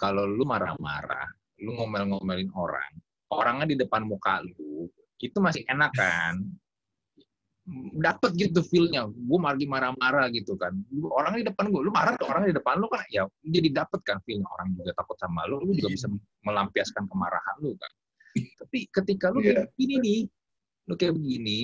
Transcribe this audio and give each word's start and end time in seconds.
kalau 0.00 0.24
lu 0.24 0.48
marah-marah, 0.48 1.28
lu 1.60 1.76
ngomel-ngomelin 1.76 2.48
orang, 2.56 2.92
orangnya 3.28 3.68
di 3.68 3.76
depan 3.76 4.08
muka 4.08 4.40
lu, 4.40 4.88
itu 5.20 5.36
masih 5.36 5.60
enak 5.68 5.92
kan? 5.92 6.40
Dapat 8.00 8.34
gitu 8.40 8.64
feel-nya. 8.64 9.04
Gue 9.06 9.38
lagi 9.38 9.68
marah-marah 9.68 10.32
gitu 10.32 10.56
kan. 10.56 10.72
Orang 11.12 11.36
di 11.36 11.44
depan 11.44 11.68
gue, 11.68 11.84
lu 11.84 11.92
marah 11.92 12.16
tuh 12.16 12.26
orang 12.32 12.48
di 12.48 12.56
depan 12.56 12.80
lu 12.80 12.88
kan, 12.88 13.04
ya 13.12 13.28
jadi 13.44 13.68
dapet 13.84 14.00
kan 14.02 14.18
feel 14.24 14.40
orang 14.40 14.72
juga 14.74 14.96
takut 14.96 15.20
sama 15.20 15.44
lu, 15.44 15.60
lu 15.60 15.76
juga 15.76 15.92
bisa 15.92 16.08
melampiaskan 16.48 17.04
kemarahan 17.04 17.56
lu 17.60 17.76
kan. 17.76 17.92
Tapi 18.64 18.88
ketika 18.88 19.28
lu 19.28 19.44
Iya. 19.44 19.68
kayak 19.68 19.76
begini 19.76 19.96
nih, 20.00 20.20
lu 20.88 20.94
kayak 20.96 21.14
begini, 21.14 21.58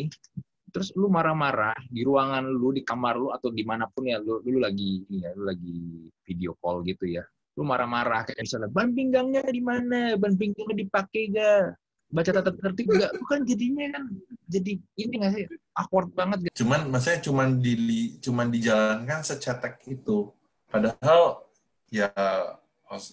terus 0.71 0.93
lu 0.93 1.09
marah-marah 1.09 1.75
di 1.89 2.05
ruangan 2.05 2.45
lu, 2.45 2.77
di 2.77 2.85
kamar 2.85 3.17
lu 3.17 3.33
atau 3.33 3.49
di 3.49 3.65
mana 3.65 3.89
pun 3.89 4.05
ya, 4.07 4.21
lu, 4.21 4.45
lu 4.45 4.61
lagi 4.61 5.03
ya, 5.09 5.33
lu 5.33 5.49
lagi 5.49 6.07
video 6.23 6.53
call 6.61 6.85
gitu 6.85 7.09
ya, 7.09 7.25
lu 7.57 7.65
marah-marah 7.65 8.29
kayak 8.29 8.45
misalnya 8.45 8.69
ban 8.69 8.93
pinggangnya 8.93 9.41
di 9.49 9.63
mana, 9.65 10.13
ban 10.21 10.37
pinggangnya 10.37 10.77
dipakai 10.77 11.23
gak, 11.33 11.81
baca 12.13 12.31
tata 12.31 12.53
tertib 12.53 12.87
gak, 12.93 13.11
lu 13.17 13.25
kan 13.25 13.41
jadinya 13.49 13.97
kan 13.97 14.05
jadi 14.47 14.73
ini 15.01 15.15
nggak 15.19 15.33
sih 15.33 15.45
awkward 15.73 16.13
banget 16.13 16.47
gitu. 16.47 16.63
Cuman 16.63 16.87
maksudnya 16.93 17.21
cuman 17.25 17.49
di 17.59 17.75
cuman 18.21 18.47
dijalankan 18.53 19.21
secetek 19.25 19.83
itu. 19.89 20.31
Padahal 20.69 21.49
ya 21.89 22.13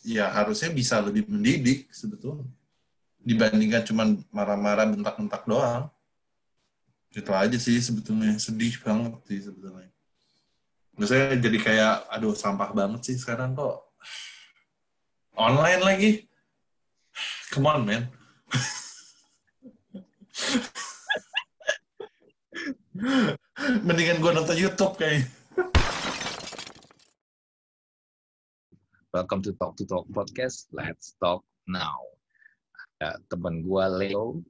ya 0.05 0.25
harusnya 0.29 0.69
bisa 0.69 1.01
lebih 1.01 1.25
mendidik 1.25 1.89
sebetulnya 1.89 2.45
dibandingkan 3.23 3.81
cuman 3.87 4.07
marah-marah 4.29 4.91
bentak-bentak 4.91 5.47
doang. 5.47 5.87
Itu 7.15 7.31
aja 7.31 7.57
sih 7.57 7.79
sebetulnya 7.79 8.35
sedih 8.37 8.75
banget 8.83 9.15
sih 9.25 9.39
sebetulnya. 9.47 9.89
Maksudnya 10.99 11.39
jadi 11.39 11.57
kayak 11.57 11.95
aduh 12.11 12.35
sampah 12.37 12.69
banget 12.75 13.01
sih 13.07 13.15
sekarang 13.17 13.57
kok 13.57 13.81
online 15.33 15.81
lagi. 15.81 16.11
Come 17.53 17.69
on 17.69 17.81
man. 17.85 18.03
Mendingan 23.85 24.21
gue 24.21 24.31
nonton 24.33 24.57
YouTube 24.57 24.93
kayak. 24.97 25.25
Welcome 29.13 29.45
to 29.45 29.53
Talk 29.57 29.77
to 29.77 29.85
Talk 29.85 30.09
Podcast. 30.09 30.73
Let's 30.73 31.13
talk 31.21 31.45
now. 31.69 32.01
Ada 32.97 33.21
teman 33.29 33.61
gua 33.61 33.85
Leo. 33.85 34.41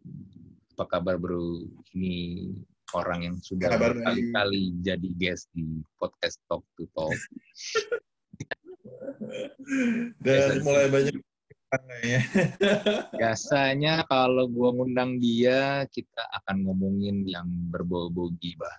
Apa 0.75 0.99
kabar 0.99 1.19
bro? 1.19 1.67
Ini 1.91 2.47
orang 2.95 3.27
yang 3.27 3.37
sudah 3.43 3.75
berkali-kali 3.75 4.71
jadi 4.79 5.09
guest 5.19 5.51
di 5.51 5.83
podcast 5.99 6.39
Talk 6.47 6.63
to 6.79 6.87
Talk. 6.95 7.15
Dan 10.23 10.61
mulai 10.61 10.87
banyak 10.89 11.15
ya. 12.03 12.21
Biasanya 13.21 14.05
kalau 14.05 14.45
gua 14.49 14.69
ngundang 14.75 15.17
dia, 15.17 15.87
kita 15.89 16.21
akan 16.41 16.67
ngomongin 16.69 17.25
yang 17.25 17.47
berbau-bau 17.73 18.29
gibah. 18.37 18.73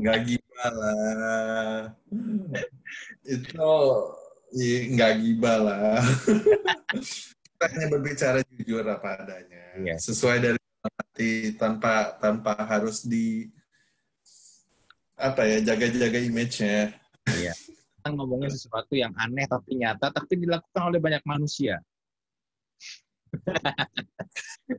Nggak 0.00 0.18
gimana 0.26 0.90
lah. 1.14 1.78
Itu 3.22 3.72
ya, 4.56 4.78
nggak 4.94 5.12
gibah 5.22 5.56
lah. 5.62 6.02
Kita 7.58 7.64
hanya 7.70 7.86
berbicara 7.90 8.38
jujur 8.54 8.82
apa 8.86 9.22
adanya. 9.22 9.62
Iya. 9.78 9.94
Sesuai 9.98 10.38
dari 10.42 10.60
hati 10.82 11.54
tanpa 11.58 12.18
tanpa 12.18 12.54
harus 12.66 13.06
di 13.06 13.46
apa 15.18 15.46
ya 15.46 15.58
jaga-jaga 15.74 16.18
image-nya. 16.22 16.94
Kita 17.26 17.77
ngomongin 18.06 18.50
sesuatu 18.54 18.94
yang 18.94 19.10
aneh 19.18 19.46
tapi 19.50 19.74
nyata, 19.74 20.14
tapi 20.14 20.38
dilakukan 20.38 20.82
oleh 20.86 21.02
banyak 21.02 21.22
manusia. 21.26 21.82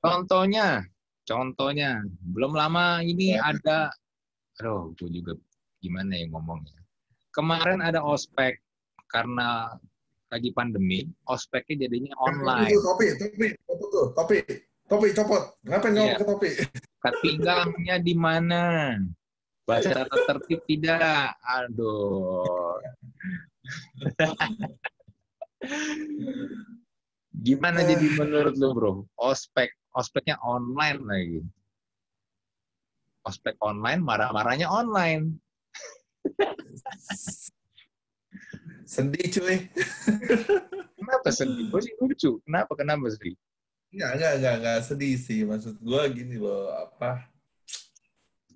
Contohnya, 0.00 0.82
contohnya, 1.28 2.02
belum 2.32 2.56
lama 2.56 3.00
ini 3.04 3.36
Ya. 3.36 3.52
ada, 3.54 3.78
aduh, 4.60 4.92
gue 4.96 5.08
juga 5.12 5.32
gimana 5.80 6.16
ya 6.16 6.26
ngomongnya. 6.32 6.80
Kemarin 7.34 7.82
ada 7.84 8.00
ospek 8.00 8.58
karena 9.10 9.74
lagi 10.32 10.50
pandemi, 10.56 11.06
ospeknya 11.28 11.86
jadinya 11.86 12.14
online. 12.18 12.72
Itu 12.74 12.80
topi, 12.82 13.06
topi, 13.18 13.48
topi 13.68 13.86
topi, 14.14 14.38
topi 14.88 15.08
copot. 15.14 15.42
Ngapain 15.68 15.92
Iya. 15.94 15.98
ngomong 16.00 16.18
ke 16.18 16.24
topi? 16.26 16.50
Ketigangnya 17.04 17.96
di 18.00 18.14
mana? 18.16 18.62
Baca 19.64 19.90
tata 20.04 20.18
tertib 20.28 20.60
tidak? 20.68 21.32
Aduh. 21.40 22.76
Gimana 27.32 27.80
jadi 27.80 28.06
menurut 28.20 28.54
lu, 28.60 28.68
Bro? 28.76 28.92
Ospek, 29.16 29.72
ospeknya 29.96 30.36
online 30.44 31.00
lagi. 31.00 31.40
Ospek 33.24 33.56
online, 33.64 34.04
marah-marahnya 34.04 34.68
online. 34.68 35.40
Sedih 38.84 39.24
cuy. 39.32 39.64
Kenapa 41.00 41.28
sedih? 41.32 41.72
Gue 41.72 41.80
sih 41.80 41.96
lucu. 41.96 42.30
Kenapa? 42.44 42.76
Kenapa 42.76 43.08
sedih? 43.16 43.32
Enggak, 43.96 44.10
enggak, 44.20 44.32
enggak, 44.36 44.54
enggak 44.60 44.78
sedih 44.84 45.16
sih. 45.16 45.40
Maksud 45.48 45.80
gue 45.80 46.02
gini 46.12 46.36
loh, 46.36 46.68
apa? 46.68 47.32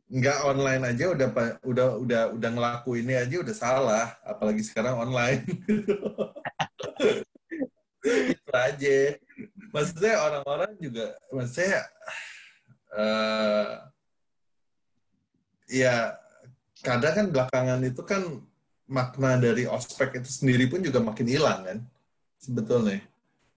Enggak 0.08 0.38
online 0.41 0.82
aja 0.88 1.04
udah 1.12 1.28
udah 1.60 1.88
udah 2.00 2.22
udah 2.32 2.50
ngelakuinnya 2.56 3.28
aja 3.28 3.36
udah 3.44 3.56
salah, 3.56 4.06
apalagi 4.24 4.64
sekarang 4.64 4.96
online. 4.96 5.44
Itu 8.32 8.50
aja. 8.56 8.98
Maksudnya 9.69 10.14
orang-orang 10.16 10.72
juga, 10.80 11.12
maksudnya 11.28 11.84
eh 12.88 13.69
ya 15.69 16.16
kadang 16.80 17.12
kan 17.12 17.26
belakangan 17.28 17.80
itu 17.84 18.00
kan 18.00 18.40
makna 18.88 19.36
dari 19.36 19.69
ospek 19.69 20.25
itu 20.25 20.30
sendiri 20.32 20.72
pun 20.72 20.80
juga 20.80 21.04
makin 21.04 21.28
hilang 21.28 21.60
kan, 21.69 21.78
sebetulnya. 22.40 23.04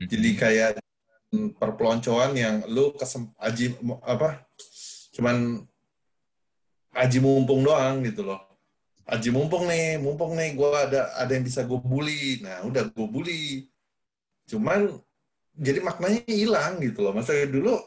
Jadi 0.03 0.29
kayak 0.35 0.83
perpeloncoan 1.31 2.35
yang 2.35 2.55
lu 2.67 2.91
kesem 2.91 3.31
aji 3.39 3.79
apa 4.03 4.43
cuman 5.15 5.63
aji 6.95 7.17
mumpung 7.23 7.63
doang 7.63 8.03
gitu 8.03 8.27
loh. 8.27 8.39
Aji 9.07 9.29
mumpung 9.33 9.67
nih 9.67 9.99
mumpung 9.99 10.35
nih 10.35 10.55
gue 10.55 10.69
ada 10.71 11.11
ada 11.19 11.31
yang 11.31 11.43
bisa 11.43 11.63
gue 11.63 11.79
bully. 11.79 12.39
Nah 12.43 12.63
udah 12.67 12.87
gue 12.91 13.07
bully. 13.07 13.67
Cuman 14.47 14.91
jadi 15.55 15.79
maknanya 15.83 16.23
hilang 16.27 16.79
gitu 16.83 17.03
loh. 17.07 17.11
Masa 17.15 17.35
dulu 17.47 17.79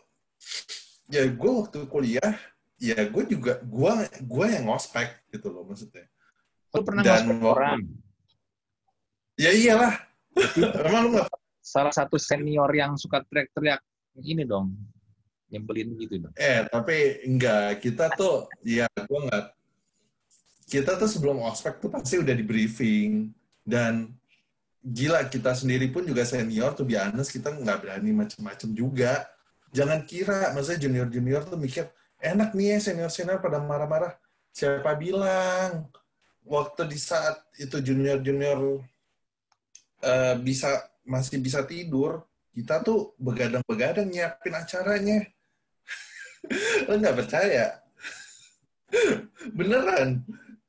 ya 1.12 1.24
gue 1.28 1.52
waktu 1.52 1.78
kuliah 1.88 2.32
ya 2.80 2.98
gue 3.08 3.22
juga 3.28 3.60
gue 3.60 3.92
gue 4.24 4.46
yang 4.48 4.64
ngospek 4.68 5.28
gitu 5.32 5.52
loh 5.52 5.64
maksudnya. 5.68 6.08
Lu 6.74 6.82
pernah 6.82 7.02
Dan 7.04 7.28
ngospek 7.28 7.44
orang? 7.44 7.80
ya 9.38 9.50
iyalah. 9.52 9.94
Emang 10.84 11.00
lu 11.06 11.08
nggak 11.16 11.28
Salah 11.64 11.94
satu 11.96 12.20
senior 12.20 12.68
yang 12.76 13.00
suka 13.00 13.24
teriak-teriak 13.24 13.80
ini 14.20 14.44
dong. 14.44 14.76
Nyebelin 15.54 15.94
gitu. 15.94 16.26
Eh, 16.34 16.66
tapi 16.66 17.22
enggak. 17.22 17.78
Kita 17.78 18.10
tuh, 18.18 18.50
ya 18.66 18.90
gue 18.90 19.20
enggak. 19.30 19.54
Kita 20.66 20.98
tuh 20.98 21.06
sebelum 21.06 21.38
ospek 21.46 21.78
tuh 21.78 21.94
pasti 21.94 22.18
udah 22.18 22.34
di 22.34 22.42
briefing. 22.42 23.30
Dan 23.62 24.10
gila, 24.84 25.30
kita 25.30 25.56
sendiri 25.56 25.88
pun 25.88 26.04
juga 26.04 26.26
senior, 26.28 26.76
tuh 26.76 26.84
honest, 26.84 27.32
kita 27.32 27.54
nggak 27.54 27.78
berani 27.80 28.10
macem-macem 28.12 28.76
juga. 28.76 29.24
Jangan 29.72 30.04
kira, 30.04 30.52
maksudnya 30.52 30.86
junior-junior 30.86 31.42
tuh 31.48 31.58
mikir, 31.58 31.88
enak 32.20 32.52
nih 32.52 32.76
ya 32.76 32.92
senior-senior 32.92 33.40
pada 33.40 33.58
marah-marah. 33.62 34.14
Siapa 34.52 34.92
bilang? 34.94 35.88
Waktu 36.44 36.92
di 36.92 36.98
saat 37.00 37.40
itu 37.56 37.80
junior-junior 37.80 38.84
eh, 40.04 40.36
bisa 40.44 40.84
masih 41.08 41.40
bisa 41.40 41.64
tidur, 41.64 42.24
kita 42.54 42.84
tuh 42.84 43.16
begadang-begadang 43.18 44.06
nyiapin 44.06 44.54
acaranya. 44.54 45.26
Lo 46.88 46.94
nggak 46.98 47.16
percaya? 47.24 47.80
Beneran. 49.52 50.22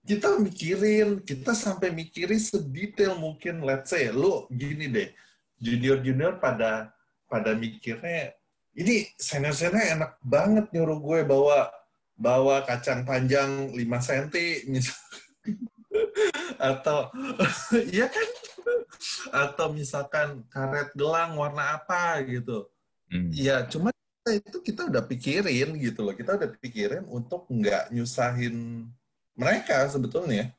Kita 0.06 0.38
mikirin, 0.38 1.26
kita 1.26 1.58
sampai 1.58 1.90
mikirin 1.90 2.38
sedetail 2.38 3.18
mungkin, 3.18 3.66
let's 3.66 3.90
say, 3.90 4.14
lu 4.14 4.46
gini 4.54 4.86
deh, 4.86 5.10
junior-junior 5.58 6.38
pada 6.38 6.94
pada 7.26 7.58
mikirnya, 7.58 8.38
ini 8.78 9.10
senior-senior 9.18 9.98
enak 9.98 10.12
banget 10.22 10.70
nyuruh 10.76 11.02
gue 11.02 11.20
bawa 11.26 11.74
bawa 12.16 12.68
kacang 12.68 13.08
panjang 13.08 13.72
5 13.72 13.82
cm. 13.82 14.76
Atau, 16.60 17.08
iya 17.96 18.12
kan? 18.12 18.30
Atau 19.32 19.72
misalkan 19.72 20.44
karet 20.52 20.92
gelang 20.92 21.40
warna 21.40 21.80
apa 21.80 22.20
gitu. 22.28 22.68
Hmm. 23.08 23.32
Iya, 23.32 23.64
cuma 23.72 23.95
itu 24.34 24.58
kita 24.62 24.90
udah 24.90 25.04
pikirin 25.06 25.78
gitu 25.78 26.02
loh. 26.02 26.14
Kita 26.18 26.38
udah 26.38 26.50
pikirin 26.58 27.06
untuk 27.06 27.46
nggak 27.50 27.94
nyusahin 27.94 28.88
mereka 29.38 29.86
sebetulnya. 29.92 30.54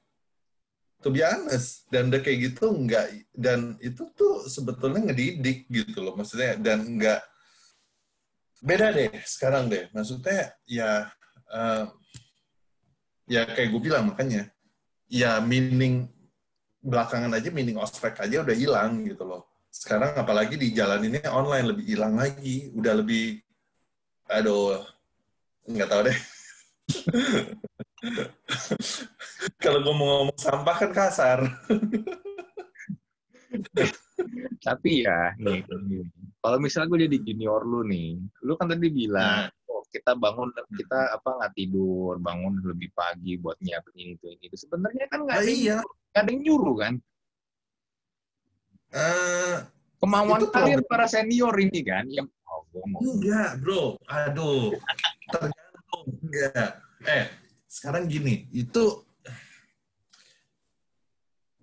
to 1.05 1.13
be 1.13 1.23
honest 1.23 1.85
dan 1.93 2.09
udah 2.09 2.19
kayak 2.19 2.51
gitu 2.51 2.73
nggak 2.73 3.31
dan 3.37 3.77
itu 3.85 4.09
tuh 4.17 4.49
sebetulnya 4.49 5.07
ngedidik 5.07 5.69
gitu 5.69 6.03
loh 6.03 6.17
maksudnya 6.17 6.57
dan 6.57 6.83
nggak 6.83 7.21
beda 8.65 8.91
deh 8.91 9.13
sekarang 9.23 9.69
deh 9.69 9.87
maksudnya 9.93 10.51
ya 10.67 11.07
uh, 11.53 11.87
ya 13.31 13.47
kayak 13.47 13.71
gue 13.71 13.83
bilang 13.87 14.11
makanya 14.11 14.51
ya 15.07 15.39
meaning 15.39 16.11
belakangan 16.83 17.31
aja 17.39 17.55
meaning 17.55 17.79
ospek 17.79 18.17
aja 18.27 18.43
udah 18.43 18.57
hilang 18.57 19.07
gitu 19.07 19.23
loh 19.23 19.47
sekarang 19.71 20.17
apalagi 20.17 20.57
di 20.57 20.75
jalan 20.75 21.07
ini 21.07 21.21
online 21.29 21.71
lebih 21.71 21.85
hilang 21.87 22.19
lagi 22.19 22.73
udah 22.73 22.95
lebih 22.99 23.46
aduh 24.31 24.82
nggak 25.67 25.88
tahu 25.90 26.00
deh 26.06 26.19
Kalau 29.62 29.78
gue 29.82 29.94
mau 29.94 30.06
ngomong 30.23 30.38
sampah 30.38 30.76
kan 30.78 30.90
kasar. 30.94 31.40
Tapi 34.67 35.06
ya, 35.06 35.32
nih, 35.38 35.62
kalau 36.43 36.58
misalnya 36.58 36.88
gue 36.93 37.00
jadi 37.08 37.19
junior 37.23 37.62
lu 37.62 37.87
nih, 37.87 38.19
lu 38.43 38.58
kan 38.58 38.69
tadi 38.69 38.90
bilang, 38.90 39.49
nah. 39.49 39.70
oh 39.70 39.82
kita 39.88 40.19
bangun, 40.19 40.50
kita 40.75 41.14
apa 41.14 41.28
nggak 41.40 41.55
tidur, 41.55 42.19
bangun 42.19 42.58
lebih 42.64 42.90
pagi 42.93 43.38
buat 43.38 43.56
nyiapin 43.62 43.94
ini 43.96 44.12
itu 44.19 44.26
ini 44.34 44.44
itu. 44.50 44.56
Sebenarnya 44.67 45.06
kan 45.08 45.25
nggak 45.25 45.38
ada, 45.40 45.52
iya. 45.52 45.78
Gak 46.12 46.23
ada 46.26 46.31
yang 46.32 46.43
nyuruh 46.43 46.76
kan? 46.81 46.94
Uh, 48.96 49.56
Kemauan 50.00 50.49
kalian 50.49 50.82
para 50.88 51.06
senior 51.06 51.52
ini 51.61 51.81
kan, 51.84 52.05
yang 52.08 52.26
Enggak, 52.84 53.50
bro. 53.64 53.96
Aduh, 54.08 54.76
tergantung. 55.32 56.05
Enggak. 56.25 56.82
Eh, 57.06 57.26
sekarang 57.69 58.08
gini, 58.11 58.49
itu 58.52 59.06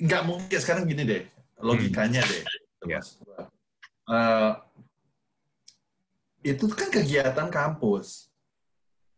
nggak 0.04 0.24
mungkin 0.28 0.60
sekarang 0.60 0.84
gini 0.84 1.04
deh 1.08 1.24
logikanya 1.64 2.20
hmm. 2.20 2.32
deh 2.32 2.44
ya. 2.92 3.00
uh, 4.12 4.52
itu 6.44 6.68
kan 6.68 6.92
kegiatan 6.92 7.48
kampus 7.48 8.28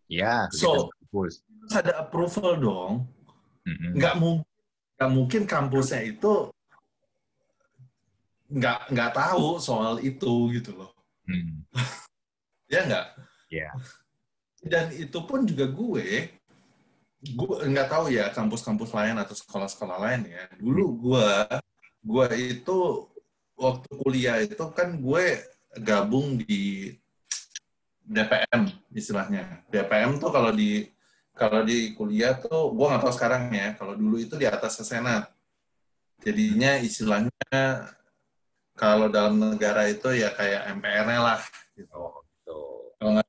ya 0.05 0.45
so 0.53 0.93
kampus. 0.93 1.41
ada 1.73 2.05
approval 2.05 2.53
dong 2.61 2.93
mm-hmm. 3.65 3.91
nggak 3.97 4.15
mungkin 4.21 4.45
nggak 4.95 5.11
mungkin 5.11 5.41
kampusnya 5.49 6.05
itu 6.05 6.53
nggak 8.47 8.93
nggak 8.93 9.11
tahu 9.11 9.57
soal 9.57 9.97
itu 9.99 10.53
gitu 10.53 10.71
loh 10.77 10.94
mm. 11.25 11.53
ya 12.73 12.79
nggak 12.85 13.05
ya 13.49 13.69
dan 14.65 14.89
itu 14.97 15.19
pun 15.21 15.45
juga 15.45 15.69
gue 15.69 16.33
gue 17.33 17.57
nggak 17.65 17.89
tahu 17.89 18.05
ya 18.13 18.29
kampus-kampus 18.29 18.93
lain 18.93 19.17
atau 19.17 19.33
sekolah-sekolah 19.33 19.97
lain 19.97 20.29
ya. 20.29 20.43
Dulu 20.61 20.85
gue 21.09 21.29
gue 22.05 22.27
itu 22.37 23.09
waktu 23.57 23.89
kuliah 24.05 24.37
itu 24.45 24.61
kan 24.75 24.93
gue 25.01 25.41
gabung 25.81 26.37
di 26.37 26.93
DPM 28.05 28.69
istilahnya. 28.93 29.65
DPM 29.73 30.21
tuh 30.21 30.29
kalau 30.29 30.53
di 30.53 30.85
kalau 31.33 31.65
di 31.65 31.97
kuliah 31.97 32.37
tuh 32.37 32.73
gue 32.77 32.85
nggak 32.85 33.01
tahu 33.01 33.13
sekarang 33.13 33.49
ya. 33.49 33.73
Kalau 33.73 33.97
dulu 33.97 34.21
itu 34.21 34.37
di 34.37 34.45
atas 34.45 34.77
senat. 34.85 35.33
Jadinya 36.21 36.77
istilahnya 36.81 37.61
kalau 38.75 39.07
dalam 39.07 39.39
negara 39.39 39.87
itu 39.87 40.11
ya 40.11 40.35
kayak 40.35 40.75
MPR-nya 40.79 41.19
lah 41.23 41.41
gitu. 41.79 41.99
Kalau 42.99 43.11
nggak 43.15 43.25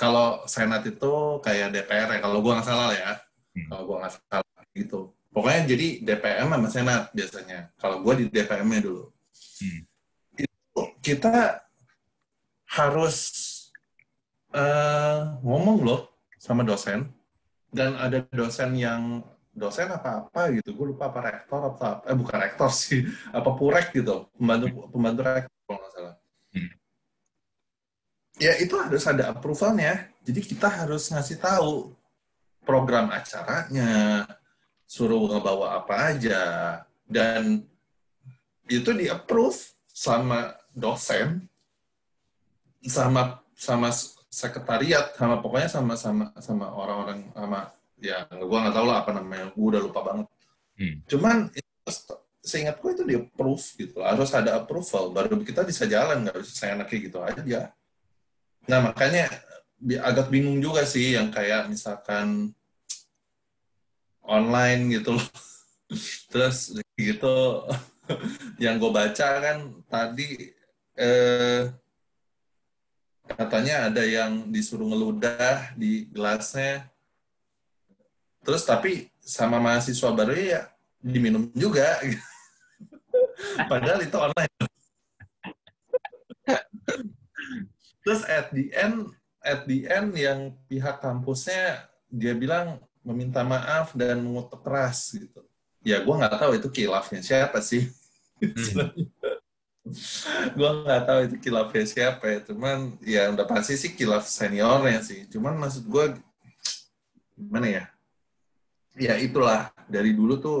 kalau 0.00 0.42
senat 0.48 0.82
itu 0.88 1.12
kayak 1.44 1.72
DPR 1.74 2.08
ya 2.16 2.20
kalau 2.20 2.40
gua 2.40 2.60
nggak 2.60 2.68
salah 2.68 2.90
ya 2.96 3.12
hmm. 3.54 3.68
kalau 3.68 3.82
gua 3.84 3.96
nggak 4.04 4.14
salah 4.16 4.64
gitu 4.72 5.00
pokoknya 5.34 5.60
jadi 5.68 5.86
DPM 6.02 6.48
sama 6.48 6.68
senat 6.72 7.02
biasanya 7.12 7.58
kalau 7.76 8.00
gua 8.00 8.14
di 8.16 8.24
DPM-nya 8.32 8.80
dulu 8.80 9.04
hmm. 9.60 9.80
itu 10.40 10.82
kita 11.04 11.60
harus 12.72 13.16
uh, 14.56 15.38
ngomong 15.44 15.84
loh 15.84 16.00
sama 16.40 16.64
dosen 16.64 17.12
dan 17.70 17.94
ada 18.00 18.24
dosen 18.32 18.74
yang 18.78 19.22
dosen 19.54 19.86
apa 19.86 20.26
apa 20.26 20.50
gitu 20.50 20.74
gue 20.74 20.86
lupa 20.92 21.08
apa 21.14 21.20
rektor 21.22 21.60
apa 21.62 22.02
eh 22.10 22.16
bukan 22.18 22.38
rektor 22.42 22.70
sih 22.74 23.06
apa 23.30 23.54
purek 23.54 23.94
gitu 23.94 24.26
pembantu 24.34 24.90
pembantu 24.90 25.20
rektor 25.22 25.54
kalau 25.64 25.78
nggak 25.78 25.92
salah 25.94 26.14
ya 28.38 28.58
itu 28.58 28.74
harus 28.78 29.04
ada 29.06 29.30
approvalnya. 29.30 30.10
Jadi 30.24 30.40
kita 30.42 30.66
harus 30.66 31.10
ngasih 31.12 31.38
tahu 31.38 31.94
program 32.64 33.12
acaranya, 33.12 34.24
suruh 34.88 35.28
ngebawa 35.28 35.84
apa 35.84 36.14
aja, 36.14 36.42
dan 37.04 37.62
itu 38.66 38.90
di 38.96 39.06
approve 39.12 39.76
sama 39.92 40.56
dosen, 40.72 41.44
sama 42.80 43.44
sama 43.52 43.92
sekretariat, 44.32 45.12
sama 45.14 45.38
pokoknya 45.38 45.68
sama 45.70 45.94
sama 45.94 46.32
sama 46.40 46.66
orang-orang 46.72 47.28
sama 47.36 47.60
ya 48.04 48.28
gue 48.28 48.58
nggak 48.60 48.74
tahu 48.76 48.86
lah 48.86 49.00
apa 49.00 49.10
namanya, 49.16 49.48
gue 49.56 49.64
udah 49.64 49.80
lupa 49.80 50.00
banget. 50.04 50.26
Hmm. 50.76 50.96
Cuman 51.08 51.36
seingat 52.44 52.76
gue 52.76 52.90
itu 52.92 53.04
di 53.08 53.14
approve 53.16 53.66
gitu, 53.80 54.04
harus 54.04 54.30
ada 54.36 54.60
approval 54.60 55.08
baru 55.16 55.40
kita 55.40 55.64
bisa 55.64 55.88
jalan, 55.88 56.28
nggak 56.28 56.44
bisa 56.44 56.52
saya 56.52 56.76
kayak 56.84 57.02
gitu 57.08 57.18
aja. 57.24 57.72
Nah, 58.68 58.80
makanya 58.92 59.28
agak 60.04 60.32
bingung 60.32 60.60
juga 60.60 60.84
sih 60.84 61.16
yang 61.16 61.28
kayak 61.28 61.68
misalkan 61.68 62.52
online 64.24 65.00
gitu 65.00 65.16
loh. 65.16 65.28
Terus 66.32 66.72
gitu 66.96 67.64
yang 68.64 68.80
gue 68.80 68.90
baca 68.92 69.28
kan 69.40 69.56
tadi 69.88 70.52
eh, 70.96 71.62
katanya 73.24 73.88
ada 73.92 74.02
yang 74.04 74.48
disuruh 74.48 74.88
ngeludah 74.88 75.76
di 75.76 76.08
gelasnya. 76.08 76.88
Terus 78.44 78.62
tapi 78.68 79.08
sama 79.24 79.56
mahasiswa 79.56 80.12
baru 80.12 80.36
ya 80.36 80.68
diminum 81.00 81.48
juga. 81.56 82.00
Padahal 83.70 84.04
itu 84.04 84.16
online. 84.16 84.52
Terus 88.04 88.20
at 88.28 88.52
the 88.52 88.68
end, 88.76 89.16
at 89.40 89.64
the 89.64 89.88
end 89.88 90.12
yang 90.12 90.52
pihak 90.68 91.00
kampusnya 91.00 91.88
dia 92.12 92.36
bilang 92.36 92.80
meminta 93.00 93.40
maaf 93.44 93.96
dan 93.96 94.20
mengutuk 94.20 94.60
keras 94.60 95.16
gitu. 95.16 95.40
Ya 95.84 96.00
gue 96.00 96.14
nggak 96.14 96.36
tahu 96.40 96.52
itu 96.56 96.68
kilafnya 96.72 97.20
siapa 97.20 97.60
sih. 97.64 97.88
Hmm. 98.40 98.92
gue 100.56 100.70
nggak 100.84 101.02
tahu 101.04 101.20
itu 101.28 101.36
kilafnya 101.40 101.84
siapa 101.84 102.24
ya. 102.28 102.38
Cuman 102.44 102.96
ya 103.04 103.32
udah 103.32 103.44
pasti 103.44 103.76
sih 103.76 103.92
kilaf 103.92 104.24
seniornya 104.28 105.00
sih. 105.04 105.28
Cuman 105.28 105.56
maksud 105.60 105.84
gue 105.88 106.16
gimana 107.36 107.68
ya? 107.68 107.84
Ya 108.94 109.18
itulah 109.18 109.74
dari 109.90 110.14
dulu 110.14 110.38
tuh 110.38 110.60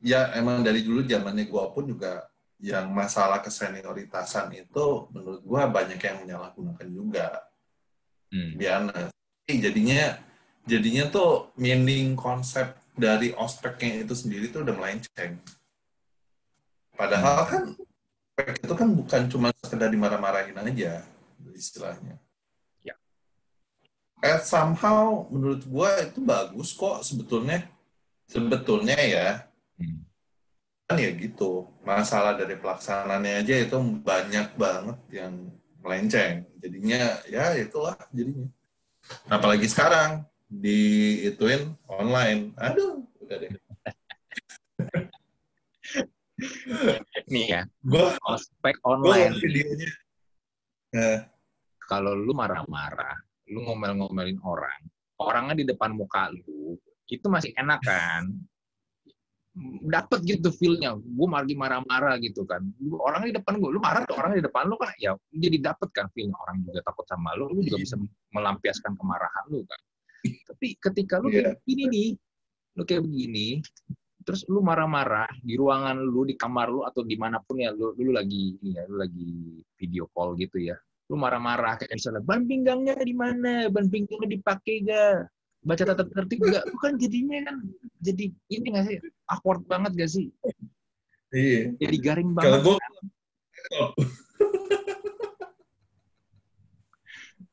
ya 0.00 0.32
emang 0.34 0.64
dari 0.64 0.82
dulu 0.82 1.04
zamannya 1.04 1.46
gue 1.46 1.64
pun 1.72 1.84
juga 1.84 2.32
yang 2.62 2.94
masalah 2.94 3.42
kesenioritasan 3.42 4.54
itu 4.54 5.10
menurut 5.10 5.42
gua 5.42 5.66
banyak 5.66 5.98
yang 5.98 6.22
menyalahgunakan 6.22 6.88
juga. 6.94 7.42
Hmm. 8.30 8.54
Biana. 8.54 9.10
Jadinya 9.50 10.22
jadinya 10.62 11.10
tuh 11.10 11.50
meaning 11.58 12.14
konsep 12.14 12.78
dari 12.94 13.34
ospeknya 13.34 14.06
itu 14.06 14.14
sendiri 14.14 14.46
tuh 14.54 14.62
udah 14.62 14.78
melenceng. 14.78 15.42
Padahal 16.94 17.36
hmm. 17.42 17.50
kan 17.50 17.62
ospek 18.32 18.48
itu 18.62 18.74
kan 18.78 18.88
bukan 18.94 19.22
cuma 19.26 19.48
sekedar 19.66 19.90
dimarah-marahin 19.90 20.56
aja 20.62 21.02
istilahnya. 21.50 22.14
At 24.22 24.46
somehow 24.46 25.26
menurut 25.34 25.66
gua 25.66 25.98
itu 25.98 26.22
bagus 26.22 26.70
kok 26.78 27.02
sebetulnya. 27.02 27.66
Sebetulnya 28.30 28.94
ya. 28.94 29.50
Hmm. 29.74 30.06
Kan 30.86 31.02
ya 31.02 31.10
gitu. 31.18 31.66
Masalah 31.82 32.38
dari 32.38 32.54
pelaksanaannya 32.54 33.42
aja 33.42 33.54
itu 33.58 33.74
banyak 33.82 34.54
banget 34.54 34.98
yang 35.10 35.50
melenceng. 35.82 36.46
Jadinya 36.62 37.18
ya 37.26 37.58
itulah 37.58 37.98
jadinya. 38.14 38.46
Apalagi 39.26 39.66
sekarang 39.66 40.22
diituin 40.46 41.74
online. 41.90 42.54
Aduh 42.62 43.02
udah 43.18 43.36
deh. 43.42 43.50
Nih 47.26 47.44
ya 47.50 47.66
gua 47.82 48.14
ospek 48.30 48.78
online. 48.86 49.34
videonya. 49.42 49.90
Eh. 50.92 51.24
kalau 51.88 52.12
lu 52.12 52.36
marah-marah 52.36 53.16
lu 53.52 53.60
ngomel-ngomelin 53.68 54.40
orang 54.42 54.80
orangnya 55.22 55.54
di 55.62 55.64
depan 55.68 55.94
muka 55.94 56.32
lu 56.32 56.74
itu 57.12 57.26
masih 57.28 57.52
enak 57.60 57.80
kan? 57.84 58.24
Dapat 59.84 60.24
gitu 60.24 60.48
feelnya. 60.48 60.96
Gue 60.96 61.28
lagi 61.28 61.52
marah-marah 61.52 62.16
gitu 62.24 62.48
kan. 62.48 62.64
Orang 62.96 63.28
di 63.28 63.36
depan 63.36 63.60
gue 63.60 63.68
lu 63.68 63.80
marah 63.84 64.08
tuh 64.08 64.16
orang 64.16 64.40
di 64.40 64.42
depan 64.42 64.64
lu 64.64 64.80
kan 64.80 64.96
ya 64.96 65.12
jadi 65.28 65.60
dapet 65.60 65.92
kan 65.92 66.08
feelnya. 66.16 66.36
Orang 66.40 66.64
juga 66.64 66.80
takut 66.80 67.04
sama 67.04 67.36
lu 67.36 67.52
lu 67.52 67.60
juga 67.60 67.84
bisa 67.84 68.00
melampiaskan 68.32 68.96
kemarahan 68.96 69.44
lu 69.52 69.60
kan. 69.68 69.80
Tapi 70.24 70.66
ketika 70.80 71.20
lu 71.20 71.28
yeah. 71.28 71.52
kayak 71.52 71.60
begini 71.62 71.84
nih 71.92 72.08
lu 72.72 72.82
kayak 72.88 73.04
begini 73.04 73.48
terus 74.22 74.46
lu 74.46 74.62
marah-marah 74.62 75.28
di 75.42 75.58
ruangan 75.58 75.98
lu 75.98 76.22
di 76.24 76.38
kamar 76.38 76.70
lu 76.70 76.86
atau 76.86 77.02
di 77.02 77.18
mana 77.18 77.42
pun 77.42 77.58
ya 77.58 77.74
lu 77.74 77.92
lu 77.98 78.14
lagi 78.14 78.54
ini 78.62 78.78
ya 78.78 78.86
lu 78.86 79.02
lagi 79.02 79.60
video 79.74 80.06
call 80.14 80.38
gitu 80.38 80.62
ya 80.62 80.78
lu 81.12 81.20
marah-marah 81.20 81.76
kayak 81.76 81.92
misalnya 81.92 82.24
ban 82.24 82.48
pinggangnya 82.48 82.96
di 82.96 83.12
mana? 83.12 83.68
Ban 83.68 83.84
pinggangnya 83.92 84.32
dipakai 84.32 84.80
gak 84.88 85.28
baca 85.62 85.84
tata 85.84 86.08
tertib 86.08 86.40
gak 86.40 86.64
lu 86.64 86.74
kan 86.80 86.96
jadinya 86.96 87.52
kan 87.52 87.60
jadi 88.00 88.32
ini 88.48 88.66
gak 88.72 88.84
sih? 88.88 88.96
Awkward 89.28 89.68
banget 89.68 89.92
gak 89.92 90.08
sih? 90.08 90.32
Iya. 91.36 91.76
jadi 91.76 91.96
garing 92.00 92.32
Kalau 92.32 92.64
banget. 92.64 92.64
gue 92.64 92.76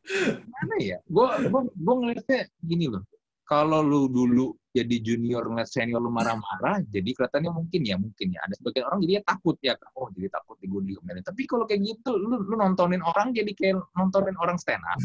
mana 0.56 0.76
ya? 0.80 0.98
Gue 1.04 1.28
gue 1.52 1.62
gue 1.68 1.96
ngeliatnya 2.00 2.48
gini 2.64 2.88
loh 2.88 3.04
kalau 3.50 3.82
lu 3.82 4.06
dulu 4.06 4.54
jadi 4.70 5.02
junior 5.02 5.42
ngeliat 5.50 5.66
senior 5.66 5.98
lu 5.98 6.14
marah-marah 6.14 6.86
jadi 6.86 7.10
kelihatannya 7.18 7.50
mungkin 7.50 7.82
ya 7.82 7.98
mungkin 7.98 8.28
ya. 8.38 8.40
Ada 8.46 8.62
sebagian 8.62 8.86
orang 8.86 9.00
jadi 9.02 9.26
takut 9.26 9.58
ya 9.66 9.74
oh 9.98 10.08
jadi 10.14 10.30
takut 10.30 10.62
di 10.62 10.70
diomelin. 10.70 11.26
Tapi 11.26 11.42
kalau 11.50 11.66
kayak 11.66 11.82
gitu 11.82 12.14
lu 12.14 12.38
lu 12.46 12.54
nontonin 12.54 13.02
orang 13.02 13.34
jadi 13.34 13.50
kayak 13.58 13.82
nontonin 13.98 14.38
orang 14.38 14.62
stand 14.62 14.86
up 14.86 15.02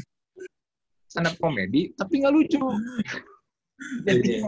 stand 1.09 1.25
up 1.33 1.37
komedi 1.41 1.97
tapi 1.97 2.21
nggak 2.21 2.35
lucu. 2.37 2.61
Jadi 4.07 4.39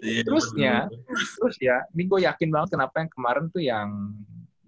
Iya, 0.00 0.24
terusnya 0.24 0.88
bener. 0.88 1.20
terus 1.36 1.56
ya 1.60 1.84
ini 1.92 2.08
gue 2.08 2.24
yakin 2.24 2.48
banget 2.48 2.80
kenapa 2.80 3.04
yang 3.04 3.10
kemarin 3.12 3.44
tuh 3.52 3.62
yang 3.62 3.88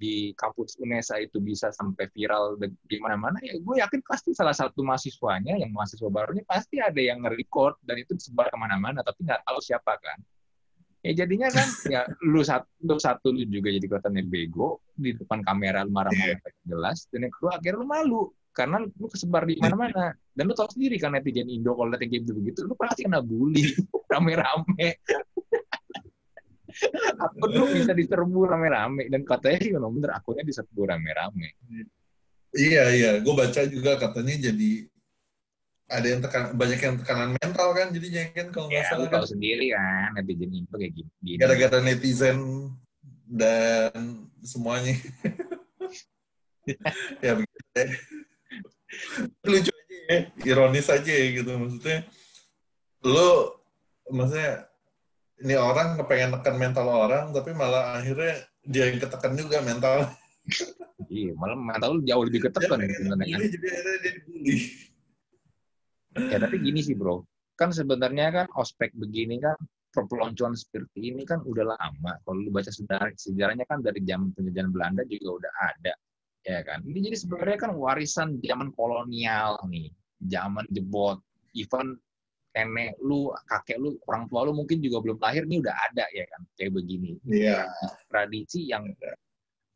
di 0.03 0.35
kampus 0.35 0.75
UNESA 0.83 1.23
itu 1.23 1.39
bisa 1.39 1.71
sampai 1.71 2.11
viral 2.11 2.59
di 2.59 2.99
mana-mana 2.99 3.39
ya 3.39 3.55
gue 3.55 3.77
yakin 3.79 4.03
pasti 4.03 4.35
salah 4.35 4.51
satu 4.51 4.83
mahasiswanya 4.83 5.55
yang 5.55 5.71
mahasiswa 5.71 6.11
barunya 6.11 6.43
pasti 6.43 6.83
ada 6.83 6.99
yang 6.99 7.23
nge-record 7.23 7.79
dan 7.87 8.03
itu 8.03 8.19
disebar 8.19 8.51
ke 8.51 8.59
mana-mana 8.59 9.07
tapi 9.07 9.23
nggak 9.23 9.47
tahu 9.47 9.63
siapa 9.63 9.95
kan. 10.03 10.19
Ya 11.07 11.23
jadinya 11.23 11.47
kan 11.55 11.67
ya 11.95 12.03
lu 12.27 12.43
satu 12.43 12.67
lu 12.83 12.99
satu 12.99 13.31
lu 13.31 13.47
juga 13.47 13.71
jadi 13.71 13.87
kelihatannya 13.87 14.27
bego 14.27 14.83
di 14.99 15.15
depan 15.15 15.47
kamera 15.47 15.87
lu 15.87 15.95
marah-marah 15.95 16.43
pakai 16.43 16.63
gelas 16.67 17.07
dan 17.15 17.31
yang 17.31 17.33
kedua 17.39 17.63
akhirnya 17.63 17.79
lu 17.79 17.87
malu 17.87 18.23
karena 18.51 18.77
lu 18.83 19.07
kesebar 19.07 19.47
di 19.47 19.55
mana-mana. 19.63 20.19
Dan 20.35 20.51
lu 20.51 20.55
tahu 20.59 20.67
sendiri 20.75 20.99
kan 20.99 21.15
netizen 21.15 21.47
Indo 21.47 21.79
kalau 21.79 21.95
lihat 21.95 22.03
kayak 22.03 22.27
gitu 22.27 22.35
begitu 22.43 22.59
lu 22.67 22.75
pasti 22.75 23.07
kena 23.07 23.23
bully 23.23 23.71
rame-rame 24.11 24.99
akun 27.19 27.51
lu 27.53 27.67
bisa 27.73 27.93
diserbu 27.93 28.49
rame-rame 28.49 29.09
dan 29.13 29.23
katanya 29.23 29.59
sih 29.63 29.73
memang 29.73 29.91
bener 29.97 30.11
akunnya 30.17 30.45
diserbu 30.45 30.81
rame-rame. 30.89 31.55
Iya, 32.53 32.85
iya. 32.93 33.11
Gue 33.25 33.35
baca 33.37 33.61
juga 33.65 33.97
katanya 33.97 34.53
jadi 34.53 34.93
ada 35.93 36.07
yang 36.09 36.21
tekan 36.25 36.57
banyak 36.57 36.81
yang 36.81 36.97
tekanan 36.97 37.31
mental 37.37 37.69
kan 37.77 37.93
jadinya 37.93 38.25
kan 38.33 38.49
kalau 38.49 38.67
nggak 38.73 38.81
ya 38.81 38.89
salah 38.89 39.09
kan. 39.13 39.15
tahu 39.21 39.27
sendiri 39.37 39.67
kan 39.77 40.17
netizen 40.17 40.51
Indo 40.57 40.77
kayak 40.81 40.93
gini, 40.97 41.31
gara-gara 41.37 41.79
netizen 41.85 42.39
dan 43.29 44.29
semuanya. 44.41 44.97
Ya 47.19 47.35
begitu 47.35 47.59
deh. 47.75 47.91
lucu 49.51 49.73
aja 49.75 49.97
ya 50.07 50.19
ironis 50.47 50.87
aja 50.87 51.11
ya 51.11 51.27
gitu. 51.35 51.51
Maksudnya 51.59 52.07
lo 53.03 53.59
maksudnya 54.07 54.71
ini 55.43 55.55
orang 55.59 55.99
kepengen 55.99 56.31
tekan 56.39 56.57
mental 56.57 56.87
orang 56.87 57.35
tapi 57.35 57.51
malah 57.53 57.99
akhirnya 57.99 58.47
dia 58.63 58.89
yang 58.89 59.03
ketekan 59.03 59.35
juga 59.35 59.59
mental. 59.61 60.07
Iya 61.11 61.35
malah 61.35 61.59
mental 61.59 61.99
lu 61.99 62.03
jauh 62.07 62.23
lebih 62.23 62.47
ketekan 62.47 62.79
pengen 62.79 62.95
sebenarnya 62.95 63.27
kan. 63.27 63.41
Dibully, 63.43 63.55
jadi 63.55 63.67
akhirnya 63.69 63.99
dia 63.99 64.13
dibully. 64.17 64.57
Ya 66.31 66.37
tapi 66.39 66.57
gini 66.63 66.81
sih 66.81 66.95
bro. 66.95 67.27
Kan 67.59 67.75
sebenarnya 67.75 68.27
kan 68.31 68.47
ospek 68.55 68.95
begini 68.95 69.43
kan 69.43 69.59
perpeloncoan 69.93 70.57
seperti 70.57 71.13
ini 71.13 71.23
kan 71.27 71.45
udah 71.45 71.77
lama. 71.77 72.13
Kalau 72.25 72.39
lu 72.39 72.51
baca 72.55 72.71
sejarah 72.71 73.13
sejarahnya 73.13 73.69
kan 73.69 73.85
dari 73.85 74.01
zaman 74.07 74.33
penjajahan 74.33 74.71
Belanda 74.73 75.03
juga 75.05 75.43
udah 75.43 75.53
ada 75.75 75.95
ya 76.43 76.61
kan? 76.63 76.83
Ini 76.87 76.99
jadi 77.11 77.17
sebenarnya 77.19 77.59
kan 77.59 77.73
warisan 77.77 78.29
zaman 78.43 78.71
kolonial 78.75 79.59
nih 79.69 79.91
zaman 80.27 80.65
jebot. 80.71 81.19
Even 81.53 81.99
nenek 82.53 83.01
lu 83.01 83.33
kakek 83.49 83.81
lu 83.81 83.97
orang 84.09 84.29
tua 84.29 84.45
lu 84.45 84.53
mungkin 84.53 84.79
juga 84.85 85.01
belum 85.01 85.19
lahir 85.19 85.49
nih 85.49 85.65
udah 85.65 85.77
ada 85.91 86.05
ya 86.13 86.25
kan 86.29 86.41
kayak 86.57 86.73
begini. 86.77 87.17
Iya. 87.25 87.65
Tradisi 88.13 88.69
yang 88.69 88.93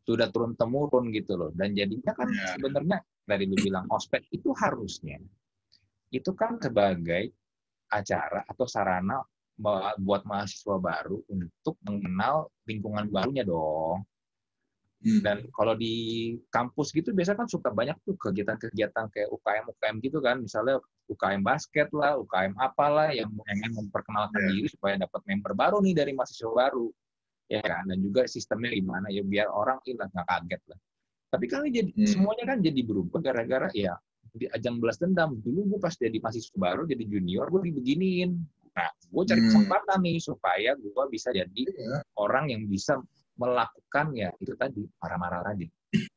sudah 0.06 0.28
turun 0.30 0.52
temurun 0.54 1.08
gitu 1.10 1.34
loh. 1.40 1.50
Dan 1.56 1.72
jadinya 1.72 2.12
kan 2.12 2.28
Iya. 2.28 2.60
sebenarnya 2.60 2.98
dari 3.26 3.44
lu 3.48 3.56
bilang 3.58 3.88
ospek 3.90 4.28
itu 4.30 4.54
harusnya 4.54 5.18
itu 6.14 6.30
kan 6.38 6.62
sebagai 6.62 7.34
acara 7.90 8.46
atau 8.46 8.66
sarana 8.66 9.18
buat 9.98 10.22
mahasiswa 10.28 10.76
baru 10.78 11.18
untuk 11.32 11.74
mengenal 11.82 12.52
lingkungan 12.68 13.08
barunya 13.08 13.42
dong 13.42 14.04
Hmm. 15.06 15.22
dan 15.22 15.36
kalau 15.54 15.78
di 15.78 15.94
kampus 16.50 16.90
gitu 16.90 17.14
biasanya 17.14 17.46
kan 17.46 17.48
suka 17.48 17.70
banyak 17.70 17.94
tuh 18.02 18.18
kegiatan-kegiatan 18.18 19.06
kayak 19.06 19.30
UKM 19.30 19.70
UKM 19.70 19.96
gitu 20.02 20.18
kan 20.18 20.42
misalnya 20.42 20.82
UKM 21.06 21.46
basket 21.46 21.86
lah 21.94 22.18
UKM 22.18 22.58
apalah 22.58 23.14
yang 23.14 23.30
pengen 23.46 23.70
memperkenalkan 23.72 24.34
Iya. 24.42 24.50
diri 24.50 24.66
supaya 24.66 24.98
dapat 24.98 25.22
member 25.22 25.54
baru 25.54 25.78
nih 25.78 25.94
dari 25.94 26.10
mahasiswa 26.10 26.50
baru 26.50 26.90
ya 27.46 27.62
kan 27.62 27.86
dan 27.86 28.02
juga 28.02 28.26
sistemnya 28.26 28.74
gimana 28.74 29.06
ya 29.06 29.22
biar 29.22 29.46
orang 29.46 29.78
hilang 29.86 30.10
nggak 30.10 30.26
kaget 30.26 30.62
lah 30.66 30.78
tapi 31.30 31.44
kan 31.46 31.62
ini 31.62 31.70
jadi 31.72 31.90
Hmm. 31.94 32.06
semuanya 32.10 32.44
kan 32.44 32.58
jadi 32.58 32.80
berubah 32.82 33.18
gara-gara 33.22 33.68
ya 33.70 33.94
di 34.34 34.50
ajang 34.50 34.82
belas 34.82 34.98
dendam 34.98 35.38
dulu 35.38 35.70
gue 35.70 35.78
pas 35.78 35.94
jadi 35.94 36.18
mahasiswa 36.18 36.50
baru 36.52 36.82
jadi 36.84 37.06
junior 37.06 37.46
gue 37.46 37.70
dibeginiin 37.70 38.34
nah 38.74 38.90
gue 38.90 39.22
cari 39.22 39.38
Hmm. 39.38 39.48
kesempatan 39.48 39.98
nih 40.02 40.18
supaya 40.18 40.70
gue 40.74 41.04
bisa 41.06 41.30
jadi 41.30 41.62
Iya. 41.62 42.02
orang 42.18 42.50
yang 42.50 42.66
bisa 42.66 42.98
melakukan 43.36 44.06
ya 44.16 44.32
itu 44.40 44.52
tadi 44.56 44.82
marah-marah 45.00 45.52
tadi. 45.52 45.66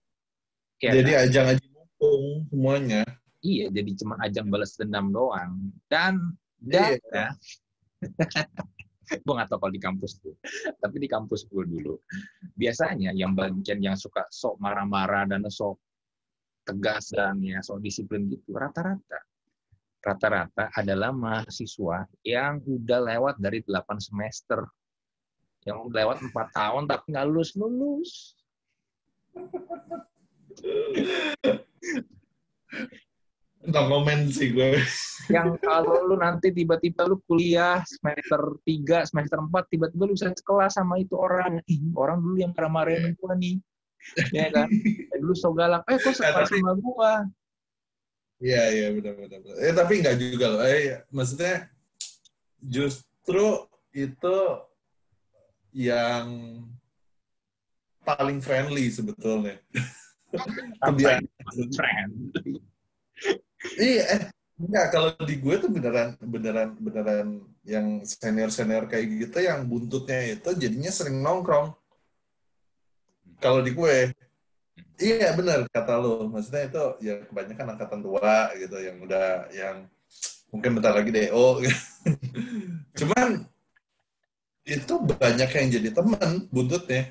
Ya 0.79 0.95
jadi 0.95 1.11
kan? 1.11 1.23
ajang 1.27 1.45
aja 1.51 1.65
mumpung 1.75 2.23
semuanya. 2.47 3.03
Iya 3.43 3.67
jadi 3.67 3.91
cuma 3.99 4.15
ajang 4.23 4.47
balas 4.47 4.79
dendam 4.79 5.11
doang. 5.11 5.75
Dan 5.91 6.39
dan 6.63 6.95
Iya. 6.95 7.35
ya 9.11 9.17
gue 9.19 9.33
nggak 9.33 9.49
tahu 9.49 9.59
kalau 9.59 9.73
di 9.73 9.81
kampus 9.81 10.21
tuh 10.21 10.37
tapi 10.77 11.01
di 11.01 11.09
kampus 11.09 11.49
gue 11.49 11.65
dulu 11.65 11.97
biasanya 12.53 13.09
yang 13.17 13.33
bagian 13.33 13.81
yang 13.81 13.97
suka 13.97 14.21
sok 14.29 14.61
marah-marah 14.61 15.25
dan 15.25 15.41
sok 15.49 15.81
tegas 16.69 17.09
dan 17.09 17.41
ya 17.41 17.65
sok 17.65 17.81
disiplin 17.81 18.29
gitu 18.29 18.53
rata-rata. 18.53 19.25
Rata-rata 19.99 20.71
adalah 20.77 21.11
mahasiswa 21.11 22.07
yang 22.23 22.63
udah 22.63 22.99
lewat 23.03 23.35
dari 23.41 23.59
8 23.65 23.99
semester 23.99 24.63
yang 25.69 25.85
lewat 25.85 26.17
empat 26.25 26.47
tahun 26.51 26.83
tapi 26.89 27.05
nggak 27.13 27.25
lulus 27.29 27.53
lulus 27.53 28.11
no 33.69 33.81
comment 33.85 34.23
sih 34.33 34.49
gue 34.55 34.81
yang 35.29 35.61
kalau 35.61 36.09
lu 36.09 36.17
nanti 36.17 36.49
tiba-tiba 36.49 37.05
lu 37.05 37.21
kuliah 37.29 37.85
semester 37.85 38.57
3, 38.65 39.05
semester 39.05 39.37
4, 39.37 39.69
tiba-tiba 39.69 40.03
lu 40.09 40.17
bisa 40.17 40.33
sekelas 40.33 40.73
sama 40.73 40.97
itu 40.97 41.13
orang. 41.13 41.61
Ih, 41.69 41.93
orang 41.93 42.17
dulu 42.17 42.41
yang 42.41 42.49
marah-marahin 42.49 43.13
gua 43.13 43.37
nih. 43.37 43.61
Ya 44.33 44.49
kan? 44.49 44.65
Dulu 45.21 45.37
so 45.37 45.53
galak, 45.53 45.85
eh 45.85 46.01
kok 46.01 46.17
sekelas 46.17 46.49
tapi- 46.49 46.57
sama 46.57 46.73
gua? 46.81 47.29
Iya 48.41 48.63
iya 48.73 48.87
benar 48.95 49.13
benar. 49.21 49.37
benar. 49.43 49.55
Eh 49.61 49.73
tapi 49.75 49.93
nggak 50.01 50.17
juga 50.17 50.45
loh. 50.49 50.61
Eh 50.65 51.03
maksudnya 51.13 51.69
justru 52.57 53.69
itu 53.93 54.37
yang 55.73 56.27
paling 58.03 58.39
friendly 58.41 58.89
sebetulnya. 58.89 59.61
Kebiasaan. 60.85 61.23
Friend. 61.73 62.13
Iya 63.75 64.03
eh 64.07 64.21
enggak 64.59 64.87
kalau 64.91 65.09
di 65.25 65.35
gue 65.39 65.55
tuh 65.57 65.71
beneran 65.71 66.15
beneran 66.21 66.69
beneran 66.79 67.27
yang 67.65 68.03
senior 68.05 68.51
senior 68.53 68.85
kayak 68.85 69.07
gitu 69.27 69.39
yang 69.41 69.65
buntutnya 69.65 70.37
itu 70.37 70.49
jadinya 70.55 70.91
sering 70.93 71.19
nongkrong. 71.19 71.73
Kalau 73.39 73.63
di 73.63 73.71
gue 73.71 74.13
Iya 74.99 75.31
benar 75.31 75.63
kata 75.71 75.95
lo. 75.95 76.27
Maksudnya 76.27 76.67
itu 76.67 76.83
ya 77.07 77.23
kebanyakan 77.23 77.67
angkatan 77.75 77.99
tua 78.03 78.51
gitu 78.59 78.77
yang 78.83 78.99
udah 78.99 79.47
yang 79.55 79.87
mungkin 80.51 80.75
bentar 80.75 80.91
lagi 80.91 81.11
DO. 81.15 81.63
gitu. 81.63 81.79
Cuman 82.99 83.47
itu 84.69 84.93
banyak 85.01 85.49
yang 85.49 85.67
jadi 85.73 85.89
teman 85.89 86.45
buntutnya. 86.53 87.09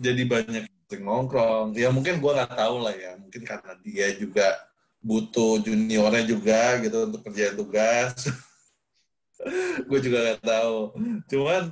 Jadi 0.00 0.22
banyak 0.24 0.64
yang 0.66 1.02
nongkrong. 1.04 1.76
Ya 1.76 1.92
mungkin 1.92 2.18
gua 2.18 2.40
nggak 2.42 2.56
tahu 2.56 2.76
lah 2.80 2.94
ya. 2.96 3.12
Mungkin 3.20 3.42
karena 3.44 3.72
dia 3.84 4.08
juga 4.16 4.56
butuh 5.04 5.60
juniornya 5.62 6.24
juga 6.24 6.80
gitu 6.80 7.06
untuk 7.06 7.20
kerjaan 7.28 7.54
tugas. 7.54 8.16
gue 9.88 9.98
juga 10.02 10.18
nggak 10.24 10.42
tahu. 10.42 10.78
Cuman 11.30 11.62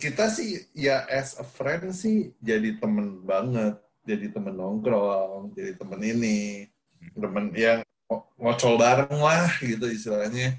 kita 0.00 0.26
sih 0.32 0.66
ya 0.72 1.04
as 1.06 1.36
a 1.36 1.44
friend 1.44 1.92
sih 1.92 2.32
jadi 2.40 2.80
temen 2.80 3.22
banget 3.22 3.76
jadi 4.02 4.34
temen 4.34 4.58
nongkrong, 4.58 5.54
jadi 5.54 5.78
temen 5.78 6.00
ini, 6.02 6.66
temen 7.14 7.54
yang 7.54 7.86
ngo- 8.10 8.26
ngocol 8.34 8.74
bareng 8.74 9.20
lah 9.22 9.46
gitu 9.62 9.86
istilahnya. 9.86 10.58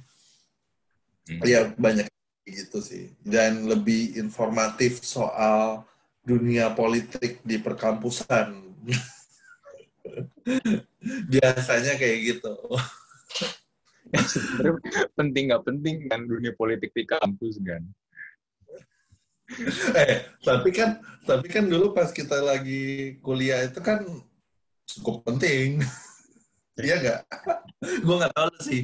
Hmm. 1.28 1.44
Ya 1.44 1.68
banyak 1.76 2.08
gitu 2.48 2.80
sih. 2.84 3.12
Dan 3.24 3.68
lebih 3.68 4.20
informatif 4.20 5.04
soal 5.04 5.84
dunia 6.24 6.72
politik 6.72 7.44
di 7.44 7.60
perkampusan. 7.60 8.64
Biasanya 11.34 12.00
kayak 12.00 12.20
gitu. 12.24 12.56
Ya, 14.14 14.22
penting 15.20 15.50
nggak 15.50 15.66
penting 15.66 16.06
kan 16.06 16.22
dunia 16.30 16.54
politik 16.54 16.94
di 16.94 17.04
kampus 17.08 17.58
kan. 17.66 17.82
eh, 20.00 20.24
tapi 20.42 20.70
kan 20.72 21.02
tapi 21.28 21.46
kan 21.50 21.68
dulu 21.68 21.92
pas 21.92 22.10
kita 22.10 22.42
lagi 22.42 23.18
kuliah 23.20 23.66
itu 23.66 23.82
kan 23.82 24.06
cukup 24.86 25.26
penting. 25.26 25.82
Iya 26.74 26.96
nggak? 26.98 27.20
gue 28.06 28.16
nggak 28.18 28.34
tahu 28.34 28.52
sih. 28.66 28.82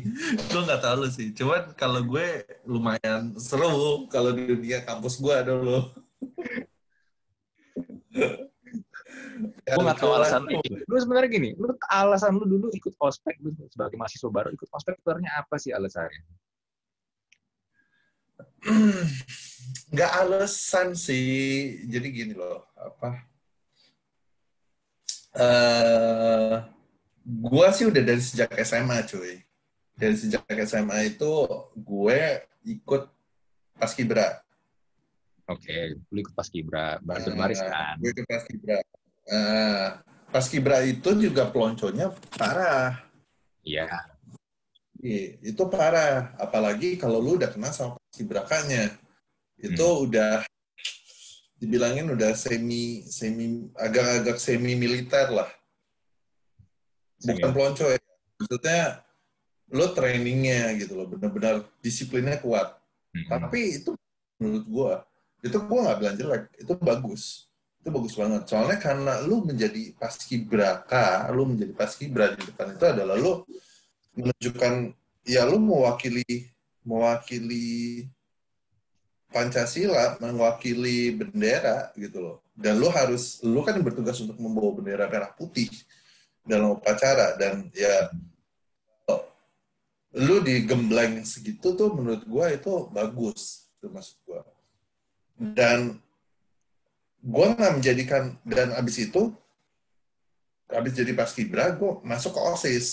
Gue 0.53 0.61
nggak 0.61 0.83
tahu 0.85 1.03
sih. 1.09 1.27
Cuman 1.33 1.73
kalau 1.73 2.05
gue 2.05 2.45
lumayan 2.69 3.33
seru 3.41 4.05
kalau 4.13 4.29
di 4.37 4.45
dunia 4.45 4.85
kampus 4.85 5.17
gue 5.17 5.35
dulu. 5.41 5.89
gue 9.65 9.81
nggak 9.81 9.97
tahu 9.97 10.11
alasan 10.13 10.45
lu. 10.45 10.61
Lu 10.85 10.95
sebenarnya 11.01 11.29
gini, 11.33 11.49
lu 11.57 11.73
alasan 11.89 12.37
lu 12.37 12.45
dulu 12.45 12.69
ikut 12.77 12.93
ospek 13.01 13.41
lu 13.41 13.57
sebagai 13.73 13.97
mahasiswa 13.97 14.29
baru 14.29 14.53
ikut 14.53 14.69
ospek 14.69 15.01
sebenarnya 15.01 15.31
apa 15.41 15.55
sih 15.57 15.73
alasannya? 15.73 16.21
Nggak 19.93 20.11
alasan 20.21 20.93
sih. 20.93 21.81
Jadi 21.89 22.07
gini 22.13 22.33
loh, 22.37 22.69
apa? 22.77 23.25
Uh, 25.29 26.57
gue 27.29 27.67
sih 27.77 27.85
udah 27.85 28.01
dari 28.01 28.21
sejak 28.21 28.49
SMA 28.65 29.05
cuy. 29.05 29.45
Dari 29.93 30.15
sejak 30.17 30.49
SMA 30.65 31.13
itu 31.13 31.45
gue 31.77 32.49
ikut 32.65 33.03
paskibra 33.79 34.41
oke 35.49 35.65
okay. 35.65 35.97
lu 36.13 36.21
ikut 36.21 36.35
paskibra 36.37 37.01
baris 37.01 37.25
baris 37.33 37.59
uh, 37.63 37.67
kan? 37.71 37.95
gue 37.97 38.11
ikut 38.13 38.27
paskibra 38.29 38.77
uh, 39.33 39.87
paskibra 40.29 40.77
itu 40.85 41.09
juga 41.17 41.49
pelonconya 41.49 42.13
parah. 42.37 43.01
Iya. 43.65 43.89
Yeah. 45.01 45.41
itu 45.41 45.63
parah. 45.71 46.37
Apalagi 46.37 47.01
kalau 47.01 47.17
lu 47.17 47.41
udah 47.41 47.49
kenal 47.49 47.73
sama 47.73 47.97
paskibrakanya 47.97 48.93
itu 49.57 49.81
hmm. 49.81 50.05
udah 50.05 50.33
dibilangin 51.59 52.07
udah 52.13 52.37
semi 52.37 53.03
semi 53.09 53.67
agak-agak 53.75 54.37
semi 54.39 54.79
militer 54.79 55.27
lah 55.33 55.49
bukan 57.23 57.49
pelonco 57.51 57.85
ya. 57.89 57.99
Maksudnya 58.39 58.81
lo 59.69 59.93
trainingnya 59.93 60.73
gitu 60.81 60.97
loh 60.97 61.05
benar-benar 61.09 61.65
disiplinnya 61.83 62.41
kuat. 62.41 62.77
Hmm. 63.09 63.25
tapi 63.25 63.81
itu 63.81 63.97
menurut 64.37 64.65
gua 64.69 64.93
itu 65.41 65.57
gua 65.65 65.79
nggak 65.89 65.97
bilang 65.97 66.17
jelek 66.17 66.43
itu 66.61 66.73
bagus. 66.77 67.23
Itu 67.81 67.89
bagus 67.89 68.13
banget. 68.13 68.43
Soalnya 68.45 68.77
karena 68.77 69.13
lu 69.25 69.41
menjadi 69.41 69.97
paskibraka 69.97 71.25
lu 71.33 71.49
menjadi 71.49 71.73
paskibra 71.73 72.37
di 72.37 72.41
depan 72.45 72.77
itu 72.77 72.85
adalah 72.85 73.15
lu 73.17 73.41
menunjukkan 74.13 74.73
ya 75.25 75.47
lu 75.49 75.57
mewakili 75.57 76.53
mewakili 76.85 78.05
Pancasila 79.29 80.17
mewakili 80.21 81.13
bendera 81.13 81.93
gitu 81.93 82.17
loh. 82.17 82.37
Dan 82.53 82.81
lu 82.81 82.89
harus 82.89 83.41
lu 83.45 83.61
kan 83.61 83.77
bertugas 83.81 84.17
untuk 84.21 84.37
membawa 84.41 84.81
bendera 84.81 85.05
merah 85.05 85.29
putih 85.33 85.69
dalam 86.49 86.73
upacara 86.73 87.37
dan 87.37 87.69
ya 87.77 88.09
lu 90.17 90.41
digembleng 90.41 91.21
segitu 91.21 91.77
tuh 91.77 91.93
menurut 91.93 92.25
gua 92.25 92.49
itu 92.49 92.89
bagus 92.89 93.69
itu 93.77 93.87
maksud 93.93 94.17
gua. 94.25 94.41
Dan 95.37 96.01
gua 97.21 97.53
nggak 97.53 97.73
menjadikan 97.77 98.35
dan 98.41 98.73
abis 98.73 99.05
itu 99.05 99.29
abis 100.69 100.93
jadi 100.97 101.13
paskibra 101.13 101.77
gua 101.77 102.01
masuk 102.01 102.33
ke 102.33 102.41
osis. 102.41 102.87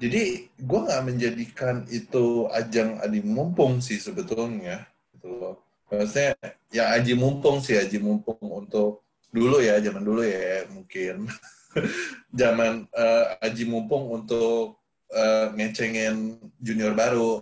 Jadi 0.00 0.48
gua 0.56 0.88
nggak 0.88 1.04
menjadikan 1.04 1.84
itu 1.92 2.48
ajang 2.48 2.96
adi 3.04 3.20
mumpung 3.20 3.84
sih 3.84 4.00
sebetulnya 4.00 4.88
gitu 5.12 5.28
loh. 5.28 5.54
Maksudnya 5.92 6.32
ya 6.72 6.96
aji 6.96 7.12
mumpung 7.12 7.60
sih 7.60 7.76
aji 7.76 8.00
mumpung 8.00 8.40
untuk 8.40 9.04
dulu 9.28 9.60
ya 9.60 9.76
zaman 9.80 10.00
dulu 10.00 10.24
ya 10.24 10.64
mungkin 10.72 11.28
zaman 12.40 12.86
uh, 12.92 13.38
Aji 13.44 13.64
Mumpung 13.68 14.12
untuk 14.12 14.80
uh, 15.12 15.46
ngecengin 15.56 16.38
junior 16.60 16.92
baru. 16.92 17.40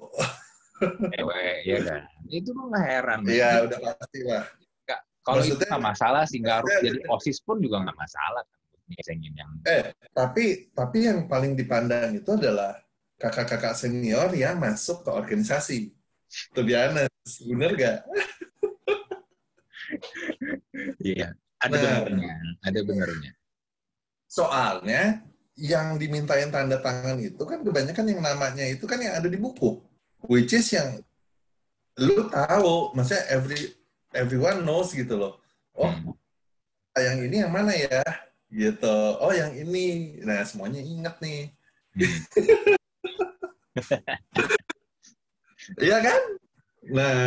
Ewe, 1.21 1.45
ya 1.69 1.79
kan. 1.85 2.03
Itu 2.31 2.57
mah 2.57 2.73
nggak 2.73 2.87
heran. 2.88 3.19
Iya, 3.29 3.51
udah 3.69 3.79
pasti 3.85 4.21
lah. 4.25 4.45
Kalau 5.21 5.45
itu 5.45 5.61
nggak 5.61 5.85
masalah 5.85 6.25
sih, 6.25 6.40
nggak 6.40 6.64
harus 6.64 6.73
jadi 6.81 6.99
osis 7.12 7.45
pun 7.45 7.61
juga 7.61 7.85
nggak 7.85 7.99
masalah 7.99 8.40
kan 8.40 8.59
ngecengin 8.90 9.33
yang. 9.37 9.51
Eh, 9.69 9.85
tapi 10.11 10.73
tapi 10.75 10.99
yang 11.07 11.29
paling 11.31 11.55
dipandang 11.55 12.19
itu 12.19 12.31
adalah 12.35 12.75
kakak-kakak 13.21 13.77
senior 13.77 14.33
yang 14.35 14.59
masuk 14.59 15.05
ke 15.07 15.11
organisasi. 15.12 15.93
Tuh 16.55 16.64
biasa, 16.64 17.11
bener 17.43 17.71
gak? 17.75 17.99
Iya, 21.03 21.35
ada 21.59 21.75
nah, 21.75 21.99
benernya, 22.07 22.37
ada 22.62 22.81
benernya. 22.87 23.33
Soalnya 24.31 25.27
yang 25.59 25.99
dimintain 25.99 26.55
tanda 26.55 26.79
tangan 26.79 27.19
itu 27.19 27.43
kan 27.43 27.66
kebanyakan 27.66 28.07
yang 28.14 28.23
namanya 28.23 28.62
itu 28.62 28.87
kan 28.87 29.03
yang 29.03 29.19
ada 29.19 29.27
di 29.27 29.35
buku. 29.35 29.83
Which 30.31 30.55
is 30.55 30.71
yang 30.71 31.03
lu 31.99 32.31
tahu, 32.31 32.95
maksudnya 32.95 33.27
every 33.27 33.75
everyone 34.14 34.62
knows 34.62 34.95
gitu 34.95 35.19
loh. 35.19 35.43
Oh, 35.75 35.90
hmm. 35.90 36.14
yang 36.95 37.19
ini 37.27 37.37
yang 37.43 37.51
mana 37.51 37.75
ya? 37.75 38.07
Gitu. 38.47 38.99
Oh, 39.19 39.35
yang 39.35 39.51
ini. 39.51 40.19
Nah, 40.23 40.47
semuanya 40.47 40.79
ingat 40.79 41.19
nih. 41.19 41.51
Hmm. 41.99 42.19
Iya 45.79 46.03
kan? 46.03 46.23
Nah, 46.90 47.19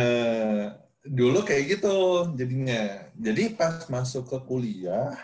dulu 1.00 1.40
kayak 1.46 1.78
gitu 1.78 2.28
jadinya. 2.36 3.08
Jadi 3.16 3.56
pas 3.56 3.88
masuk 3.88 4.28
ke 4.28 4.38
kuliah, 4.44 5.16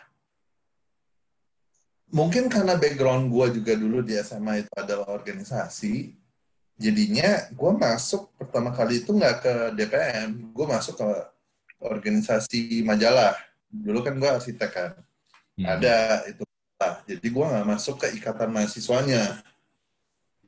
mungkin 2.10 2.50
karena 2.50 2.74
background 2.74 3.30
gue 3.30 3.62
juga 3.62 3.72
dulu 3.78 4.02
di 4.02 4.18
SMA 4.18 4.66
itu 4.66 4.72
adalah 4.74 5.10
organisasi, 5.14 6.14
jadinya 6.74 7.50
gue 7.54 7.72
masuk 7.74 8.34
pertama 8.34 8.74
kali 8.74 9.02
itu 9.02 9.14
nggak 9.14 9.36
ke 9.42 9.54
DPM, 9.78 10.50
gue 10.50 10.66
masuk 10.66 10.98
ke 10.98 11.10
organisasi 11.80 12.82
majalah. 12.82 13.38
Dulu 13.70 14.02
kan 14.02 14.18
gue 14.18 14.30
arsitek 14.30 14.70
kan, 14.70 14.92
hmm. 15.58 15.66
ada 15.66 16.26
itu 16.26 16.42
lah. 16.80 17.04
Jadi 17.04 17.26
gue 17.28 17.44
nggak 17.44 17.66
masuk 17.68 17.96
ke 18.00 18.06
ikatan 18.18 18.50
mahasiswanya. 18.50 19.44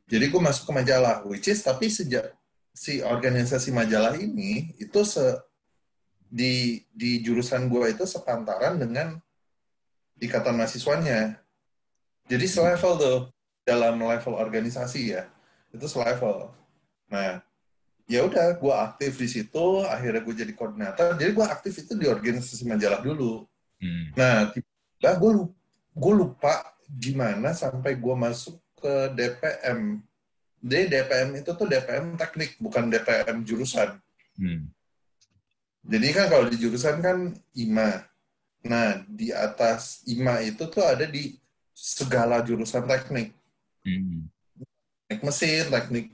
Jadi 0.09 0.25
gue 0.29 0.41
masuk 0.43 0.69
ke 0.69 0.73
majalah, 0.73 1.23
which 1.29 1.47
is 1.47 1.63
tapi 1.63 1.87
sejak 1.93 2.35
si 2.73 3.05
organisasi 3.05 3.69
majalah 3.69 4.17
ini 4.17 4.73
itu 4.81 5.05
se 5.05 5.21
di 6.33 6.81
di 6.89 7.21
jurusan 7.21 7.69
gue 7.69 7.93
itu 7.93 8.09
sepantaran 8.09 8.81
dengan 8.81 9.21
ikatan 10.17 10.57
mahasiswanya. 10.57 11.42
Jadi 12.31 12.47
selevel 12.47 12.93
tuh 12.99 13.19
dalam 13.63 13.99
level 13.99 14.35
organisasi 14.39 15.15
ya, 15.15 15.27
itu 15.71 15.87
selevel. 15.87 16.51
Nah, 17.11 17.43
ya 18.07 18.27
udah, 18.27 18.59
gue 18.59 18.75
aktif 18.75 19.19
di 19.19 19.29
situ, 19.29 19.65
akhirnya 19.87 20.23
gue 20.23 20.35
jadi 20.35 20.53
koordinator. 20.55 21.15
Jadi 21.19 21.31
gue 21.31 21.47
aktif 21.47 21.75
itu 21.83 21.93
di 21.99 22.07
organisasi 22.07 22.67
majalah 22.67 23.01
dulu. 23.03 23.47
Hmm. 23.83 24.15
Nah, 24.15 24.51
tiba 24.55 25.11
gue 25.19 25.31
lupa, 25.35 25.55
gue 25.93 26.13
lupa 26.15 26.55
gimana 26.87 27.51
sampai 27.57 27.99
gue 27.99 28.15
masuk 28.15 28.61
ke 28.79 28.95
DPM. 29.15 30.03
Jadi 30.63 30.85
DPM 30.95 31.31
itu 31.43 31.51
tuh 31.59 31.67
DPM 31.67 32.15
teknik, 32.15 32.55
bukan 32.63 32.87
DPM 32.87 33.43
jurusan. 33.43 33.99
Hmm. 34.39 34.71
Jadi 35.83 36.09
kan 36.15 36.31
kalau 36.31 36.47
di 36.47 36.57
jurusan 36.63 37.03
kan 37.03 37.35
IMA. 37.59 38.07
Nah, 38.63 39.03
di 39.11 39.35
atas 39.35 40.07
IMA 40.07 40.47
itu 40.47 40.63
tuh 40.71 40.87
ada 40.87 41.03
di 41.03 41.42
segala 41.83 42.39
jurusan 42.47 42.87
teknik. 42.87 43.35
Hmm. 43.83 44.31
Teknik 45.11 45.21
mesin, 45.27 45.67
teknik 45.67 46.07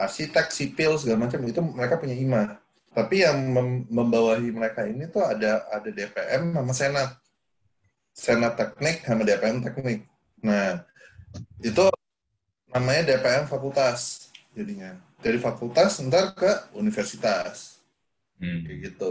arsitek, 0.00 0.48
sipil, 0.48 0.96
segala 0.96 1.28
macam 1.28 1.44
itu 1.44 1.60
mereka 1.60 2.00
punya 2.00 2.16
IMA. 2.16 2.56
Tapi 2.96 3.22
yang 3.22 3.36
mem 3.52 3.68
membawahi 3.92 4.48
mereka 4.48 4.88
ini 4.88 5.04
tuh 5.12 5.20
ada 5.20 5.68
ada 5.68 5.90
DPM 5.92 6.56
sama 6.56 6.72
Senat. 6.72 7.10
Senat 8.16 8.56
teknik 8.56 9.04
sama 9.04 9.22
DPM 9.28 9.60
teknik. 9.60 10.08
Nah, 10.40 10.82
itu 11.60 11.84
namanya 12.72 13.14
DPM 13.14 13.44
fakultas 13.44 14.32
jadinya. 14.56 14.96
Dari 15.20 15.36
fakultas 15.36 16.00
ntar 16.00 16.32
ke 16.32 16.72
universitas. 16.72 17.84
Hmm. 18.40 18.64
Kayak 18.64 18.78
gitu. 18.90 19.08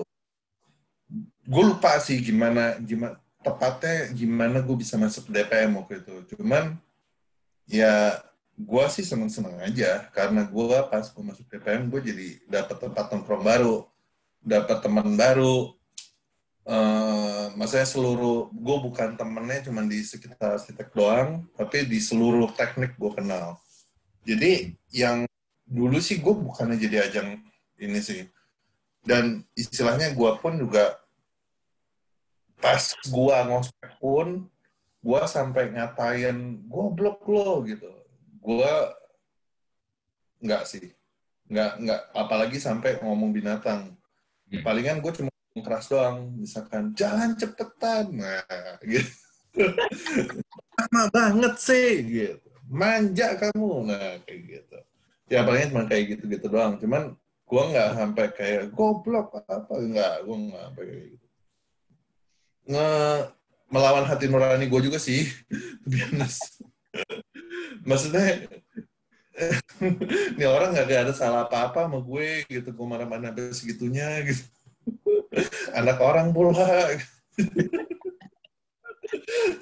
Gue 1.46 1.64
lupa 1.64 2.02
sih 2.02 2.18
gimana 2.20 2.82
gimana 2.82 3.22
tepatnya 3.40 4.12
gimana 4.12 4.60
gue 4.60 4.76
bisa 4.76 5.00
masuk 5.00 5.32
DPM 5.32 5.80
waktu 5.80 6.04
itu. 6.04 6.36
Cuman 6.36 6.76
ya 7.70 8.20
gue 8.60 8.86
sih 8.92 9.06
seneng-seneng 9.06 9.60
aja. 9.64 10.08
Karena 10.12 10.44
gue 10.44 10.78
pas 10.92 11.06
gue 11.08 11.24
masuk 11.24 11.46
TPM 11.48 11.88
gue 11.88 12.02
jadi 12.04 12.28
dapat 12.48 12.78
tempat 12.84 13.06
nongkrong 13.12 13.44
baru 13.44 13.78
dapat 14.44 14.78
teman 14.84 15.16
baru. 15.20 15.76
Uh, 16.70 17.50
maksudnya 17.58 17.88
seluruh 17.88 18.54
gue 18.54 18.78
bukan 18.86 19.18
temennya 19.18 19.66
cuma 19.66 19.82
di 19.90 20.06
sekitar 20.06 20.54
arsitek 20.54 20.94
doang 20.94 21.50
tapi 21.58 21.90
di 21.90 21.98
seluruh 21.98 22.52
teknik 22.54 22.94
gue 23.00 23.12
kenal. 23.16 23.58
Jadi 24.22 24.78
yang 24.94 25.26
dulu 25.66 25.98
sih 25.98 26.22
gue 26.22 26.30
bukannya 26.30 26.78
jadi 26.78 27.10
ajang 27.10 27.42
ini 27.82 28.00
sih. 28.04 28.30
Dan 29.02 29.42
istilahnya 29.58 30.14
gue 30.14 30.32
pun 30.38 30.60
juga 30.62 31.00
pas 32.60 32.84
gue 33.08 33.36
ngospek 33.48 33.92
pun 34.04 34.46
gue 35.00 35.22
sampai 35.26 35.72
ngatain 35.72 36.60
goblok 36.68 37.24
lo 37.32 37.64
gitu. 37.64 37.88
Gue 38.44 38.74
nggak 40.44 40.64
sih. 40.68 40.92
Nggak 41.48 41.72
nggak 41.82 42.02
apalagi 42.14 42.60
sampai 42.60 43.00
ngomong 43.00 43.32
binatang. 43.32 43.96
Hmm. 44.50 44.66
palingan 44.66 45.00
gue 45.00 45.14
cuma 45.14 45.32
keras 45.60 45.88
doang 45.88 46.36
misalkan 46.36 46.92
jalan 46.94 47.34
cepetan. 47.40 48.12
Nah 48.12 48.44
gitu. 48.84 49.08
Lama 50.76 51.04
banget 51.16 51.56
sih 51.58 51.92
gitu. 52.04 52.50
Manja 52.68 53.40
kamu. 53.40 53.88
Nah 53.88 54.20
kayak 54.28 54.40
gitu. 54.46 54.78
Ya 55.32 55.48
paling 55.48 55.72
cuma 55.72 55.88
kayak 55.88 56.18
gitu 56.18 56.24
gitu 56.28 56.46
doang. 56.52 56.76
Cuman 56.76 57.16
gue 57.50 57.64
nggak 57.72 57.90
sampai 57.96 58.26
kayak 58.36 58.64
goblok 58.76 59.42
apa 59.48 59.74
nggak 59.74 60.16
gue 60.28 60.38
nggak 60.38 60.64
sampai 60.70 60.86
kayak 60.86 61.08
gitu 61.18 61.29
nge 62.70 62.90
melawan 63.74 64.06
hati 64.06 64.30
nurani 64.30 64.70
gue 64.70 64.82
juga 64.86 65.02
sih 65.02 65.26
biasa 65.90 66.46
maksudnya 67.84 68.46
ini 70.36 70.46
orang 70.46 70.76
nggak 70.76 70.90
ada 71.10 71.14
salah 71.16 71.48
apa-apa 71.48 71.88
sama 71.88 72.00
gue 72.04 72.44
gitu. 72.48 72.70
Gue 72.76 72.88
marah-marah 72.88 73.32
sampai 73.32 73.56
segitunya 73.56 74.08
gitu. 74.28 74.44
Anak 75.80 75.98
orang 76.04 76.36
pula. 76.36 76.68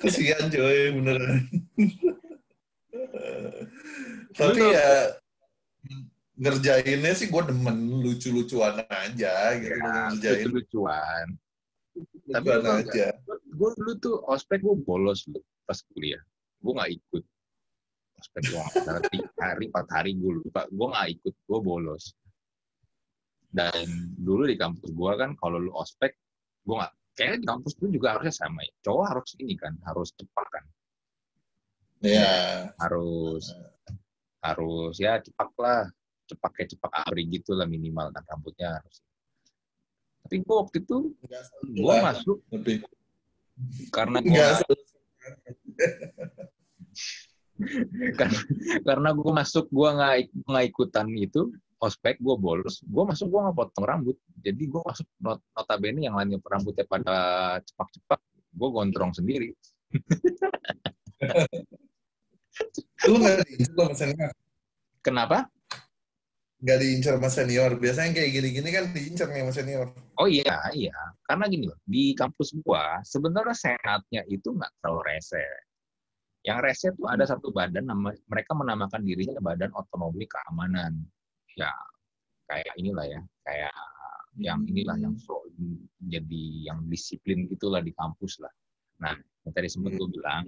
Kesian 0.02 0.50
coy 0.50 0.80
beneran. 0.98 1.46
Tapi 4.34 4.62
ya 4.62 4.90
ngerjainnya 6.38 7.14
sih 7.18 7.30
gue 7.30 7.44
demen 7.50 8.02
lucu-lucuan 8.02 8.86
aja 8.86 9.58
gitu. 9.58 9.74
Ya, 9.74 10.10
ngerjain. 10.14 10.46
lucu-lucuan 10.50 11.28
tapi 12.32 12.48
aja. 12.52 13.08
gue 13.28 13.70
dulu 13.80 13.92
tuh 13.98 14.16
ospek 14.28 14.60
gue 14.62 14.76
bolos 14.84 15.24
lu 15.32 15.40
pas 15.64 15.80
kuliah. 15.94 16.22
Gue 16.60 16.74
nggak 16.76 16.92
ikut. 16.92 17.24
Ospek 18.18 18.44
gue 18.50 18.64
tiga 19.14 19.30
hari 19.42 19.66
empat 19.70 19.88
hari 19.94 20.12
gue 20.18 20.32
lupa. 20.44 20.68
Gue 20.70 20.88
nggak 20.92 21.08
ikut 21.20 21.34
gue 21.36 21.60
bolos. 21.62 22.14
Dan 23.48 23.88
dulu 24.20 24.44
di 24.46 24.60
kampus 24.60 24.92
gue 24.92 25.12
kan 25.16 25.34
kalau 25.40 25.58
lu 25.62 25.72
ospek 25.74 26.14
gue 26.68 26.76
nggak 26.76 26.94
kayaknya 27.18 27.38
di 27.42 27.48
kampus 27.48 27.72
itu 27.80 27.86
juga 27.98 28.08
harusnya 28.18 28.36
sama 28.36 28.60
ya. 28.62 28.74
Cowok 28.84 29.06
harus 29.08 29.30
ini 29.40 29.56
kan 29.56 29.74
harus 29.88 30.10
cepat 30.14 30.48
kan. 30.52 30.66
Iya. 32.04 32.22
Yeah. 32.22 32.56
harus 32.78 33.44
harus 34.44 34.96
ya 35.00 35.18
cepat 35.24 35.50
lah. 35.58 35.82
Cepak 36.28 36.52
kayak 36.60 36.70
cepak 36.76 36.92
abri 36.92 37.24
gitu 37.32 37.56
lah 37.56 37.64
minimal 37.64 38.12
kan 38.12 38.24
rambutnya 38.28 38.84
harus 38.84 39.00
tapi 40.28 40.44
gue 40.44 40.56
waktu 40.60 40.84
itu 40.84 41.16
gue 41.64 41.96
masuk. 42.04 42.44
Tapi 42.52 42.84
karena 43.96 44.20
gue 44.20 44.44
karena 48.20 48.42
karena 48.84 49.10
gue 49.16 49.32
masuk 49.32 49.72
gue 49.72 49.88
nggak 49.88 50.36
nggak 50.52 50.66
ikutan 50.68 51.08
itu 51.16 51.48
ospek 51.80 52.20
gue 52.20 52.36
bolos. 52.36 52.84
Gue 52.84 53.08
masuk 53.08 53.32
gue 53.32 53.40
nggak 53.40 53.56
potong 53.56 53.88
rambut. 53.88 54.20
Jadi 54.44 54.68
gue 54.68 54.84
masuk 54.84 55.08
not, 55.24 55.40
notabene 55.56 56.04
yang 56.04 56.20
lainnya 56.20 56.44
rambutnya 56.44 56.84
pada 56.84 57.16
cepak-cepak 57.64 58.20
gue 58.52 58.68
gondrong 58.68 59.16
sendiri. 59.16 59.56
Lu 63.08 63.16
nggak 63.16 63.48
kenapa 65.00 65.48
nggak 66.58 66.78
diincar 66.82 67.14
sama 67.22 67.30
senior. 67.30 67.72
Biasanya 67.78 68.12
kayak 68.18 68.30
gini-gini 68.34 68.70
kan 68.74 68.86
diincar 68.90 69.28
sama 69.30 69.54
senior. 69.54 69.88
Oh 70.18 70.26
iya, 70.26 70.58
iya. 70.74 70.98
Karena 71.26 71.46
gini 71.46 71.70
loh, 71.70 71.78
di 71.86 72.18
kampus 72.18 72.58
gua 72.66 73.02
sebenarnya 73.06 73.54
sehatnya 73.54 74.22
itu 74.30 74.50
nggak 74.54 74.72
terlalu 74.82 75.02
rese. 75.14 75.46
Yang 76.48 76.58
rese 76.64 76.88
tuh 76.96 77.08
ada 77.12 77.28
satu 77.28 77.52
badan, 77.52 77.86
nama, 77.92 78.16
mereka 78.32 78.56
menamakan 78.56 79.04
dirinya 79.04 79.44
Badan 79.44 79.74
Otonomi 79.76 80.24
Keamanan. 80.26 80.96
Ya, 81.60 81.74
kayak 82.48 82.72
inilah 82.80 83.04
ya, 83.04 83.22
kayak 83.44 83.76
yang 84.38 84.64
inilah 84.70 84.96
yang 85.02 85.18
hmm. 85.18 85.26
so, 85.26 85.44
jadi 86.08 86.72
yang 86.72 86.86
disiplin 86.88 87.50
gitulah 87.52 87.82
di 87.84 87.92
kampus 87.92 88.40
lah. 88.40 88.54
Nah, 89.04 89.18
yang 89.44 89.54
tadi 89.54 89.68
sempat 89.68 89.98
hmm. 89.98 90.00
gue 90.00 90.10
bilang, 90.18 90.46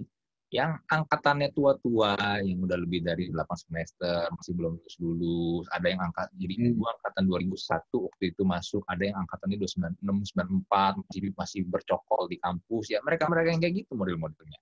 yang 0.50 0.82
angkatannya 0.90 1.54
tua-tua 1.54 2.42
yang 2.42 2.66
udah 2.66 2.74
lebih 2.74 3.06
dari 3.06 3.30
8 3.30 3.38
semester 3.54 4.26
masih 4.34 4.52
belum 4.58 4.82
lulus 4.82 4.96
lulus 4.98 5.64
ada 5.70 5.86
yang 5.86 6.02
angkat 6.02 6.26
jadi 6.34 6.54
hmm. 6.58 6.74
gua 6.74 6.90
angkatan 6.98 7.24
2001 7.30 8.06
waktu 8.10 8.24
itu 8.34 8.42
masuk 8.42 8.82
ada 8.90 9.02
yang 9.06 9.16
angkatannya 9.22 9.56
296 9.62 10.34
94 10.34 11.06
masih 11.06 11.20
masih 11.38 11.60
bercokol 11.66 12.26
di 12.30 12.36
kampus. 12.42 12.90
Ya 12.90 12.98
mereka 13.06 13.30
mereka 13.30 13.54
yang 13.54 13.62
kayak 13.62 13.74
gitu 13.84 13.92
model-modelnya. 13.94 14.60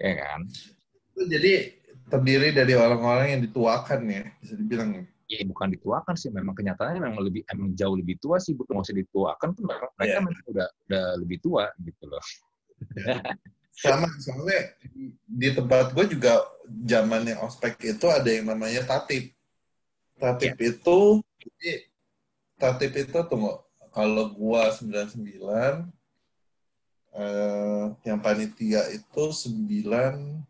Ya 0.00 0.12
kan? 0.16 0.40
Jadi 1.28 1.52
terdiri 2.08 2.48
dari 2.56 2.74
orang-orang 2.74 3.38
yang 3.38 3.40
dituakan 3.44 4.00
ya 4.08 4.24
bisa 4.40 4.54
dibilang 4.56 4.90
ya? 4.96 5.04
Ya 5.30 5.46
bukan 5.46 5.70
dituakan 5.70 6.18
sih 6.18 6.34
memang 6.34 6.58
kenyataannya 6.58 6.98
memang 6.98 7.22
lebih 7.22 7.46
emang 7.46 7.70
jauh 7.78 7.94
lebih 7.94 8.18
tua 8.18 8.42
sih 8.42 8.58
bukan 8.58 8.82
usah 8.82 8.98
dituakan 8.98 9.54
pun 9.54 9.62
mereka 9.70 9.86
yeah. 10.02 10.18
memang 10.18 10.34
udah 10.50 10.68
udah 10.90 11.06
lebih 11.22 11.38
tua 11.38 11.70
gitu 11.86 12.04
loh 12.10 12.24
sama 13.74 14.06
soalnya 14.20 14.76
di 15.24 15.48
tempat 15.54 15.94
gue 15.96 16.18
juga 16.18 16.42
zamannya 16.86 17.38
ospek 17.40 17.80
itu 17.96 18.06
ada 18.10 18.28
yang 18.30 18.50
namanya 18.50 18.86
tatip. 18.86 19.32
Tatip 20.20 20.54
yeah. 20.60 20.70
itu 20.74 20.98
jadi 21.40 21.72
tatip 22.60 22.92
itu 22.92 23.18
tunggu 23.24 23.56
kalau 23.90 24.30
gua 24.36 24.70
99 24.70 25.16
eh, 27.16 27.84
yang 28.06 28.18
panitia 28.22 28.86
itu 28.92 29.24
98 29.32 30.44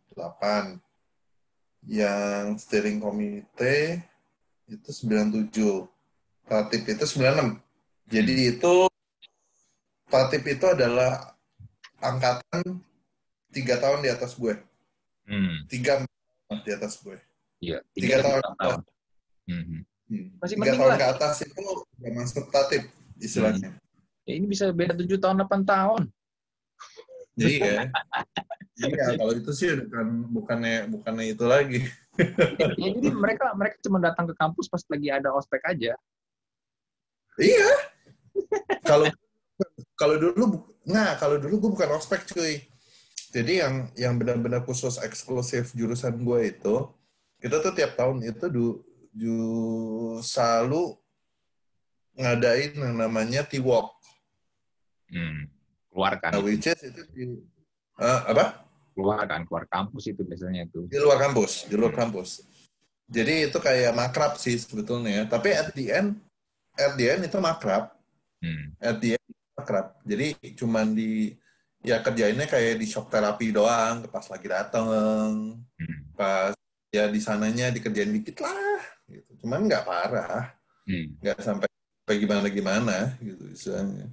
yang 1.88 2.58
steering 2.60 3.00
komite 3.00 4.04
itu 4.68 4.90
97 4.92 5.54
tatip 6.44 6.82
itu 6.84 7.04
96 7.06 7.56
jadi 8.10 8.34
itu 8.52 8.74
tatip 10.10 10.42
itu 10.44 10.66
adalah 10.66 11.38
angkatan 12.02 12.82
tiga 13.50 13.76
tahun 13.78 14.00
di 14.06 14.10
atas 14.10 14.34
gue. 14.38 14.54
Hmm. 15.26 15.66
Tiga 15.66 16.02
di 16.50 16.70
atas 16.74 16.98
gue. 17.02 17.18
Iya. 17.62 17.78
Tiga, 17.94 18.18
tiga 18.18 18.24
tahun. 18.24 18.42
tahun. 18.58 18.80
Hmm. 19.46 19.64
Hmm. 20.10 20.26
Masih 20.42 20.56
tiga 20.58 20.72
tahun 20.74 20.90
lah. 20.90 20.98
ke 20.98 21.06
atas 21.18 21.34
itu 21.46 21.62
udah 21.62 22.12
masuk 22.14 22.44
tatip 22.50 22.82
istilahnya. 23.20 23.70
Hmm. 23.74 24.26
Ya 24.26 24.32
ini 24.38 24.46
bisa 24.46 24.70
beda 24.70 24.94
tujuh 24.94 25.18
tahun, 25.18 25.42
delapan 25.42 25.62
tahun. 25.66 26.02
Iya. 27.38 27.88
iya, 28.80 29.04
kalau 29.16 29.32
itu 29.36 29.50
sih 29.54 29.68
bukan 29.86 30.06
bukannya 30.32 30.76
bukannya 30.88 31.24
itu 31.34 31.44
lagi. 31.46 31.80
ya, 32.76 32.88
jadi 32.90 33.08
mereka 33.16 33.54
mereka 33.56 33.76
cuma 33.86 33.98
datang 34.02 34.28
ke 34.28 34.34
kampus 34.36 34.66
pas 34.68 34.82
lagi 34.90 35.08
ada 35.08 35.30
ospek 35.32 35.62
aja. 35.66 35.92
Iya. 37.40 37.70
Kalau 38.84 39.06
kalau 39.96 40.16
dulu 40.16 40.44
nggak, 40.84 41.12
kalau 41.20 41.36
dulu 41.40 41.54
gue 41.60 41.70
bukan 41.76 41.90
ospek 41.96 42.24
cuy 42.28 42.69
jadi 43.30 43.52
yang 43.66 43.74
yang 43.94 44.14
benar-benar 44.18 44.66
khusus 44.66 44.98
eksklusif 44.98 45.70
jurusan 45.74 46.18
gue 46.18 46.50
itu 46.50 46.90
kita 47.40 47.62
tuh 47.64 47.72
tiap 47.72 47.96
tahun 47.96 48.20
itu 48.26 48.44
du, 48.52 48.66
du 49.14 49.38
selalu 50.20 50.98
ngadain 52.18 52.76
yang 52.76 52.94
namanya 53.00 53.40
T-Walk. 53.48 53.96
Hmm. 55.08 55.48
Keluar 55.88 56.20
kan? 56.20 56.36
Nah, 56.36 56.42
which 56.44 56.68
is 56.68 56.80
itu 56.84 57.02
di, 57.16 57.24
uh, 57.96 58.20
apa? 58.28 58.66
Keluar 58.92 59.24
kan, 59.24 59.48
keluar 59.48 59.64
kampus 59.72 60.12
itu 60.12 60.20
biasanya 60.20 60.68
itu. 60.68 60.84
Di 60.86 61.00
luar 61.00 61.16
kampus, 61.16 61.64
di 61.66 61.74
luar 61.80 61.96
hmm. 61.96 62.00
kampus. 62.04 62.44
Jadi 63.10 63.50
itu 63.50 63.58
kayak 63.58 63.96
makrab 63.96 64.36
sih 64.38 64.54
sebetulnya. 64.60 65.26
Tapi 65.26 65.50
at 65.50 65.72
the 65.72 65.90
end, 65.90 66.20
at 66.78 66.94
the 66.94 67.06
end 67.10 67.26
itu 67.26 67.40
makrab. 67.40 67.90
Hmm. 68.38 68.76
At 68.78 69.00
the 69.00 69.16
end 69.16 69.28
makrab. 69.56 69.96
Jadi 70.04 70.36
cuman 70.54 70.92
di 70.92 71.34
ya 71.80 72.00
kerjainnya 72.04 72.44
kayak 72.44 72.76
di 72.76 72.86
shock 72.86 73.08
terapi 73.08 73.52
doang 73.52 74.04
pas 74.08 74.26
lagi 74.28 74.46
dateng 74.46 75.56
hmm. 75.60 76.00
pas 76.16 76.52
ya 76.92 77.08
di 77.08 77.20
sananya 77.22 77.72
dikerjain 77.72 78.12
dikit 78.12 78.44
lah 78.44 78.80
gitu 79.08 79.46
cuman 79.46 79.64
nggak 79.64 79.86
parah 79.86 80.52
hmm. 80.84 81.20
nggak 81.24 81.36
hmm. 81.40 81.46
sampai 81.46 81.68
sampai 81.70 82.16
gimana 82.20 82.46
gimana 82.50 82.96
gitu 83.22 83.42
misalnya 83.48 84.06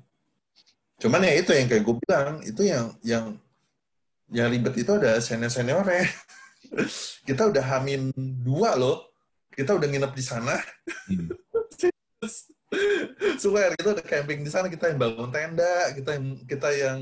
cuman 0.98 1.28
ya 1.28 1.34
itu 1.38 1.52
yang 1.54 1.68
kayak 1.70 1.84
gue 1.84 1.96
bilang 2.02 2.34
itu 2.42 2.62
yang 2.66 2.86
yang 3.06 3.26
yang 4.34 4.48
ribet 4.50 4.76
itu 4.82 4.92
ada 4.96 5.22
senior 5.22 5.52
seniornya 5.52 6.08
kita 7.28 7.48
udah 7.48 7.64
hamin 7.64 8.12
dua 8.44 8.76
loh. 8.76 9.08
Kita 9.52 9.74
udah 9.74 9.88
nginep 9.90 10.14
di 10.14 10.24
sana. 10.24 10.56
Hmm. 11.10 11.34
Swear 13.42 13.74
kita 13.80 13.96
udah 13.96 14.06
camping 14.06 14.44
di 14.44 14.52
sana, 14.52 14.68
kita 14.68 14.92
yang 14.92 15.00
bangun 15.00 15.32
tenda, 15.32 15.96
kita 15.96 16.20
yang 16.20 16.26
kita 16.46 16.70
yang 16.76 17.00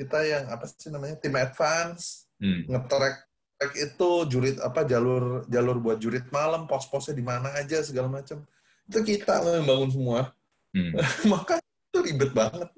kita 0.00 0.18
yang 0.24 0.44
apa 0.48 0.64
sih 0.64 0.88
namanya 0.88 1.20
tim 1.20 1.36
advance, 1.36 2.24
hmm. 2.40 2.72
ngetrek 2.72 3.28
trek 3.60 3.76
itu 3.76 4.08
jurit 4.32 4.56
apa 4.64 4.88
jalur 4.88 5.44
jalur 5.52 5.76
buat 5.76 6.00
jurit 6.00 6.24
malam, 6.32 6.64
pos-posnya 6.64 7.12
di 7.12 7.20
mana 7.20 7.52
aja 7.52 7.84
segala 7.84 8.08
macam. 8.08 8.40
Itu 8.88 9.04
kita 9.04 9.44
loh 9.44 9.60
yang 9.60 9.68
bangun 9.68 9.90
semua. 9.92 10.20
Hmm. 10.72 10.96
Maka 11.36 11.60
itu 11.60 11.98
ribet 12.00 12.32
banget. 12.32 12.72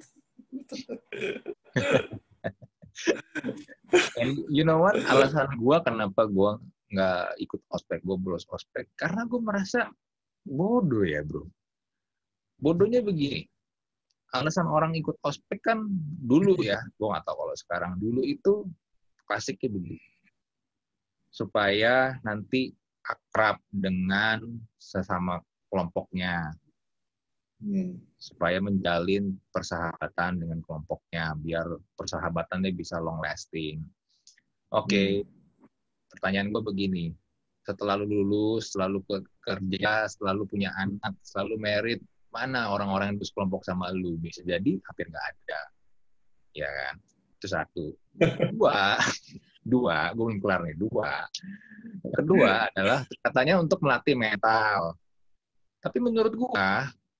And 4.18 4.42
you 4.50 4.66
know 4.66 4.82
what? 4.82 4.98
Alasan 5.06 5.54
gue 5.54 5.76
kenapa 5.86 6.26
gue 6.26 6.50
nggak 6.92 7.38
ikut 7.46 7.60
ospek, 7.70 8.02
gue 8.02 8.16
bolos 8.18 8.50
ospek. 8.50 8.90
Karena 8.98 9.22
gue 9.30 9.38
merasa 9.38 9.86
bodoh 10.42 11.06
ya 11.06 11.22
bro. 11.22 11.46
Bodohnya 12.58 12.98
begini. 13.06 13.46
Alasan 14.32 14.64
orang 14.64 14.96
ikut 14.96 15.20
ospek 15.20 15.60
kan 15.60 15.84
dulu 16.24 16.56
ya, 16.64 16.80
gue 16.96 17.06
nggak 17.06 17.24
tahu 17.28 17.36
kalau 17.36 17.56
sekarang. 17.56 17.92
Dulu 18.00 18.24
itu 18.24 18.64
klasiknya 19.28 19.68
begini. 19.68 20.00
Supaya 21.28 22.16
nanti 22.24 22.72
akrab 23.04 23.60
dengan 23.68 24.40
sesama 24.80 25.40
kelompoknya 25.68 26.52
hmm. 27.62 28.18
supaya 28.18 28.58
menjalin 28.58 29.38
persahabatan 29.54 30.42
dengan 30.42 30.58
kelompoknya 30.66 31.38
biar 31.38 31.66
persahabatannya 31.94 32.74
bisa 32.74 32.98
long 32.98 33.22
lasting. 33.22 33.80
Oke, 34.72 34.88
okay. 34.88 35.08
hmm. 35.20 35.28
pertanyaan 36.10 36.48
gue 36.50 36.62
begini, 36.64 37.04
setelah 37.62 37.94
lu 38.00 38.10
lulus, 38.10 38.74
selalu 38.74 39.04
kerja, 39.44 40.10
selalu 40.10 40.42
punya 40.50 40.74
anak, 40.74 41.14
selalu 41.22 41.54
merit, 41.60 42.00
mana 42.32 42.72
orang-orang 42.72 43.14
yang 43.14 43.18
terus 43.20 43.32
kelompok 43.36 43.62
sama 43.62 43.92
lu? 43.92 44.16
Bisa 44.16 44.40
jadi 44.42 44.80
hampir 44.82 45.06
nggak 45.12 45.26
ada, 45.36 45.60
ya 46.56 46.68
kan? 46.68 46.94
Itu 47.38 47.46
satu. 47.46 47.86
Dua, 48.56 49.00
dua, 49.64 50.12
gue 50.12 50.24
belum 50.26 50.40
kelar 50.42 50.68
nih. 50.68 50.76
Dua. 50.76 51.24
Kedua 52.12 52.68
adalah 52.68 53.08
katanya 53.24 53.56
untuk 53.56 53.80
melatih 53.80 54.12
mental. 54.18 55.00
Tapi 55.80 55.96
menurut 55.96 56.34
gue, 56.36 56.68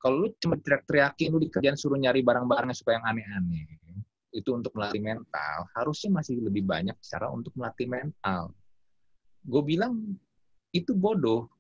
kalau 0.03 0.27
lu 0.27 0.29
cuma 0.37 0.61
teriak-teriakin 0.61 1.33
lu 1.33 1.41
di 1.41 1.49
kerjaan 1.49 1.79
suruh 1.79 1.97
nyari 1.97 2.21
barang-barangnya 2.21 2.77
supaya 2.77 3.01
yang 3.01 3.07
aneh-aneh 3.09 3.83
itu 4.33 4.51
untuk 4.57 4.73
melatih 4.73 4.99
mental 5.05 5.69
harusnya 5.77 6.11
masih 6.11 6.41
lebih 6.41 6.65
banyak 6.65 6.97
cara 7.05 7.29
untuk 7.29 7.53
melatih 7.53 7.85
mental 7.85 8.57
gue 9.45 9.63
bilang 9.63 10.17
itu 10.73 10.97
bodoh 10.97 11.53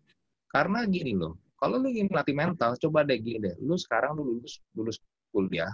karena 0.48 0.88
gini 0.88 1.12
loh 1.12 1.36
kalau 1.62 1.78
lu 1.78 1.94
ingin 1.94 2.10
melatih 2.10 2.34
mental 2.34 2.74
coba 2.74 3.06
deh 3.06 3.22
gini 3.22 3.38
deh. 3.38 3.54
Lu 3.62 3.78
sekarang 3.78 4.18
lu 4.18 4.34
lulus 4.34 4.58
lulus 4.74 4.98
kuliah 5.30 5.70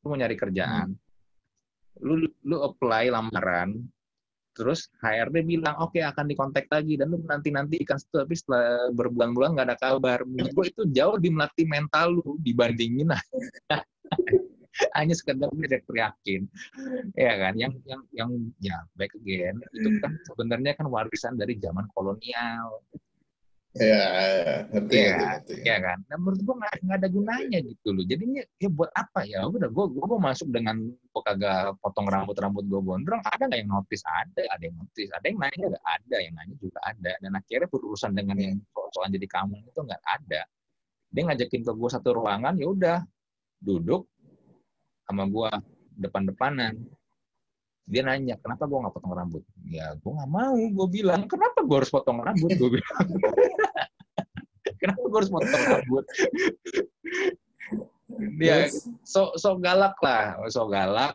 lu 0.00 0.08
mau 0.08 0.16
nyari 0.16 0.32
kerjaan. 0.32 0.96
Hmm. 0.96 1.02
lu 2.02 2.26
lu 2.42 2.58
apply 2.58 3.06
lamaran 3.06 3.78
terus 4.50 4.90
HRD 4.98 5.46
bilang 5.46 5.78
oke 5.78 5.94
okay, 5.94 6.02
akan 6.08 6.24
dikontak 6.24 6.64
lagi. 6.72 6.96
Dan 6.96 7.12
lu 7.12 7.20
nanti 7.28 7.52
nanti 7.52 7.76
ikan 7.84 8.00
tapi 8.00 8.32
setelah 8.32 8.88
berbulan-bulan 8.96 9.52
nggak 9.52 9.68
ada 9.68 9.76
kabar. 9.76 10.24
Menurut 10.24 10.50
gue 10.56 10.66
itu 10.72 10.82
jauh 10.96 11.20
lebih 11.20 11.36
melatih 11.36 11.68
mental 11.68 12.16
lu 12.16 12.40
dibandingin 12.40 13.12
hanya 14.98 15.14
sekedar 15.14 15.52
teriakin 15.52 16.48
ya 17.12 17.32
kan? 17.36 17.52
Yang 17.60 17.72
yang 17.84 18.02
yang 18.16 18.30
ya 18.58 18.76
back 18.96 19.12
again 19.20 19.60
itu 19.76 20.00
kan 20.00 20.16
sebenarnya 20.32 20.72
kan 20.80 20.88
warisan 20.88 21.36
dari 21.36 21.60
zaman 21.60 21.84
kolonial 21.92 22.80
Ya, 23.74 24.06
ngerti, 24.70 24.94
ya, 25.02 25.18
ngerti, 25.18 25.54
ya 25.66 25.76
kan. 25.82 25.98
Nah, 26.06 26.14
menurut 26.14 26.40
gua 26.46 26.54
nggak 26.62 26.94
ada 26.94 27.08
gunanya 27.10 27.58
gitu 27.58 27.90
loh. 27.90 28.06
Jadinya 28.06 28.46
ya 28.62 28.70
buat 28.70 28.86
apa 28.94 29.26
ya? 29.26 29.42
Udah 29.50 29.66
gua 29.66 29.90
gua 29.90 30.06
mau 30.14 30.30
masuk 30.30 30.46
dengan 30.54 30.78
gua 31.10 31.22
kagak 31.26 31.74
potong 31.82 32.06
rambut 32.06 32.38
rambut 32.38 32.62
gua 32.70 32.78
gondrong. 32.86 33.18
Ada 33.26 33.50
nggak 33.50 33.58
yang 33.66 33.74
notice? 33.74 34.06
Ada, 34.06 34.46
ada 34.46 34.62
yang 34.62 34.78
notice. 34.78 35.10
Ada 35.10 35.26
yang 35.26 35.38
nanya 35.42 35.66
nggak 35.74 35.86
ada, 35.90 36.16
yang 36.22 36.34
nanya 36.38 36.54
juga 36.62 36.78
ada. 36.86 37.12
Dan 37.18 37.32
akhirnya 37.34 37.66
berurusan 37.66 38.10
dengan 38.14 38.36
yang 38.38 38.54
soal 38.94 39.10
jadi 39.10 39.26
kamu 39.26 39.54
itu 39.66 39.80
nggak 39.82 40.02
ada. 40.06 40.42
Dia 41.10 41.22
ngajakin 41.26 41.62
ke 41.66 41.72
gua 41.74 41.90
satu 41.90 42.08
ruangan, 42.14 42.54
ya 42.54 42.70
udah 42.70 42.98
duduk 43.58 44.06
sama 45.02 45.26
gua 45.26 45.50
depan-depanan 45.98 46.78
dia 47.84 48.00
nanya 48.00 48.40
kenapa 48.40 48.64
gue 48.64 48.78
nggak 48.80 48.94
potong 48.96 49.12
rambut? 49.12 49.42
Ya 49.68 49.92
gue 49.92 50.12
nggak 50.12 50.30
mau 50.32 50.56
gue 50.56 50.86
bilang. 50.88 51.28
Kenapa 51.28 51.60
gue 51.60 51.76
harus 51.76 51.92
potong 51.92 52.18
rambut? 52.24 52.50
gue 52.56 52.70
bilang. 52.80 53.06
Kenapa 54.80 55.04
gue 55.04 55.18
harus 55.20 55.32
potong 55.32 55.64
rambut? 55.68 56.04
Dia 58.40 58.72
so 59.04 59.36
so 59.36 59.60
galak 59.60 59.96
lah 60.00 60.40
so 60.48 60.64
galak 60.64 61.12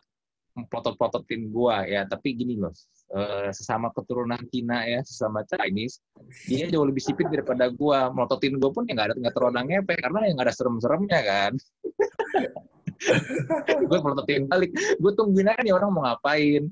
potot-pototin 0.70 1.50
gue 1.50 1.76
ya. 1.90 2.06
Tapi 2.06 2.38
gini 2.38 2.54
loh 2.54 2.70
eh, 3.10 3.50
sesama 3.50 3.90
keturunan 3.90 4.38
Cina 4.46 4.86
ya 4.86 5.02
sesama 5.02 5.42
Chinese 5.42 5.98
dia 6.46 6.70
jauh 6.70 6.86
lebih 6.86 7.02
sipit 7.02 7.26
daripada 7.26 7.66
gue 7.66 7.98
melototin 8.14 8.54
gue 8.54 8.70
pun 8.70 8.86
ya 8.86 8.94
nggak 8.94 9.08
ada 9.10 9.14
nggak 9.18 9.34
terlalu 9.34 9.58
ngepek 9.74 9.98
karena 10.06 10.18
yang 10.30 10.34
nggak 10.38 10.48
ada 10.50 10.54
serem-seremnya 10.54 11.20
kan 11.26 11.52
gue 13.90 13.98
prototin 13.98 14.44
balik. 14.46 14.70
Gue 15.00 15.12
tungguin 15.16 15.50
aja 15.50 15.60
nih 15.64 15.74
orang 15.74 15.90
mau 15.90 16.04
ngapain. 16.04 16.68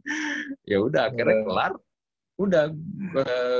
Ya 0.68 0.78
udah 0.80 1.08
akhirnya 1.08 1.44
kelar. 1.44 1.72
Udah 2.38 2.70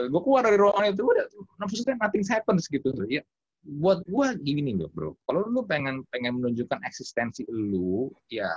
gue 0.07 0.20
keluar 0.22 0.42
dari 0.46 0.59
ruangan 0.61 0.92
itu 0.94 1.02
udah 1.02 1.26
maksudnya 1.59 1.96
nothing 1.98 2.24
happens 2.28 2.70
gitu 2.70 2.94
ya 3.11 3.24
buat 3.68 4.00
gue 4.09 4.26
gini 4.40 4.72
nih 4.72 4.88
bro. 4.88 5.12
Kalau 5.28 5.44
lu 5.50 5.61
pengen 5.68 6.07
pengen 6.09 6.40
menunjukkan 6.40 6.81
eksistensi 6.88 7.44
lu 7.50 8.09
ya 8.33 8.48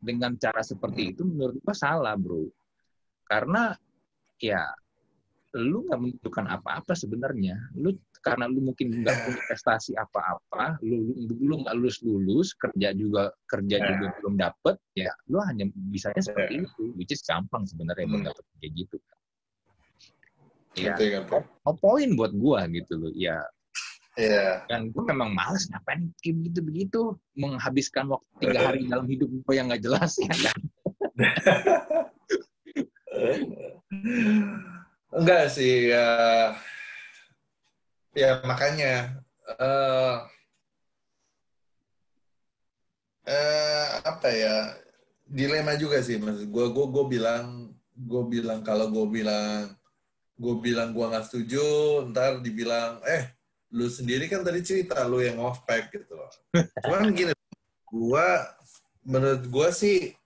dengan 0.00 0.38
cara 0.40 0.64
seperti 0.64 1.12
itu 1.12 1.28
menurut 1.28 1.60
gue 1.60 1.74
salah 1.76 2.16
bro. 2.16 2.48
Karena 3.28 3.74
ya 4.40 4.64
lu 5.56 5.84
nggak 5.84 6.00
menunjukkan 6.00 6.46
apa-apa 6.46 6.96
sebenarnya. 6.96 7.58
Lu 7.76 7.92
karena 8.26 8.50
lu 8.50 8.58
mungkin 8.58 9.06
nggak 9.06 9.14
punya 9.22 9.42
prestasi 9.46 9.94
apa-apa, 9.94 10.82
lu 10.82 11.14
lu 11.38 11.62
nggak 11.62 11.78
lulus 11.78 12.02
lulus, 12.02 12.50
kerja 12.58 12.90
juga 12.90 13.30
kerja 13.46 13.78
yeah. 13.78 13.88
juga 13.94 14.06
belum 14.18 14.34
dapet, 14.34 14.74
ya 14.98 15.14
lu 15.30 15.38
hanya 15.46 15.70
bisanya 15.94 16.18
seperti 16.18 16.58
yeah. 16.58 16.66
itu, 16.66 16.90
which 16.98 17.14
is 17.14 17.22
gampang 17.22 17.62
sebenarnya 17.62 18.10
hmm. 18.10 18.18
buat 18.18 18.34
dapet 18.34 18.42
kayak 18.58 18.74
gitu. 18.74 18.98
Ya, 20.76 20.92
oh, 21.64 21.72
poin 21.72 22.12
buat 22.18 22.36
gua 22.36 22.68
gitu 22.68 23.00
loh, 23.00 23.08
ya. 23.16 23.40
Yeah. 24.16 24.64
Dan 24.68 24.92
gue 24.92 25.04
memang 25.04 25.34
males 25.36 25.68
ngapain 25.72 26.12
begitu 26.24 26.60
begitu 26.64 27.18
menghabiskan 27.36 28.08
waktu 28.08 28.26
tiga 28.44 28.60
hari 28.64 28.80
dalam 28.92 29.06
hidup 29.08 29.28
gue 29.28 29.54
yang 29.56 29.68
nggak 29.72 29.82
jelas 29.84 30.16
ya 30.20 30.32
kan. 30.32 30.60
Enggak 35.16 35.48
sih, 35.52 35.92
ya 35.92 36.08
ya 38.16 38.40
makanya 38.48 39.20
uh, 39.60 40.24
uh, 43.28 43.86
apa 44.08 44.28
ya 44.32 44.56
dilema 45.28 45.76
juga 45.76 46.00
sih 46.00 46.16
mas. 46.16 46.40
Gue 46.48 46.72
gue 46.72 46.86
gue 46.88 47.04
bilang 47.12 47.68
gue 47.92 48.22
bilang 48.24 48.64
kalau 48.64 48.88
gue 48.88 49.20
bilang 49.20 49.68
gue 50.36 50.54
bilang 50.64 50.96
gue 50.96 51.04
nggak 51.04 51.26
setuju 51.28 51.64
ntar 52.12 52.40
dibilang 52.40 53.04
eh 53.04 53.36
lu 53.72 53.88
sendiri 53.88 54.28
kan 54.32 54.40
tadi 54.40 54.64
cerita 54.64 55.04
lu 55.04 55.20
yang 55.20 55.36
off 55.44 55.68
pack 55.68 55.92
gitu 55.92 56.16
loh. 56.16 56.32
Cuman 56.80 57.12
gini 57.12 57.36
gue 57.84 58.28
menurut 59.04 59.44
gue 59.44 59.68
sih 59.76 60.16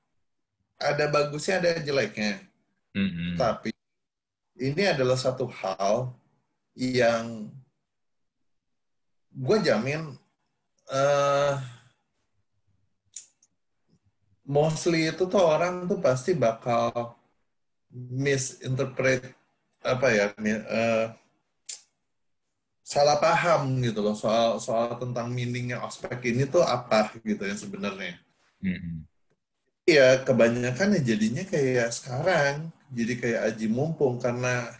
ada 0.79 1.11
bagusnya 1.11 1.59
ada 1.59 1.83
jeleknya. 1.83 2.47
Mm 2.91 3.07
-hmm. 3.07 3.33
tapi 3.39 3.71
ini 4.59 4.83
adalah 4.83 5.15
satu 5.15 5.47
hal 5.47 6.11
yang 6.75 7.47
gue 9.31 9.59
jamin 9.63 10.15
uh, 10.91 11.55
mostly 14.47 15.07
itu 15.07 15.25
tuh 15.31 15.43
orang 15.43 15.87
tuh 15.87 16.03
pasti 16.03 16.35
bakal 16.35 17.15
misinterpret 17.95 19.35
apa 19.81 20.07
ya 20.13 20.27
uh, 20.67 21.07
salah 22.91 23.23
paham 23.23 23.79
gitu 23.87 24.03
loh 24.03 24.19
soal 24.19 24.59
soal 24.59 24.99
tentang 24.99 25.31
meaningnya 25.31 25.79
ospek 25.87 26.35
ini 26.35 26.51
tuh 26.51 26.67
apa 26.67 27.15
gitu 27.23 27.47
yang 27.47 27.55
sebenarnya. 27.55 28.19
Mm-hmm. 28.67 28.97
Ya 29.87 30.19
kebanyakan 30.27 30.99
ya 30.99 31.01
jadinya 31.15 31.47
kayak 31.47 31.95
sekarang 31.95 32.75
jadi 32.91 33.15
kayak 33.15 33.41
aji 33.55 33.67
mumpung 33.71 34.19
karena 34.19 34.75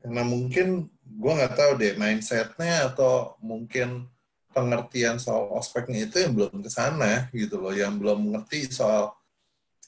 karena 0.00 0.22
mungkin 0.24 0.88
gue 1.04 1.32
nggak 1.36 1.54
tahu 1.56 1.70
deh 1.76 1.94
mindsetnya 2.00 2.92
atau 2.92 3.36
mungkin 3.44 4.08
pengertian 4.50 5.20
soal 5.20 5.52
ospeknya 5.54 6.10
itu 6.10 6.16
yang 6.26 6.32
belum 6.34 6.64
ke 6.64 6.70
sana 6.72 7.30
gitu 7.30 7.60
loh 7.60 7.70
yang 7.70 8.00
belum 8.00 8.30
mengerti 8.30 8.66
soal 8.72 9.14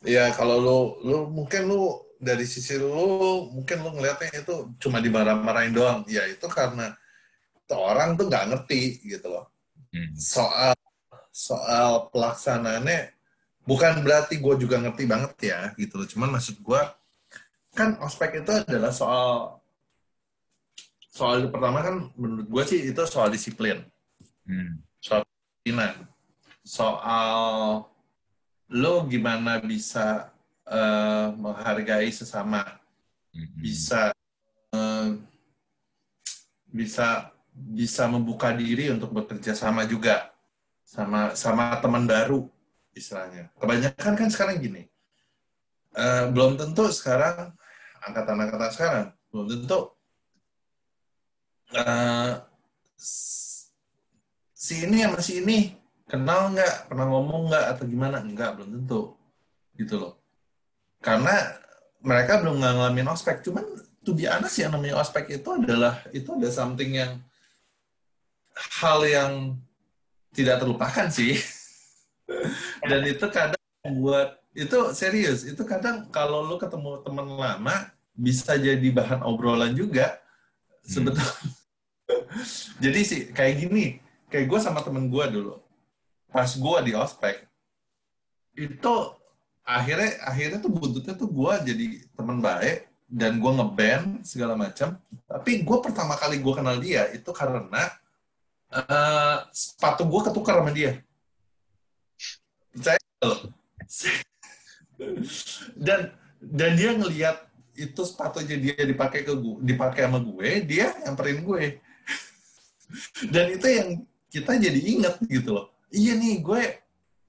ya 0.02 0.30
kalau 0.34 0.58
lu 0.58 0.78
lu 1.02 1.18
mungkin 1.30 1.70
lu 1.70 1.98
dari 2.22 2.46
sisi 2.46 2.78
lu 2.78 3.50
mungkin 3.50 3.82
lu 3.82 3.98
ngeliatnya 3.98 4.46
itu 4.46 4.70
cuma 4.78 5.02
dimarah-marahin 5.02 5.74
doang. 5.74 6.00
Ya 6.06 6.22
itu 6.30 6.46
karena 6.46 6.94
tuh 7.66 7.82
orang 7.82 8.14
tuh 8.14 8.30
nggak 8.30 8.46
ngerti 8.54 9.02
gitu 9.02 9.26
loh. 9.26 9.50
Hmm. 9.92 10.08
soal 10.16 10.72
soal 11.28 12.08
pelaksanaannya 12.08 13.12
bukan 13.68 14.00
berarti 14.00 14.40
gue 14.40 14.64
juga 14.64 14.80
ngerti 14.80 15.04
banget 15.04 15.32
ya 15.42 15.60
gitu 15.76 16.00
loh. 16.00 16.06
Cuman 16.06 16.38
maksud 16.38 16.62
gue 16.62 16.80
kan 17.76 17.98
ospek 18.00 18.40
itu 18.40 18.52
adalah 18.52 18.94
soal 18.94 19.61
soal 21.12 21.52
pertama 21.52 21.84
kan 21.84 22.08
menurut 22.16 22.48
gue 22.48 22.64
sih 22.64 22.80
itu 22.88 23.02
soal 23.04 23.28
disiplin. 23.28 23.84
Hmm. 24.42 24.80
soal 24.98 25.22
kedisiplinan 25.22 25.94
soal 26.66 27.36
lo 28.72 28.94
gimana 29.06 29.60
bisa 29.60 30.32
eh, 30.64 31.28
menghargai 31.36 32.08
sesama. 32.08 32.64
Hmm. 33.32 33.48
bisa 33.60 34.12
eh, 34.72 35.08
bisa 36.72 37.32
bisa 37.52 38.08
membuka 38.08 38.48
diri 38.56 38.88
untuk 38.88 39.12
bekerja 39.12 39.52
sama 39.52 39.84
juga. 39.84 40.32
Sama 40.82 41.36
sama 41.36 41.76
teman 41.84 42.08
baru 42.08 42.48
istilahnya. 42.96 43.52
Kebanyakan 43.60 44.12
kan 44.16 44.28
sekarang 44.32 44.56
gini. 44.64 44.88
Eh, 45.92 46.24
belum 46.32 46.56
tentu 46.56 46.88
sekarang 46.88 47.52
angkatan-angkatan 48.02 48.70
sekarang 48.72 49.06
belum 49.28 49.46
tentu 49.48 49.92
eh, 51.72 52.32
si 54.52 54.86
ini 54.86 55.02
sama 55.02 55.18
si 55.18 55.42
ini 55.42 55.74
kenal 56.06 56.52
nggak? 56.52 56.92
Pernah 56.92 57.06
ngomong 57.08 57.42
nggak? 57.50 57.64
Atau 57.76 57.84
gimana? 57.88 58.20
Nggak 58.20 58.60
belum 58.60 58.68
tentu. 58.78 59.16
Gitu 59.74 59.96
loh. 59.96 60.20
Karena 61.02 61.34
mereka 62.04 62.38
belum 62.44 62.60
ngalamin 62.60 63.10
ospek. 63.10 63.42
Cuman 63.42 63.64
to 64.04 64.12
be 64.12 64.28
honest 64.28 64.60
yang 64.60 64.70
namanya 64.74 65.00
ospek 65.00 65.30
itu 65.32 65.48
adalah 65.56 66.02
itu 66.14 66.28
ada 66.36 66.50
something 66.52 66.94
yang 66.94 67.18
hal 68.78 69.00
yang 69.08 69.58
tidak 70.36 70.60
terlupakan 70.60 71.08
sih. 71.08 71.40
Dan 72.88 73.02
itu 73.08 73.26
kadang 73.32 73.58
buat 73.98 74.38
itu 74.52 74.78
serius. 74.92 75.48
Itu 75.48 75.64
kadang 75.64 76.12
kalau 76.12 76.44
lu 76.44 76.60
ketemu 76.60 77.00
teman 77.02 77.26
lama 77.26 77.88
bisa 78.12 78.54
jadi 78.60 78.88
bahan 78.92 79.24
obrolan 79.24 79.72
juga. 79.72 80.20
Sebetulnya 80.82 81.61
jadi 82.82 83.00
sih 83.04 83.22
kayak 83.32 83.54
gini. 83.66 83.98
Kayak 84.32 84.46
gue 84.48 84.60
sama 84.60 84.80
temen 84.80 85.08
gue 85.12 85.24
dulu. 85.28 85.60
Pas 86.32 86.48
gue 86.48 86.78
di 86.88 86.92
ospek 86.96 87.52
itu 88.52 88.94
akhirnya 89.64 90.20
akhirnya 90.28 90.58
tuh 90.60 90.72
buntutnya 90.72 91.14
tuh 91.16 91.30
gue 91.30 91.52
jadi 91.72 91.84
teman 92.12 92.42
baik 92.44 92.88
dan 93.08 93.40
gue 93.40 93.52
ngeband 93.52 94.24
segala 94.24 94.56
macam 94.56 94.96
tapi 95.28 95.64
gue 95.64 95.78
pertama 95.80 96.16
kali 96.16 96.40
gue 96.40 96.54
kenal 96.56 96.76
dia 96.80 97.08
itu 97.16 97.28
karena 97.32 97.92
eh, 98.72 99.36
sepatu 99.52 100.04
gue 100.08 100.20
ketukar 100.28 100.60
sama 100.60 100.72
dia. 100.72 101.00
Percaya 102.72 103.00
dan 105.86 106.00
dan 106.40 106.70
dia 106.76 106.90
ngelihat 106.96 107.36
itu 107.72 108.02
sepatunya 108.04 108.56
dia 108.60 108.84
dipakai 108.84 109.24
ke 109.24 109.32
dipakai 109.64 110.04
sama 110.04 110.20
gue 110.20 110.60
dia 110.64 110.92
nyamperin 111.04 111.40
gue 111.40 111.80
dan 113.30 113.46
itu 113.52 113.66
yang 113.68 113.88
kita 114.32 114.56
jadi 114.56 114.80
inget 114.80 115.14
gitu 115.28 115.50
loh. 115.52 115.66
Iya 115.92 116.16
nih 116.16 116.40
gue 116.40 116.62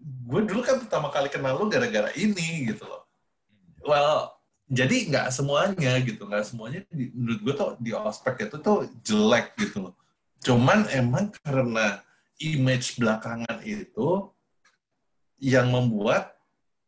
gue 0.03 0.41
dulu 0.47 0.61
kan 0.63 0.79
pertama 0.79 1.07
kali 1.11 1.27
kenal 1.27 1.59
lo 1.59 1.67
gara-gara 1.67 2.11
ini 2.15 2.71
gitu 2.71 2.87
loh. 2.87 3.03
Well 3.83 4.33
jadi 4.71 5.11
nggak 5.11 5.27
semuanya 5.35 5.99
gitu. 5.99 6.23
Nggak 6.23 6.47
semuanya 6.47 6.79
menurut 6.91 7.39
gue 7.43 7.53
tuh 7.53 7.69
di 7.83 7.91
ospek 7.91 8.47
itu 8.47 8.57
tuh 8.63 8.87
jelek 9.03 9.55
gitu 9.59 9.91
loh. 9.91 9.93
Cuman 10.43 10.87
emang 10.91 11.31
karena 11.43 11.99
image 12.39 12.99
belakangan 12.99 13.59
itu 13.63 14.31
yang 15.43 15.71
membuat 15.71 16.39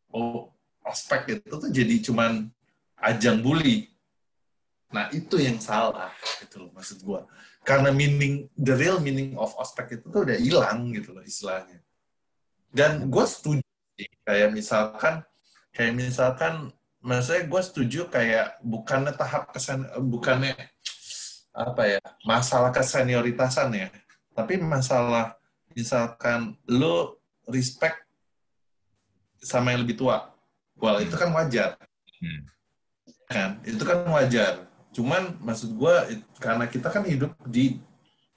oh, 0.08 0.48
ospek 0.80 1.40
itu 1.40 1.52
tuh 1.52 1.68
jadi 1.68 2.00
cuman 2.00 2.48
ajang 3.04 3.44
bully. 3.44 3.92
Nah 4.88 5.12
itu 5.12 5.36
yang 5.36 5.60
salah 5.60 6.08
gitu 6.40 6.64
loh 6.64 6.70
maksud 6.72 7.04
gue 7.04 7.20
karena 7.66 7.90
meaning 7.90 8.46
the 8.54 8.70
real 8.78 9.02
meaning 9.02 9.34
of 9.34 9.50
ospek 9.58 9.98
itu 9.98 10.06
tuh 10.06 10.22
udah 10.22 10.38
hilang 10.38 10.94
gitu 10.94 11.10
loh 11.10 11.26
istilahnya. 11.26 11.82
Dan 12.70 13.10
gue 13.10 13.24
setuju 13.26 13.66
sih, 13.98 14.06
kayak 14.22 14.54
misalkan 14.54 15.26
kayak 15.74 15.92
misalkan 15.98 16.70
maksudnya 17.02 17.50
gue 17.50 17.62
setuju 17.66 18.00
kayak 18.06 18.62
bukannya 18.62 19.10
tahap 19.18 19.50
kesan 19.50 19.82
bukannya 19.98 20.54
apa 21.50 21.98
ya 21.98 22.00
masalah 22.22 22.70
kesenioritasan 22.70 23.74
ya. 23.74 23.90
Tapi 24.30 24.62
masalah 24.62 25.34
misalkan 25.74 26.54
lo 26.70 27.18
respect 27.50 27.98
sama 29.42 29.74
yang 29.74 29.82
lebih 29.82 29.98
tua. 29.98 30.30
Well 30.78 31.02
itu 31.02 31.18
kan 31.18 31.34
wajar. 31.34 31.74
Hmm. 32.22 32.46
kan? 33.26 33.58
Itu 33.66 33.82
kan 33.82 34.06
wajar 34.06 34.65
cuman 34.96 35.36
maksud 35.44 35.76
gue 35.76 36.24
karena 36.40 36.64
kita 36.64 36.88
kan 36.88 37.04
hidup 37.04 37.36
di 37.44 37.76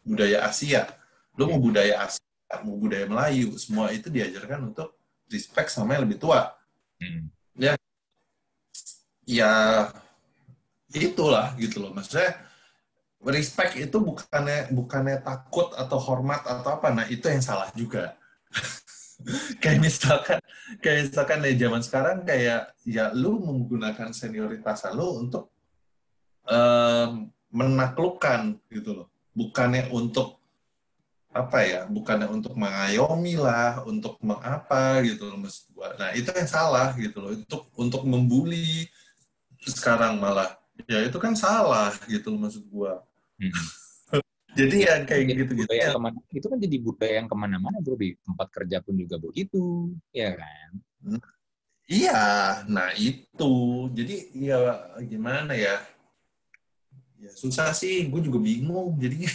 budaya 0.04 0.43
Asia. 0.43 0.91
Lo 1.39 1.48
mau 1.48 1.62
budaya 1.63 2.04
Asia 2.04 2.30
mau 2.65 2.76
budaya 2.76 3.06
Melayu 3.06 3.54
semua 3.62 3.93
itu 3.93 4.10
diajarkan 4.10 4.74
untuk 4.74 4.98
respect 5.30 5.69
sama 5.69 5.95
yang 5.95 6.10
lebih 6.10 6.17
tua. 6.17 6.50
Hmm. 7.00 7.30
ya. 9.24 9.45
Itulah 10.89 11.54
gitu 11.62 11.86
loh. 11.86 11.93
Maksudnya 11.93 12.34
respect 13.22 13.78
itu 13.78 13.98
bukannya 14.02 14.74
bukannya 14.74 15.22
takut 15.22 15.69
atau 15.78 16.02
hormat 16.02 16.41
atau 16.41 16.82
apa. 16.82 16.89
Nah 16.89 17.06
itu 17.06 17.30
yang 17.30 17.45
salah 17.45 17.69
juga. 17.78 18.17
Kayak 19.62 19.84
misalkan 19.84 20.39
kayak 20.80 21.12
misalkan 21.12 21.43
di 21.43 21.60
zaman 21.60 21.84
sekarang 21.84 22.17
kayak 22.24 22.72
ya 22.88 23.12
lu 23.12 23.36
menggunakan 23.43 24.15
senioritas 24.15 24.88
lu 24.95 25.28
untuk 25.28 25.52
menaklukkan 27.50 28.58
gitu 28.70 29.04
loh. 29.04 29.08
Bukannya 29.34 29.90
untuk 29.94 30.40
apa 31.30 31.62
ya 31.62 31.86
bukannya 31.86 32.26
untuk 32.26 32.58
mengayomi 32.58 33.38
lah 33.38 33.86
untuk 33.86 34.18
mengapa 34.18 34.98
gitu 35.06 35.30
loh 35.30 35.38
maksud 35.46 35.70
gua 35.78 35.94
nah 35.94 36.10
itu 36.18 36.26
yang 36.34 36.50
salah 36.50 36.90
gitu 36.98 37.18
loh. 37.22 37.32
Untuk 37.38 37.62
untuk 37.78 38.02
membuli 38.06 38.90
sekarang 39.62 40.18
malah. 40.18 40.58
Ya 40.88 41.04
itu 41.04 41.20
kan 41.20 41.36
salah 41.36 41.94
gitu 42.10 42.34
loh 42.34 42.50
maksud 42.50 42.66
gua. 42.72 43.04
Hmm. 43.38 43.54
jadi 44.60 44.76
ya 44.80 44.94
kayak 45.06 45.24
Jadi 45.30 45.40
gitu 45.46 45.52
gitu 45.64 45.70
ke 45.70 46.00
mana, 46.02 46.18
itu 46.34 46.48
kan 46.50 46.58
jadi 46.58 46.78
budaya 46.82 47.14
yang 47.22 47.28
ke 47.30 47.36
mana-mana 47.38 47.78
bro. 47.84 47.94
Di 48.00 48.18
tempat 48.26 48.48
kerja 48.50 48.78
pun 48.82 48.98
juga 48.98 49.22
begitu 49.22 49.94
ya 50.16 50.34
kan? 50.34 50.72
Iya, 51.90 52.22
nah 52.70 52.94
itu. 52.94 53.54
Jadi 53.98 54.30
ya 54.38 54.94
gimana 55.02 55.58
ya? 55.58 55.82
Ya 57.20 57.32
susah 57.36 57.76
sih, 57.76 58.08
gue 58.08 58.22
juga 58.24 58.40
bingung. 58.40 58.96
Jadi 58.96 59.28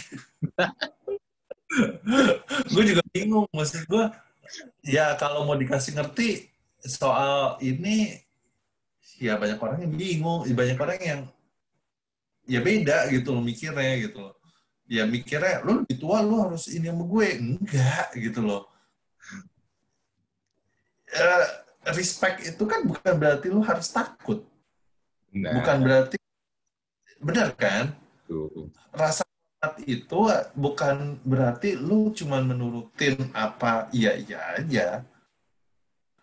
gue 2.73 2.83
juga 2.89 3.03
bingung. 3.13 3.45
Maksud 3.53 3.85
gue, 3.85 4.05
ya 4.81 5.13
kalau 5.21 5.45
mau 5.45 5.53
dikasih 5.53 5.93
ngerti 5.93 6.49
soal 6.81 7.61
ini, 7.61 8.25
ya 9.21 9.37
banyak 9.37 9.61
orang 9.61 9.85
yang 9.85 9.93
bingung. 9.93 10.49
Banyak 10.49 10.77
orang 10.81 10.99
yang 11.01 11.21
ya 12.49 12.61
beda 12.61 13.09
gitu 13.13 13.37
loh 13.37 13.43
mikirnya 13.45 14.01
gitu 14.01 14.17
loh. 14.25 14.35
Ya 14.85 15.05
mikirnya, 15.05 15.65
lu 15.65 15.81
lebih 15.81 15.97
tua, 15.97 16.21
lu 16.25 16.41
harus 16.41 16.69
ini 16.69 16.89
sama 16.89 17.05
gue. 17.05 17.27
Enggak 17.37 18.09
gitu 18.17 18.41
loh. 18.41 18.69
Eh, 21.15 21.45
respect 21.93 22.41
itu 22.41 22.63
kan 22.65 22.81
bukan 22.81 23.13
berarti 23.13 23.47
lu 23.53 23.61
harus 23.61 23.93
takut. 23.93 24.41
Nah, 25.35 25.53
Bukan 25.53 25.77
berarti 25.85 26.17
benar 27.25 27.49
kan? 27.57 28.05
tuh. 28.29 28.69
Rasa 28.93 29.23
hormat 29.25 29.73
itu 29.85 30.19
bukan 30.57 31.21
berarti 31.21 31.77
lu 31.77 32.11
cuman 32.13 32.45
menurutin 32.45 33.29
apa 33.33 33.89
iya 33.93 34.17
iya 34.17 34.39
aja. 34.57 34.87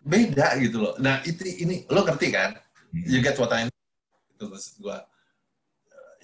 Beda 0.03 0.59
gitu 0.59 0.83
loh. 0.83 0.95
Nah, 0.99 1.23
itu 1.23 1.47
ini 1.47 1.87
lo 1.87 2.03
ngerti 2.03 2.27
kan? 2.31 2.59
Hmm. 2.91 3.03
You 3.07 3.23
get 3.23 3.39
what 3.39 3.55
I 3.55 3.71
mean? 3.71 3.83
Itu 4.35 4.51
maksud 4.51 4.83
gua. 4.83 5.07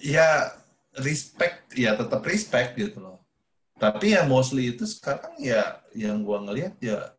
Ya 0.00 0.52
respect 0.96 1.72
ya 1.72 1.96
tetap 1.96 2.20
respect 2.24 2.76
gitu 2.76 3.00
loh. 3.00 3.24
Tapi 3.80 4.12
ya 4.12 4.28
mostly 4.28 4.76
itu 4.76 4.84
sekarang 4.84 5.32
ya 5.40 5.80
yang 5.96 6.20
gua 6.20 6.44
ngelihat 6.44 6.76
ya 6.84 7.16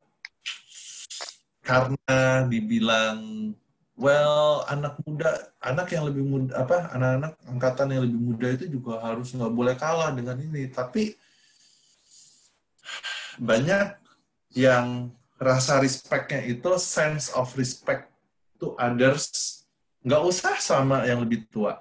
karena 1.61 2.45
dibilang 2.49 3.53
well 4.01 4.65
anak 4.65 4.97
muda 5.05 5.53
anak 5.61 5.93
yang 5.93 6.09
lebih 6.09 6.25
muda 6.25 6.57
apa 6.57 6.89
anak-anak 6.97 7.33
angkatan 7.45 7.87
yang 7.93 8.01
lebih 8.09 8.19
muda 8.19 8.47
itu 8.49 8.65
juga 8.65 8.97
harus 9.05 9.29
nggak 9.29 9.53
boleh 9.53 9.75
kalah 9.77 10.09
dengan 10.09 10.41
ini 10.41 10.65
tapi 10.73 11.13
banyak 13.37 13.93
yang 14.57 15.13
rasa 15.37 15.77
respectnya 15.77 16.41
itu 16.49 16.73
sense 16.81 17.29
of 17.37 17.53
respect 17.53 18.09
to 18.57 18.73
others 18.81 19.61
nggak 20.01 20.21
usah 20.25 20.57
sama 20.57 21.05
yang 21.05 21.21
lebih 21.21 21.45
tua. 21.49 21.77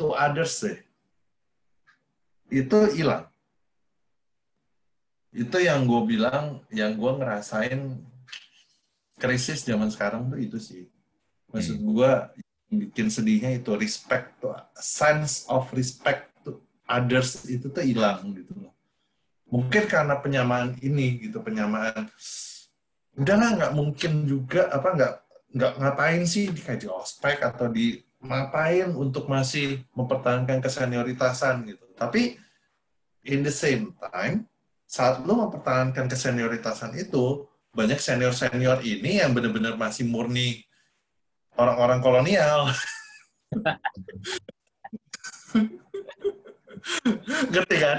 To 0.00 0.16
others 0.16 0.56
deh. 0.64 0.80
Itu 2.48 2.88
hilang. 2.92 3.28
Itu 5.32 5.60
yang 5.60 5.88
gue 5.88 6.00
bilang, 6.04 6.60
yang 6.72 6.96
gue 6.96 7.12
ngerasain 7.12 8.00
krisis 9.16 9.64
zaman 9.64 9.88
sekarang 9.88 10.28
tuh 10.32 10.40
itu 10.40 10.60
sih. 10.60 10.91
Maksud 11.52 11.76
Hmm. 11.78 11.86
gue 11.92 12.12
bikin 12.72 13.12
sedihnya 13.12 13.52
itu 13.52 13.76
respect 13.76 14.40
tuh, 14.40 14.56
sense 14.80 15.44
of 15.52 15.68
respect 15.76 16.32
to 16.40 16.56
others 16.88 17.44
itu 17.44 17.68
tuh 17.68 17.84
hilang 17.84 18.32
gitu 18.32 18.56
loh. 18.56 18.72
Mungkin 19.52 19.84
karena 19.84 20.16
penyamaan 20.16 20.80
ini 20.80 21.28
gitu, 21.28 21.44
penyamaan 21.44 22.08
udahlah 23.12 23.60
nggak 23.60 23.72
mungkin 23.76 24.24
juga 24.24 24.72
apa 24.72 24.88
nggak 24.96 25.14
nggak 25.52 25.72
ngapain 25.76 26.24
sih 26.24 26.48
di 26.48 26.60
kayak 26.64 26.80
di 26.80 26.88
ospek 26.88 27.44
atau 27.44 27.68
di 27.68 28.00
ngapain 28.24 28.88
untuk 28.96 29.28
masih 29.28 29.84
mempertahankan 29.92 30.64
kesenioritasan 30.64 31.68
gitu. 31.68 31.84
Tapi 31.92 32.40
in 33.28 33.44
the 33.44 33.52
same 33.52 33.92
time 34.00 34.48
saat 34.88 35.20
lu 35.24 35.36
mempertahankan 35.36 36.08
kesenioritasan 36.08 36.96
itu 36.96 37.44
banyak 37.72 38.00
senior-senior 38.00 38.80
ini 38.84 39.20
yang 39.20 39.32
benar-benar 39.32 39.76
masih 39.76 40.04
murni 40.04 40.64
orang-orang 41.54 41.98
kolonial. 41.98 42.60
Ngerti 47.44 47.76
kan? 47.78 47.98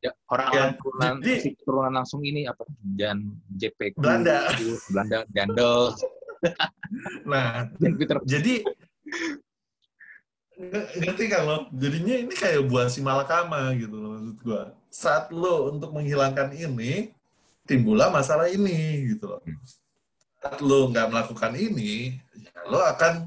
Ya, 0.00 0.10
orang-orang 0.26 0.70
Ya, 0.70 0.76
turunan, 0.76 1.14
jadi- 1.20 1.54
turunan 1.60 1.92
langsung 1.94 2.20
ini 2.20 2.44
apa 2.44 2.66
dan 2.90 3.16
JPQ 3.48 3.94
Belanda. 3.96 4.50
Belanda 4.88 5.18
Gandel 5.28 5.78
Nah, 7.24 7.66
dan 7.74 7.92
Peter 7.94 8.18
jadi 8.24 8.62
nge- 10.56 10.90
ngerti 10.96 11.24
kan 11.26 11.42
lo? 11.42 11.58
Jadinya 11.72 12.14
ini 12.16 12.30
kayak 12.32 12.62
buah 12.64 12.86
si 12.86 12.98
malakama 12.98 13.74
gitu 13.74 13.92
loh 13.92 14.16
maksud 14.16 14.38
gua. 14.40 14.62
Saat 14.88 15.30
lo 15.30 15.68
untuk 15.68 15.90
menghilangkan 15.90 16.50
ini, 16.52 17.10
timbullah 17.64 18.08
masalah 18.08 18.46
ini 18.46 18.74
gitu 19.08 19.26
loh. 19.28 19.40
Hmm. 19.42 19.58
Saat 20.38 20.62
lo 20.62 20.90
nggak 20.90 21.10
melakukan 21.10 21.52
ini, 21.58 22.14
ya 22.38 22.62
lo 22.70 22.78
akan 22.78 23.26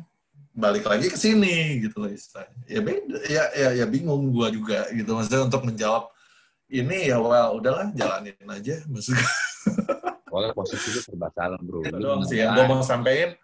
balik 0.52 0.88
lagi 0.88 1.08
ke 1.08 1.16
sini 1.20 1.84
gitu 1.84 2.04
loh 2.04 2.12
istilahnya. 2.12 2.60
Ya 2.68 2.80
beda, 2.84 3.18
ya 3.28 3.44
ya, 3.56 3.70
ya 3.84 3.86
bingung 3.88 4.32
gua 4.32 4.52
juga 4.52 4.88
gitu 4.92 5.16
maksudnya 5.16 5.48
untuk 5.48 5.64
menjawab 5.64 6.12
ini 6.72 7.12
ya 7.12 7.20
wah 7.20 7.52
udahlah 7.52 7.92
jalanin 7.96 8.36
aja 8.48 8.84
maksud 8.88 9.16
gua. 9.16 9.32
Soalnya 10.32 10.56
posisi 10.56 10.88
itu 10.96 11.00
serba 11.04 11.28
salah 11.36 11.60
bro. 11.60 11.84
itu 11.84 11.92
Lu 12.00 12.08
doang 12.08 12.24
sih 12.24 12.40
yang 12.40 12.56
gue 12.56 12.64
mau 12.64 12.80
sampaikan 12.80 13.36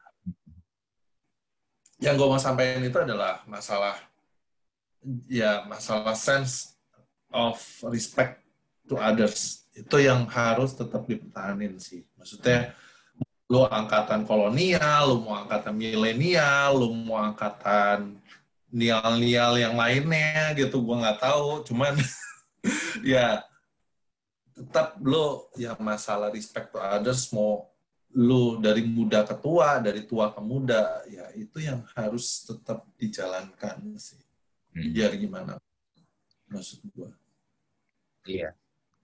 yang 2.00 2.16
gue 2.16 2.28
mau 2.32 2.40
sampaikan 2.40 2.80
itu 2.88 2.96
adalah 2.96 3.44
masalah 3.44 4.00
ya 5.28 5.68
masalah 5.68 6.16
sense 6.16 6.80
of 7.28 7.60
respect 7.92 8.40
to 8.88 8.96
others 8.96 9.68
itu 9.76 10.00
yang 10.00 10.24
harus 10.32 10.72
tetap 10.80 11.04
dipertahanin 11.04 11.76
sih 11.76 12.08
maksudnya 12.16 12.72
lu 13.48 13.64
angkatan 13.64 14.28
kolonial 14.28 15.08
lu 15.08 15.24
mau 15.24 15.40
angkatan 15.40 15.74
milenial 15.76 16.76
lu 16.76 16.92
mau 16.92 17.24
angkatan 17.24 18.20
nial-nial 18.68 19.56
yang 19.56 19.76
lainnya 19.80 20.52
gitu 20.60 20.84
gue 20.84 20.96
nggak 21.00 21.24
tahu 21.24 21.64
cuman 21.64 21.96
ya 23.16 23.40
tetap 24.52 25.00
lo 25.00 25.48
ya 25.56 25.80
masalah 25.80 26.28
respect 26.34 26.76
to 26.76 26.80
others 26.82 27.32
mau 27.32 27.72
lo 28.12 28.60
dari 28.60 28.84
muda 28.84 29.24
ke 29.24 29.36
tua 29.40 29.80
dari 29.80 30.04
tua 30.04 30.36
ke 30.36 30.42
muda 30.44 31.08
ya 31.08 31.32
itu 31.38 31.64
yang 31.64 31.88
harus 31.96 32.44
tetap 32.44 32.84
dijalankan 33.00 33.80
sih 33.96 34.28
Hmm. 34.78 34.94
biar 34.94 35.12
gimana 35.18 35.58
maksud 36.54 36.86
gua 36.94 37.10
Iya. 38.28 38.54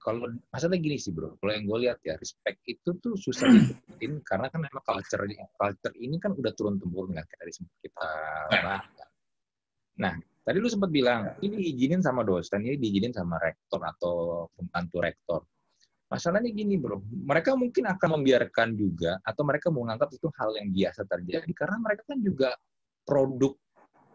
Kalau 0.03 0.27
masalah 0.51 0.75
gini 0.75 0.99
sih 0.99 1.15
bro, 1.15 1.39
kalau 1.39 1.51
yang 1.55 1.63
gue 1.63 1.77
lihat 1.87 2.03
ya 2.03 2.19
respect 2.19 2.59
itu 2.67 2.91
tuh 2.99 3.15
susah 3.15 3.47
didapetin 3.47 4.19
karena 4.27 4.51
kan 4.51 4.59
memang 4.59 4.83
culture 4.83 5.23
culture 5.55 5.95
ini 5.95 6.19
kan 6.19 6.35
udah 6.35 6.51
turun 6.59 6.75
temurun 6.75 7.15
kan 7.15 7.23
tadi 7.23 7.51
sempat 7.55 7.77
kita 7.79 8.09
bahas. 8.51 8.83
kan. 8.99 9.09
Nah, 10.03 10.13
tadi 10.43 10.57
lu 10.59 10.67
sempat 10.67 10.91
bilang 10.91 11.39
ini 11.39 11.55
diizinin 11.55 12.03
sama 12.03 12.27
dosen, 12.27 12.59
ini 12.67 12.75
diizinin 12.75 13.15
sama 13.15 13.39
rektor 13.39 13.79
atau 13.79 14.51
pembantu 14.51 14.97
rektor. 14.99 15.41
Masalahnya 16.11 16.51
gini 16.51 16.75
bro, 16.75 16.99
mereka 17.07 17.55
mungkin 17.55 17.87
akan 17.87 18.09
membiarkan 18.19 18.75
juga 18.75 19.23
atau 19.23 19.41
mereka 19.47 19.71
mau 19.71 19.87
menganggap 19.87 20.11
itu 20.11 20.27
hal 20.35 20.51
yang 20.59 20.69
biasa 20.69 21.07
terjadi 21.07 21.51
karena 21.55 21.79
mereka 21.79 22.03
kan 22.11 22.19
juga 22.19 22.49
produk 23.07 23.55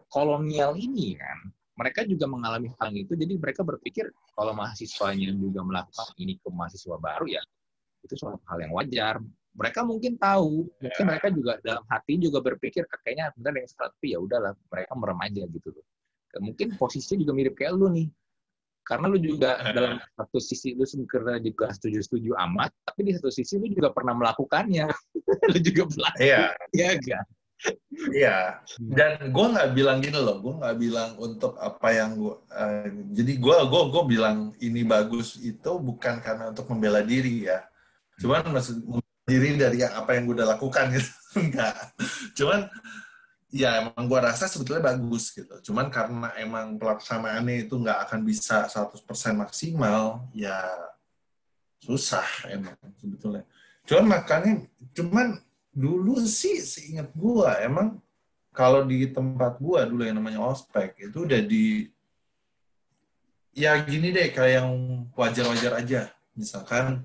kolonial 0.05 0.77
ini 0.77 1.17
kan 1.17 1.49
mereka 1.79 2.03
juga 2.03 2.27
mengalami 2.27 2.67
hal 2.75 2.91
itu, 2.91 3.15
jadi 3.15 3.39
mereka 3.39 3.63
berpikir 3.63 4.11
kalau 4.35 4.51
mahasiswanya 4.51 5.31
juga 5.31 5.63
melakukan 5.63 6.11
ini 6.19 6.35
ke 6.35 6.51
mahasiswa 6.51 6.99
baru 6.99 7.25
ya, 7.31 7.39
itu 8.03 8.19
suatu 8.19 8.43
hal 8.51 8.59
yang 8.67 8.75
wajar. 8.75 9.23
Mereka 9.55 9.87
mungkin 9.87 10.19
tahu, 10.19 10.67
mungkin 10.83 11.03
mereka 11.07 11.27
juga 11.31 11.55
dalam 11.63 11.83
hati 11.87 12.19
juga 12.19 12.43
berpikir 12.43 12.83
kayaknya 13.01 13.31
benar 13.39 13.63
yang 13.63 13.67
salah, 13.71 13.95
tapi 13.95 14.11
ya 14.11 14.19
udahlah, 14.19 14.51
mereka 14.67 14.91
merem 14.99 15.19
aja 15.23 15.43
gitu 15.47 15.69
loh. 15.71 15.85
Mungkin 16.43 16.75
posisinya 16.75 17.23
juga 17.23 17.33
mirip 17.33 17.55
kayak 17.55 17.73
lu 17.79 17.87
nih. 17.89 18.07
Karena 18.83 19.05
lu 19.05 19.17
juga 19.21 19.61
dalam 19.71 20.01
satu 20.17 20.37
sisi 20.41 20.73
lu 20.73 20.81
sebenarnya 20.81 21.41
juga 21.45 21.69
setuju-setuju 21.73 22.33
amat, 22.49 22.73
tapi 22.83 23.09
di 23.09 23.11
satu 23.15 23.31
sisi 23.31 23.55
lu 23.55 23.71
juga 23.71 23.95
pernah 23.95 24.13
melakukannya. 24.17 24.85
lu 25.55 25.59
juga 25.63 25.83
pernah, 25.87 26.13
iya 26.19 26.43
ya 26.75 26.93
kan? 26.99 27.25
Iya. 28.15 28.63
Dan 28.79 29.31
gua 29.35 29.51
nggak 29.51 29.69
bilang 29.75 29.99
gini 29.99 30.19
loh 30.19 30.39
gua 30.39 30.53
nggak 30.63 30.77
bilang 30.79 31.09
untuk 31.19 31.59
apa 31.59 31.87
yang 31.91 32.15
gua 32.15 32.35
eh, 32.55 32.87
jadi 33.11 33.31
gua 33.35 33.67
gua 33.67 33.91
gua 33.91 34.03
bilang 34.07 34.55
ini 34.63 34.87
bagus 34.87 35.35
itu 35.39 35.71
bukan 35.79 36.23
karena 36.23 36.51
untuk 36.51 36.67
membela 36.71 37.03
diri 37.03 37.49
ya. 37.51 37.63
Cuman 38.19 38.51
maksud 38.51 38.83
diri 39.29 39.55
dari 39.55 39.85
apa 39.85 40.17
yang 40.17 40.25
gue 40.25 40.35
udah 40.41 40.57
lakukan 40.57 40.89
gitu. 40.89 41.11
Enggak. 41.45 41.75
Cuman 42.33 42.65
ya 43.53 43.85
emang 43.85 44.03
gua 44.09 44.33
rasa 44.33 44.49
sebetulnya 44.49 44.95
bagus 44.95 45.31
gitu. 45.31 45.71
Cuman 45.71 45.87
karena 45.93 46.33
emang 46.39 46.75
pelaksanaannya 46.79 47.69
itu 47.69 47.75
nggak 47.77 48.09
akan 48.09 48.19
bisa 48.25 48.65
100% 48.67 48.97
maksimal 49.37 50.27
ya 50.33 50.57
susah 51.83 52.27
emang 52.51 52.75
sebetulnya. 52.99 53.43
Cuman 53.87 54.05
makanya 54.19 54.53
cuman 54.93 55.39
dulu 55.69 56.19
sih 56.25 56.59
seingat 56.59 57.13
gua 57.13 57.61
emang 57.61 58.01
kalau 58.53 58.83
di 58.83 59.09
tempat 59.09 59.61
gua 59.61 59.85
dulu 59.85 60.03
yang 60.03 60.17
namanya 60.17 60.41
ospek 60.43 60.97
itu 60.99 61.23
udah 61.23 61.41
di 61.41 61.87
ya 63.59 63.75
gini 63.83 64.15
deh 64.15 64.31
kayak 64.31 64.63
yang 64.63 64.69
wajar-wajar 65.19 65.83
aja. 65.83 66.01
Misalkan 66.31 67.03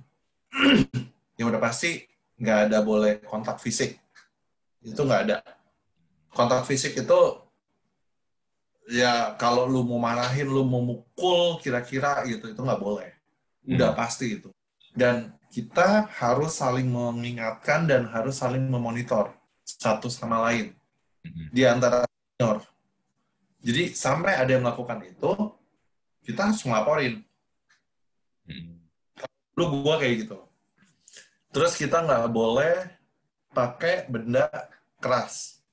yang 1.38 1.50
udah 1.50 1.58
pasti 1.58 2.06
nggak 2.38 2.70
ada 2.70 2.78
boleh 2.84 3.18
kontak 3.26 3.58
fisik. 3.58 3.98
Itu 4.84 5.02
nggak 5.02 5.22
ada. 5.28 5.38
Kontak 6.30 6.66
fisik 6.66 6.94
itu 6.98 7.20
ya 8.90 9.32
kalau 9.40 9.64
lu 9.64 9.80
mau 9.82 9.96
marahin 9.96 10.44
lu 10.44 10.62
mau 10.62 10.84
mukul 10.84 11.58
kira-kira 11.58 12.22
gitu 12.30 12.54
itu 12.54 12.60
nggak 12.60 12.82
boleh. 12.82 13.10
Udah 13.66 13.96
pasti 13.96 14.38
itu. 14.38 14.50
Dan 14.94 15.34
kita 15.54 16.10
harus 16.18 16.58
saling 16.58 16.90
mengingatkan 16.90 17.86
dan 17.86 18.10
harus 18.10 18.42
saling 18.42 18.66
memonitor 18.66 19.30
satu 19.62 20.10
sama 20.10 20.42
lain 20.50 20.74
Hmm. 21.24 21.48
di 21.48 21.64
antara 21.64 22.04
senior. 22.04 22.60
Jadi 23.64 23.96
sampai 23.96 24.36
ada 24.36 24.50
yang 24.52 24.60
melakukan 24.60 25.00
itu, 25.08 25.32
kita 26.20 26.52
harus 26.52 26.60
ngelaporin. 26.60 27.24
Hmm. 28.44 28.76
Lu 29.56 29.64
gua 29.80 29.96
kayak 29.96 30.28
gitu. 30.28 30.38
Terus 31.48 31.72
kita 31.80 32.04
nggak 32.04 32.28
boleh 32.28 32.76
pakai 33.56 34.04
benda 34.04 34.52
keras. 35.00 35.64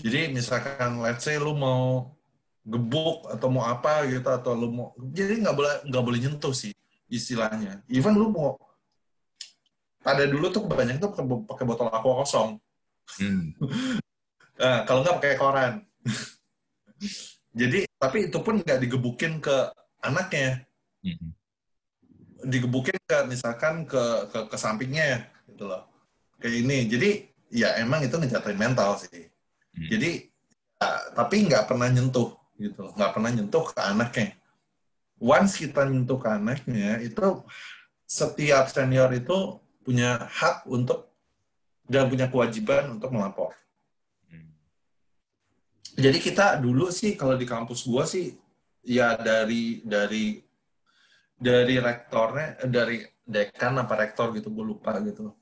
Jadi 0.00 0.32
misalkan 0.32 1.04
let's 1.04 1.28
say 1.28 1.36
lu 1.36 1.52
mau 1.52 2.16
gebuk 2.64 3.28
atau 3.28 3.48
mau 3.52 3.68
apa 3.68 4.08
gitu 4.08 4.26
atau 4.26 4.52
lu 4.56 4.68
mau 4.74 4.88
jadi 4.98 5.38
nggak 5.38 5.56
boleh 5.56 5.74
nggak 5.86 6.04
boleh 6.04 6.18
nyentuh 6.18 6.50
sih 6.50 6.74
istilahnya. 7.06 7.82
Even 7.90 8.18
lu 8.18 8.30
mau 8.30 8.58
pada 10.02 10.22
dulu 10.22 10.46
tuh 10.54 10.62
kebanyakan 10.66 11.02
tuh 11.02 11.10
pakai- 11.50 11.66
botol 11.66 11.90
aqua 11.90 12.22
kosong. 12.22 12.62
Hmm. 13.18 13.54
Nah, 14.58 14.82
kalau 14.86 15.02
nggak 15.02 15.18
pakai 15.18 15.34
koran. 15.38 15.72
Jadi, 17.60 17.88
tapi 17.98 18.30
itu 18.30 18.38
pun 18.38 18.60
nggak 18.62 18.78
digebukin 18.82 19.42
ke 19.42 19.72
anaknya, 20.04 20.62
Hmm. 21.06 21.30
digebukin 22.46 22.98
ke 23.06 23.18
misalkan 23.30 23.86
ke 23.86 24.02
ke, 24.30 24.38
ke 24.50 24.56
sampingnya, 24.58 25.30
gitu 25.46 25.70
loh. 25.70 25.86
Kayak 26.42 26.54
ini. 26.66 26.78
Jadi, 26.90 27.10
ya 27.54 27.78
emang 27.78 28.02
itu 28.02 28.14
ngejatuhin 28.18 28.58
mental 28.58 28.98
sih. 28.98 29.30
Hmm. 29.74 29.88
Jadi, 29.90 30.30
ya, 30.82 30.90
tapi 31.14 31.46
nggak 31.46 31.64
pernah 31.70 31.88
nyentuh, 31.88 32.34
gitu. 32.58 32.90
Nggak 32.94 33.10
pernah 33.14 33.30
nyentuh 33.32 33.64
ke 33.70 33.80
anaknya. 33.80 34.36
Once 35.16 35.56
kita 35.56 35.88
nyentuh 35.88 36.20
ke 36.20 36.28
anaknya, 36.28 37.00
itu 37.00 37.42
setiap 38.04 38.68
senior 38.68 39.10
itu 39.16 39.58
punya 39.82 40.28
hak 40.28 40.68
untuk 40.68 41.08
dan 41.86 42.10
punya 42.10 42.26
kewajiban 42.26 42.98
untuk 42.98 43.14
melapor. 43.14 43.54
jadi 45.96 46.20
kita 46.20 46.60
dulu 46.60 46.92
sih 46.92 47.16
kalau 47.16 47.40
di 47.40 47.48
kampus 47.48 47.88
gua 47.88 48.04
sih 48.04 48.36
ya 48.84 49.16
dari 49.16 49.80
dari 49.80 50.44
dari 51.36 51.76
rektornya 51.80 52.60
eh, 52.64 52.70
dari 52.70 53.00
dekan 53.26 53.82
apa 53.82 53.94
rektor 53.98 54.30
gitu 54.32 54.48
gue 54.54 54.64
lupa 54.64 54.96
gitu. 55.02 55.34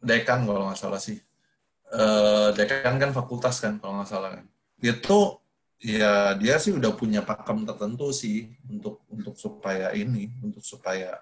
Dekan 0.00 0.48
kalau 0.48 0.68
nggak 0.68 0.80
salah 0.80 1.00
sih. 1.00 1.18
Uh, 1.90 2.54
dekan 2.54 2.96
kan 3.02 3.10
fakultas 3.10 3.58
kan 3.58 3.80
kalau 3.80 4.00
nggak 4.00 4.08
salah 4.08 4.30
kan. 4.38 4.44
Itu 4.80 5.40
ya 5.80 6.36
dia 6.36 6.60
sih 6.60 6.76
udah 6.76 6.92
punya 6.92 7.24
pakem 7.24 7.64
tertentu 7.64 8.12
sih 8.12 8.52
untuk 8.68 9.00
untuk 9.08 9.34
supaya 9.40 9.96
ini 9.96 10.28
untuk 10.44 10.60
supaya 10.60 11.16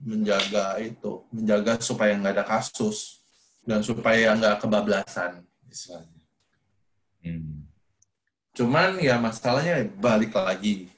menjaga 0.00 0.80
itu 0.80 1.28
menjaga 1.28 1.76
supaya 1.84 2.16
nggak 2.16 2.34
ada 2.40 2.46
kasus 2.48 3.20
dan 3.68 3.84
supaya 3.84 4.32
nggak 4.32 4.64
kebablasan 4.64 5.44
misalnya 5.68 6.24
hmm. 7.20 7.68
cuman 8.56 8.96
ya 8.98 9.20
masalahnya 9.20 9.84
balik 10.00 10.34
lagi. 10.34 10.88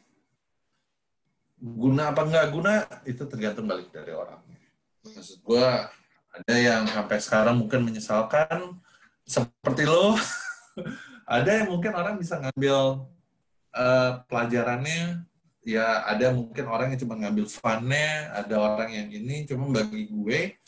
Guna 1.60 2.08
apa 2.08 2.24
nggak 2.24 2.48
guna 2.56 2.88
itu 3.04 3.20
tergantung 3.28 3.68
balik 3.68 3.92
dari 3.92 4.16
orang 4.16 4.40
maksud 5.04 5.40
gue 5.44 5.68
ada 6.30 6.54
yang 6.56 6.84
sampai 6.86 7.18
sekarang 7.20 7.56
mungkin 7.60 7.84
menyesalkan 7.84 8.76
seperti 9.24 9.88
lo 9.88 10.16
ada 11.30 11.50
yang 11.62 11.68
mungkin 11.70 11.94
orang 11.94 12.18
bisa 12.18 12.42
ngambil 12.42 13.06
uh, 13.70 14.10
pelajarannya 14.26 15.22
ya 15.62 16.02
ada 16.10 16.34
mungkin 16.34 16.66
orang 16.66 16.90
yang 16.90 17.00
cuma 17.06 17.14
ngambil 17.14 17.46
funnya 17.46 18.34
ada 18.34 18.58
orang 18.58 18.90
yang 18.90 19.08
ini 19.14 19.46
cuma 19.46 19.70
bagi 19.70 20.10
gue 20.10 20.58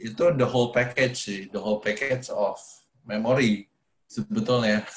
itu 0.00 0.24
the 0.38 0.46
whole 0.48 0.72
package 0.72 1.16
sih 1.18 1.40
the 1.52 1.60
whole 1.60 1.82
package 1.84 2.32
of 2.32 2.56
memory 3.04 3.68
sebetulnya 4.08 4.88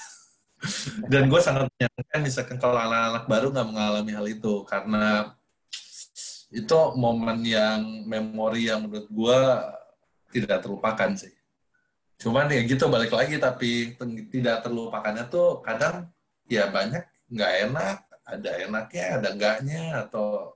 dan 1.11 1.27
gue 1.27 1.41
sangat 1.43 1.67
menyayangkan 1.75 2.19
misalkan 2.23 2.57
kalau 2.61 2.79
anak-anak 2.79 3.25
baru 3.27 3.47
nggak 3.51 3.67
mengalami 3.67 4.11
hal 4.15 4.27
itu 4.31 4.63
karena 4.63 5.35
itu 6.51 6.79
momen 6.99 7.39
yang 7.47 7.79
memori 8.03 8.67
yang 8.67 8.83
menurut 8.83 9.07
gue 9.07 9.39
tidak 10.35 10.59
terlupakan 10.63 11.11
sih. 11.15 11.31
Cuman 12.21 12.53
ya 12.53 12.61
gitu 12.61 12.85
balik 12.85 13.09
lagi 13.09 13.41
tapi 13.41 13.97
tidak 14.29 14.61
terlupakannya 14.61 15.25
tuh 15.25 15.65
kadang 15.65 16.05
ya 16.45 16.69
banyak 16.69 17.01
nggak 17.33 17.53
enak, 17.65 17.97
ada 18.21 18.49
enaknya, 18.61 19.05
ada 19.17 19.27
enggaknya 19.33 19.83
atau 20.05 20.53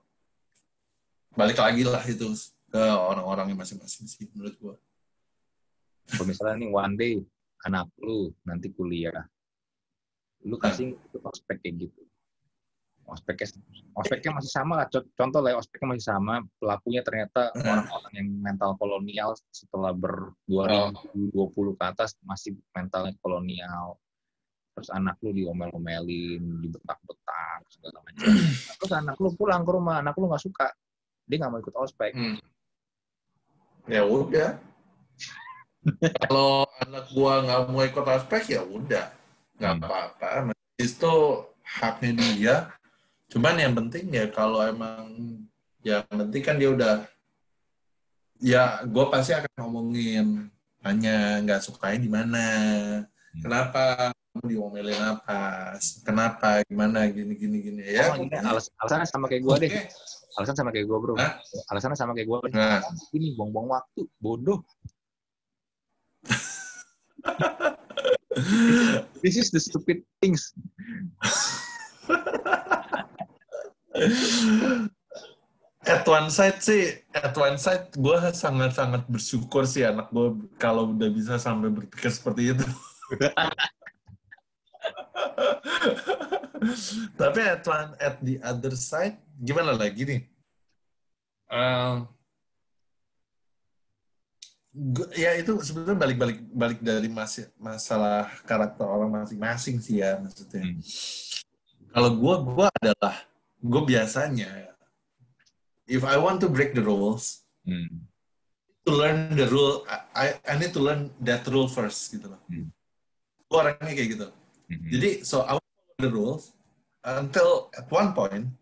balik 1.34 1.58
lagi 1.58 1.82
lah 1.82 2.06
itu 2.06 2.38
ke 2.70 2.84
orang-orang 2.86 3.50
yang 3.50 3.60
masing-masing 3.66 4.06
sih 4.06 4.30
menurut 4.38 4.54
gua. 4.62 4.76
Kalau 6.06 6.30
misalnya 6.30 6.56
nih 6.62 6.70
one 6.70 6.94
day 6.94 7.14
anak 7.66 7.90
lu 7.98 8.30
nanti 8.46 8.70
kuliah, 8.70 9.26
lu 10.46 10.62
kasih 10.62 10.94
nah. 10.94 11.18
prospek 11.18 11.66
kayak 11.66 11.90
gitu 11.90 12.05
ospeknya 13.06 13.48
ospeknya 13.94 14.32
masih 14.42 14.52
sama 14.52 14.74
lah. 14.82 14.88
Contoh 14.90 15.40
lah 15.42 15.54
ya, 15.54 15.58
ospeknya 15.62 15.88
masih 15.96 16.06
sama. 16.06 16.42
Pelakunya 16.58 17.02
ternyata 17.06 17.54
hmm. 17.54 17.62
orang-orang 17.62 18.14
yang 18.18 18.30
mental 18.42 18.72
kolonial 18.82 19.30
setelah 19.54 19.94
ber 19.94 20.34
2020 20.50 21.80
ke 21.80 21.84
atas 21.86 22.18
masih 22.26 22.58
mentalnya 22.74 23.14
kolonial. 23.22 24.02
Terus 24.76 24.92
anak 24.92 25.16
lu 25.24 25.32
diomel-omelin 25.32 26.44
dibetak-betak 26.60 27.60
segala 27.72 27.98
macam. 28.04 28.28
Terus 28.76 28.92
anak 28.92 29.16
lu 29.22 29.30
pulang 29.38 29.64
ke 29.64 29.72
rumah 29.72 30.04
anak 30.04 30.18
lu 30.20 30.28
nggak 30.28 30.44
suka. 30.44 30.68
Dia 31.26 31.38
nggak 31.40 31.52
mau 31.52 31.62
ikut 31.62 31.76
ospek. 31.78 32.12
Hmm. 32.12 32.38
ya 33.86 34.02
udah. 34.02 34.58
Kalau 36.26 36.66
anak 36.82 37.06
gua 37.14 37.46
nggak 37.46 37.62
mau 37.70 37.86
ikut 37.86 38.06
ospek 38.06 38.58
ya 38.58 38.62
udah. 38.66 39.14
Nggak 39.62 39.74
hmm. 39.78 39.84
apa-apa. 39.86 40.30
Itu 40.76 41.14
haknya 41.64 42.12
dia 42.20 42.56
Cuman 43.32 43.58
yang 43.58 43.74
penting 43.74 44.14
ya 44.14 44.30
kalau 44.30 44.62
emang 44.62 45.42
ya 45.86 46.02
penting 46.10 46.42
kan 46.42 46.58
dia 46.58 46.74
udah 46.74 47.06
ya 48.42 48.82
gue 48.84 49.06
pasti 49.14 49.38
akan 49.38 49.52
ngomongin 49.64 50.50
tanya 50.82 51.40
nggak 51.42 51.64
sukanya 51.64 52.00
di 52.02 52.10
mana 52.12 52.46
hmm. 53.02 53.42
kenapa 53.42 54.12
kamu 54.36 54.52
diomelin 54.52 55.00
apa 55.00 55.72
kenapa 56.04 56.60
gimana 56.68 57.08
gini 57.08 57.40
gini 57.40 57.58
gini 57.64 57.82
ya. 57.88 58.12
Oh, 58.12 58.20
ini 58.20 58.36
alas, 58.36 58.68
alasannya 58.84 59.08
sama 59.08 59.32
kayak 59.32 59.48
gue 59.48 59.56
deh. 59.64 59.72
Alasan 60.36 60.60
sama 60.60 60.76
kayak 60.76 60.92
gue 60.92 60.98
bro. 61.00 61.16
Hah? 61.16 61.40
alasannya 61.72 61.96
sama 61.96 62.12
kayak 62.12 62.28
gue 62.28 62.52
nah. 62.52 62.84
ini 63.16 63.32
buang-buang 63.40 63.72
waktu. 63.72 64.04
Bodoh. 64.20 64.60
This 69.24 69.40
is 69.40 69.48
the 69.56 69.64
stupid 69.64 70.04
things 70.20 70.52
at 75.86 76.04
one 76.10 76.30
side 76.34 76.60
sih, 76.60 76.98
at 77.14 77.36
one 77.38 77.58
side 77.62 77.94
gue 77.94 78.18
sangat-sangat 78.34 79.06
bersyukur 79.06 79.64
sih 79.70 79.86
anak 79.86 80.10
gue 80.10 80.50
kalau 80.58 80.92
udah 80.92 81.10
bisa 81.14 81.38
sampai 81.38 81.70
berpikir 81.70 82.10
seperti 82.10 82.58
itu. 82.58 82.66
Tapi 87.20 87.40
at 87.46 87.62
one, 87.68 87.94
at 88.02 88.18
the 88.26 88.42
other 88.42 88.74
side, 88.74 89.22
gimana 89.38 89.78
lagi 89.78 90.02
nih? 90.02 90.22
Uh, 91.46 92.10
gua, 94.74 95.06
ya 95.14 95.38
itu 95.38 95.54
sebenarnya 95.62 95.94
balik-balik 95.94 96.40
balik 96.50 96.80
dari 96.82 97.06
mas, 97.06 97.38
masalah 97.62 98.34
karakter 98.50 98.90
orang 98.90 99.14
masing-masing 99.14 99.78
sih 99.78 100.02
ya 100.02 100.18
maksudnya. 100.18 100.66
Hmm. 100.66 100.82
Kalau 101.96 102.12
gue, 102.18 102.36
gue 102.44 102.68
adalah 102.82 103.16
gue 103.66 103.82
biasanya 103.82 104.70
if 105.90 106.06
I 106.06 106.22
want 106.22 106.42
to 106.46 106.50
break 106.50 106.78
the 106.78 106.86
rules 106.86 107.46
hmm. 107.66 108.06
to 108.86 108.92
learn 108.94 109.34
the 109.34 109.50
rule 109.50 109.82
I 110.14 110.38
I 110.46 110.54
need 110.62 110.74
to 110.78 110.82
learn 110.82 111.10
that 111.26 111.50
rule 111.50 111.66
first 111.66 112.14
gitu 112.14 112.30
loh 112.30 112.42
hmm. 112.46 112.70
gue 113.50 113.58
orangnya 113.58 113.94
kayak 113.98 114.10
gitu 114.14 114.28
hmm. 114.70 114.90
jadi 114.94 115.10
so 115.26 115.42
I 115.42 115.58
will 115.58 115.66
follow 115.66 116.02
the 116.06 116.12
rules 116.14 116.44
until 117.02 117.74
at 117.74 117.90
one 117.90 118.14
point 118.14 118.54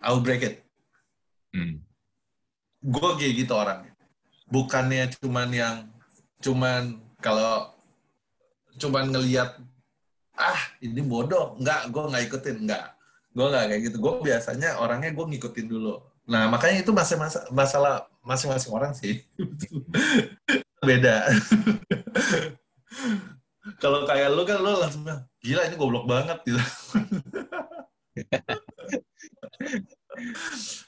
I 0.00 0.08
will 0.12 0.24
break 0.24 0.40
it 0.40 0.64
hmm. 1.52 1.84
gue 2.80 3.10
kayak 3.20 3.34
gitu 3.44 3.52
orangnya 3.52 3.92
bukannya 4.48 5.12
cuman 5.20 5.48
yang 5.52 5.76
cuman 6.40 7.00
kalau 7.20 7.72
cuman 8.76 9.12
ngelihat 9.12 9.60
ah 10.36 10.60
ini 10.82 11.00
bodoh 11.00 11.56
nggak 11.60 11.88
gue 11.94 12.04
nggak 12.10 12.24
ikutin 12.28 12.56
nggak 12.68 12.93
gue 13.34 13.46
nggak 13.50 13.64
kayak 13.68 13.82
gitu. 13.90 13.96
Gue 13.98 14.14
biasanya 14.22 14.78
orangnya 14.78 15.10
gue 15.10 15.24
ngikutin 15.34 15.66
dulu. 15.66 15.98
Nah 16.30 16.48
makanya 16.48 16.80
itu 16.80 16.94
masih 16.94 17.20
masa 17.20 17.44
masalah 17.50 18.06
masing-masing 18.24 18.72
orang 18.72 18.96
sih. 18.96 19.20
Beda. 20.88 21.26
Kalau 23.82 24.04
kayak 24.04 24.28
lu 24.32 24.44
kan 24.44 24.60
lu 24.60 24.76
langsung 24.76 25.04
gila 25.40 25.62
ini 25.66 25.76
goblok 25.76 26.06
banget 26.06 26.38
gitu. 26.46 26.60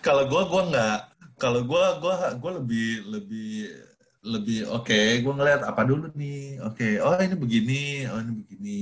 Kalau 0.06 0.24
gue 0.30 0.42
gue 0.46 0.62
nggak. 0.70 0.98
Kalau 1.36 1.60
gue 1.68 1.84
gue 2.00 2.14
gue 2.40 2.52
lebih 2.62 2.88
lebih 3.12 3.50
lebih 4.26 4.66
oke 4.72 4.88
okay, 4.88 5.20
gue 5.20 5.34
ngeliat 5.34 5.62
apa 5.66 5.84
dulu 5.84 6.08
nih? 6.16 6.60
Oke 6.64 6.96
okay. 6.96 7.02
oh 7.02 7.18
ini 7.20 7.36
begini 7.36 8.06
oh 8.08 8.20
ini 8.20 8.32
begini 8.44 8.78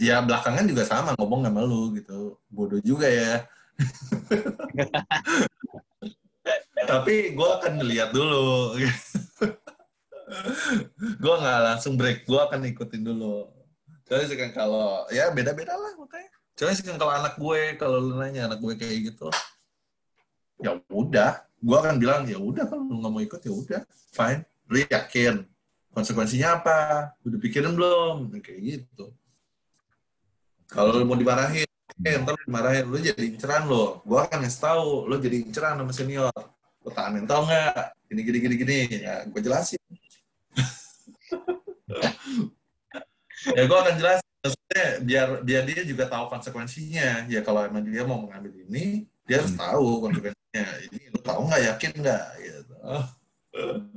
ya 0.00 0.24
belakangan 0.24 0.64
juga 0.64 0.88
sama 0.88 1.12
ngomong 1.20 1.44
sama 1.44 1.60
lu 1.60 1.92
gitu. 1.92 2.40
Bodoh 2.48 2.80
juga 2.80 3.04
ya. 3.04 3.44
Tapi 6.90 7.36
gue 7.36 7.48
akan 7.60 7.72
ngeliat 7.76 8.10
dulu. 8.10 8.74
Gue 11.18 11.34
nggak 11.42 11.60
langsung 11.66 11.98
break 11.98 12.22
gue 12.22 12.38
akan 12.38 12.62
ikutin 12.70 13.02
dulu. 13.02 13.50
Soalnya 14.06 14.26
sih 14.30 14.38
kan 14.38 14.54
kalau 14.54 15.02
ya 15.10 15.26
beda 15.34 15.50
beda 15.50 15.74
lah 15.74 15.98
makanya. 15.98 16.30
Soalnya 16.54 16.76
sih 16.78 16.86
kan 16.86 17.02
kalau 17.02 17.10
anak 17.10 17.34
gue 17.34 17.74
kalau 17.74 17.98
lu 17.98 18.14
nanya 18.14 18.46
anak 18.46 18.62
gue 18.62 18.78
kayak 18.78 19.10
gitu 19.10 19.26
ya 20.62 20.78
udah. 20.86 21.42
Gue 21.58 21.76
akan 21.76 21.98
bilang 21.98 22.30
ya 22.30 22.38
udah 22.38 22.62
kalau 22.62 22.86
lu 22.86 23.02
nggak 23.02 23.12
mau 23.12 23.22
ikut 23.26 23.42
ya 23.42 23.52
udah. 23.52 23.82
Fine. 24.14 24.46
Lu 24.70 24.78
yakin? 24.86 25.34
Konsekuensinya 25.90 26.62
apa? 26.62 26.78
Udah 27.26 27.38
pikirin 27.42 27.74
belum? 27.74 28.30
Kayak 28.38 28.60
gitu 28.62 29.10
kalau 30.70 31.02
mau 31.02 31.18
dimarahin, 31.18 31.66
eh 32.06 32.14
ntar 32.22 32.38
lu 32.38 32.42
dimarahin, 32.46 32.86
lu 32.86 33.02
jadi 33.02 33.26
inceran 33.26 33.66
lo. 33.66 34.06
Gua 34.06 34.30
akan 34.30 34.46
ngasih 34.46 34.62
tahu, 34.62 35.10
lu 35.10 35.18
jadi 35.18 35.42
inceran 35.42 35.82
sama 35.82 35.90
senior. 35.90 36.30
Lu 36.86 36.94
tahan 36.94 37.18
mental 37.18 37.42
nggak? 37.44 37.90
Gini, 38.06 38.22
gini, 38.22 38.38
gini, 38.38 38.54
gini. 38.56 38.78
Ya, 39.02 39.26
gue 39.26 39.40
jelasin. 39.42 39.76
ya 43.56 43.62
gue 43.66 43.78
akan 43.78 43.94
jelasin. 43.98 44.28
Maksudnya, 44.40 44.86
biar 45.04 45.44
biar 45.44 45.62
dia 45.68 45.84
juga 45.84 46.08
tahu 46.08 46.32
konsekuensinya. 46.32 47.28
Ya 47.28 47.44
kalau 47.44 47.66
emang 47.66 47.84
dia 47.84 48.06
mau 48.06 48.24
mengambil 48.24 48.54
ini, 48.64 49.04
dia 49.28 49.42
harus 49.42 49.52
tahu 49.52 50.08
konsekuensinya. 50.08 50.66
Ini 50.88 51.12
lu 51.12 51.20
tahu 51.20 51.40
nggak, 51.50 51.62
yakin 51.74 51.90
nggak? 52.00 52.24
Gitu. 52.40 52.74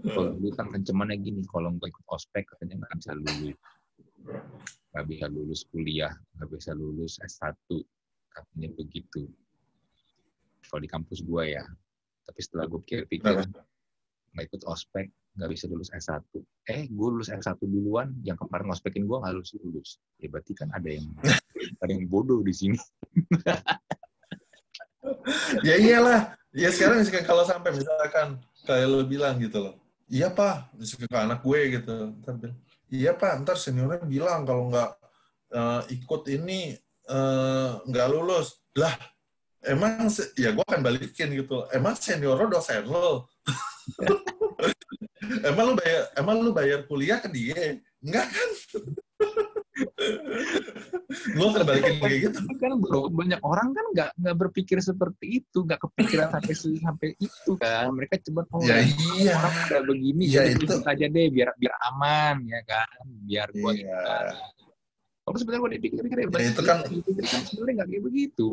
Kalau 0.10 0.30
dulu 0.36 0.52
kan 0.58 0.68
kencemannya 0.74 1.16
gini, 1.22 1.46
kalau 1.48 1.72
nggak 1.72 1.88
ikut 1.88 2.06
ospek 2.12 2.44
katanya 2.50 2.84
nggak 2.84 2.98
bisa 3.00 3.12
lulus 3.16 3.56
nggak 4.94 5.10
bisa 5.10 5.26
lulus 5.26 5.66
kuliah, 5.74 6.14
nggak 6.38 6.54
bisa 6.54 6.72
lulus 6.78 7.18
S1, 7.26 7.58
katanya 8.30 8.70
begitu. 8.78 9.26
Kalau 10.70 10.82
di 10.86 10.90
kampus 10.90 11.26
gue 11.26 11.58
ya. 11.58 11.66
Tapi 12.24 12.40
setelah 12.40 12.70
gue 12.70 12.80
pikir-pikir, 12.86 13.42
nggak 14.38 14.46
ikut 14.54 14.62
ospek, 14.70 15.10
nggak 15.34 15.50
bisa 15.50 15.66
lulus 15.66 15.90
S1. 15.98 16.22
Eh, 16.70 16.86
gue 16.94 17.08
lulus 17.10 17.34
S1 17.34 17.58
duluan, 17.66 18.14
yang 18.22 18.38
kemarin 18.38 18.70
ngospekin 18.70 19.10
gue 19.10 19.18
nggak 19.18 19.34
lulus 19.34 19.52
lulus. 19.66 19.90
Ya 20.22 20.30
berarti 20.30 20.54
kan 20.54 20.70
ada 20.78 20.86
yang 20.86 21.10
ada 21.82 21.90
yang 21.90 22.06
bodoh 22.06 22.46
di 22.46 22.54
sini. 22.54 22.78
ya 25.68 25.76
iyalah. 25.82 26.38
Ya 26.54 26.70
sekarang 26.70 27.02
misalkan 27.02 27.26
kalau 27.26 27.42
sampai 27.50 27.74
misalkan 27.74 28.38
kayak 28.70 28.86
lo 28.86 29.02
bilang 29.10 29.42
gitu 29.42 29.58
loh. 29.58 29.76
Iya 30.06 30.30
pak, 30.30 30.70
misalkan 30.78 31.10
ke 31.10 31.18
anak 31.18 31.42
gue 31.42 31.60
gitu. 31.82 32.14
Bilang, 32.22 32.54
iya 32.94 33.18
pak, 33.18 33.42
ntar 33.42 33.58
seniornya 33.58 34.06
bilang 34.06 34.46
kalau 34.46 34.70
nggak 34.70 34.92
uh, 35.58 35.82
ikut 35.90 36.30
ini 36.30 36.78
uh, 37.10 37.82
nggak 37.90 38.08
lulus. 38.14 38.62
Lah, 38.78 38.94
emang 39.66 40.14
ya 40.38 40.54
gue 40.54 40.62
akan 40.62 40.86
balikin 40.86 41.34
gitu. 41.34 41.66
Emang 41.74 41.98
senior 41.98 42.38
lo 42.38 42.54
dosen 42.54 42.86
lo. 42.86 43.26
emang 45.44 45.72
lu 45.72 45.74
bayar 45.80 46.04
emang 46.20 46.38
lu 46.40 46.52
bayar 46.52 46.84
kuliah 46.88 47.20
ke 47.20 47.30
dia 47.32 47.80
enggak 48.04 48.28
kan 48.28 48.50
gue 51.14 51.46
akan 51.46 51.64
balikin 51.64 51.96
kayak 52.02 52.20
gitu 52.30 52.40
kan 52.58 52.72
bro 52.82 53.08
banyak 53.08 53.42
orang 53.46 53.70
kan 53.72 53.86
nggak 53.94 54.10
nggak 54.18 54.36
berpikir 54.38 54.78
seperti 54.82 55.44
itu 55.44 55.64
nggak 55.64 55.80
kepikiran 55.82 56.28
sampai 56.34 56.54
sampai 56.58 57.10
itu 57.22 57.52
kan 57.60 57.94
mereka 57.94 58.18
cuma 58.26 58.44
oh 58.50 58.62
ya, 58.66 58.82
iya. 59.18 59.38
orang 59.38 59.54
udah 59.70 59.82
begini 59.88 60.24
ya, 60.30 60.50
jadi 60.50 60.64
itu 60.64 60.76
aja 60.84 61.06
deh 61.08 61.28
biar 61.30 61.50
biar 61.56 61.74
aman 61.94 62.36
ya 62.46 62.62
kan 62.66 63.06
biar 63.26 63.48
gue 63.54 63.72
iya. 63.84 64.02
kalau 65.24 65.38
sebenarnya 65.40 65.62
gue 65.62 65.72
dipikir-pikir 65.80 66.18
ya, 66.20 66.28
ya 66.28 66.48
itu 66.52 66.62
kan, 66.66 66.78
kan 66.84 67.42
sebenarnya 67.48 67.74
nggak 67.82 67.90
kayak 67.94 68.04
begitu 68.04 68.50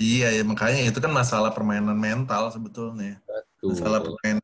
Iya, 0.00 0.32
ya 0.32 0.42
makanya 0.48 0.88
itu 0.88 0.96
kan 0.96 1.12
masalah 1.12 1.52
permainan 1.52 1.92
mental 1.92 2.48
sebetulnya. 2.48 3.20
Betul. 3.20 3.76
Masalah 3.76 4.00
permainan 4.00 4.40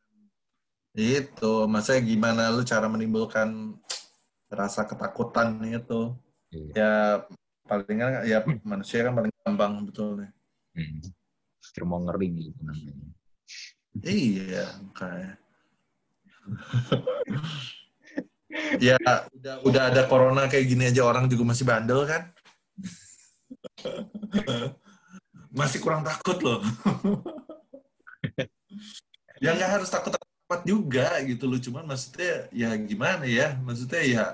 itu, 0.93 1.53
maksudnya 1.65 2.03
gimana 2.05 2.43
lu 2.53 2.61
cara 2.61 2.85
menimbulkan 2.93 3.73
rasa 4.53 4.85
ketakutan 4.85 5.57
itu. 5.65 6.13
Iya. 6.53 6.73
Ya 6.75 6.93
paling 7.67 7.99
kan 7.99 8.13
ya 8.23 8.39
manusia 8.63 9.03
kan 9.03 9.15
paling 9.19 9.33
gampang 9.43 9.73
sebetulnya. 9.83 10.31
Hmm. 10.77 11.01
mau 11.85 12.01
ngering 12.01 12.35
gitu 12.41 12.61
namanya. 12.65 12.95
Iya, 14.01 14.67
kayak. 14.97 15.37
ya 18.81 18.97
udah 19.35 19.55
udah 19.67 19.83
ada 19.93 20.03
corona 20.09 20.49
kayak 20.49 20.67
gini 20.71 20.89
aja 20.89 21.03
orang 21.05 21.29
juga 21.29 21.43
masih 21.43 21.67
bandel 21.67 22.07
kan 22.07 22.31
masih 25.53 25.79
kurang 25.83 26.07
takut 26.07 26.39
loh. 26.41 26.61
ya 29.43 29.53
nggak 29.53 29.73
harus 29.81 29.91
takut 29.93 30.15
takut 30.15 30.61
juga 30.65 31.21
gitu 31.27 31.45
loh, 31.51 31.59
cuman 31.61 31.85
maksudnya 31.91 32.47
ya 32.55 32.71
gimana 32.79 33.27
ya, 33.27 33.59
maksudnya 33.61 34.03
ya 34.07 34.25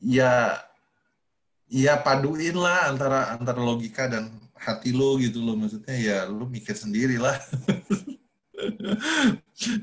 ya 0.00 0.58
ya 1.70 1.94
paduin 2.02 2.56
lah 2.56 2.90
antara 2.90 3.38
antara 3.38 3.60
logika 3.62 4.10
dan 4.10 4.40
hati 4.60 4.92
lo 4.92 5.16
gitu 5.16 5.40
loh, 5.40 5.56
maksudnya 5.56 5.96
ya 5.96 6.18
lo 6.28 6.44
mikir 6.44 6.76
sendiri 6.76 7.16
lah. 7.16 7.32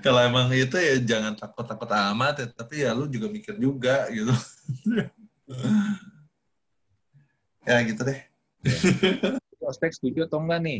Kalau 0.05 0.22
emang 0.22 0.53
itu 0.53 0.78
ya 0.78 1.01
jangan 1.01 1.34
takut-takut 1.34 1.89
amat 1.89 2.45
ya, 2.45 2.47
tapi 2.53 2.86
ya 2.86 2.93
lu 2.93 3.09
juga 3.09 3.26
mikir 3.26 3.57
juga 3.57 4.05
gitu. 4.13 4.30
ya 7.70 7.82
gitu 7.82 8.01
deh. 8.05 8.22
Ospek 9.65 9.97
setuju 9.97 10.30
atau 10.30 10.39
enggak 10.39 10.61
nih? 10.61 10.80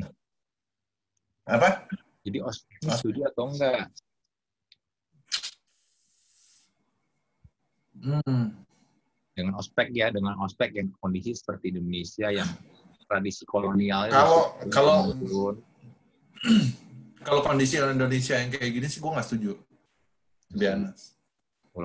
Apa? 1.50 1.90
Jadi 2.22 2.38
ospek 2.44 2.78
setuju 2.86 3.34
atau 3.34 3.50
enggak? 3.50 3.90
Hmm. 7.98 8.66
Dengan 9.38 9.54
ospek 9.62 9.94
ya, 9.94 10.10
dengan 10.10 10.34
ospek 10.42 10.74
yang 10.74 10.90
kondisi 10.98 11.38
seperti 11.38 11.70
Indonesia 11.70 12.34
yang 12.34 12.50
tradisi 13.06 13.46
kolonial. 13.46 14.10
Kalau 14.10 14.42
kalau 14.74 14.98
kalau 17.28 17.42
kondisi 17.46 17.78
Indonesia 17.78 18.34
yang 18.34 18.50
kayak 18.50 18.72
gini 18.74 18.88
sih 18.90 18.98
gue 18.98 19.14
nggak 19.14 19.28
setuju. 19.30 19.54
Biar 20.58 20.90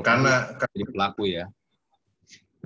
karena 0.01 0.57
jadi 0.73 0.87
pelaku 0.89 1.29
ya. 1.29 1.45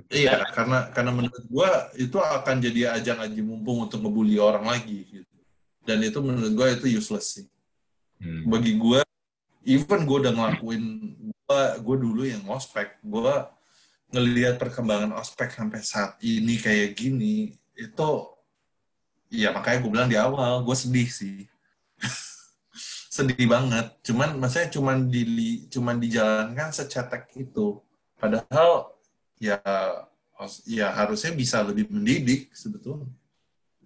Iya, 0.07 0.47
karena 0.55 0.87
karena 0.95 1.11
menurut 1.11 1.43
gue 1.51 1.69
itu 1.99 2.15
akan 2.15 2.55
jadi 2.63 2.95
ajang 2.95 3.19
aji 3.27 3.41
mumpung 3.43 3.83
untuk 3.83 3.99
ngebully 3.99 4.39
orang 4.39 4.63
lagi. 4.63 5.03
Gitu. 5.03 5.35
Dan 5.83 5.99
itu 5.99 6.19
menurut 6.23 6.51
gue 6.55 6.67
itu 6.79 6.85
useless 6.95 7.35
sih. 7.35 7.47
Hmm. 8.23 8.47
Bagi 8.47 8.79
gue, 8.79 9.03
even 9.67 10.07
gue 10.07 10.17
udah 10.23 10.31
ngelakuin, 10.31 10.83
gue 11.27 11.63
gue 11.83 11.95
dulu 11.99 12.23
yang 12.23 12.39
ospek, 12.47 13.03
gue 13.03 13.33
ngelihat 14.13 14.55
perkembangan 14.61 15.15
ospek 15.19 15.51
sampai 15.51 15.83
saat 15.83 16.15
ini 16.23 16.55
kayak 16.59 16.95
gini, 16.95 17.55
itu 17.75 18.09
ya 19.27 19.51
makanya 19.51 19.77
gue 19.83 19.91
bilang 19.91 20.09
di 20.09 20.17
awal, 20.17 20.63
gue 20.63 20.75
sedih 20.75 21.09
sih. 21.11 21.45
sedih 23.17 23.45
banget. 23.49 23.97
Cuman 24.05 24.37
maksudnya 24.39 24.69
cuman 24.71 24.97
di 25.09 25.67
cuman 25.67 25.97
dijalankan 25.99 26.69
secetek 26.71 27.33
itu. 27.35 27.81
Padahal 28.17 28.97
ya 29.37 29.61
ya 30.69 30.93
harusnya 30.93 31.33
bisa 31.33 31.65
lebih 31.65 31.89
mendidik 31.89 32.53
sebetulnya 32.53 33.09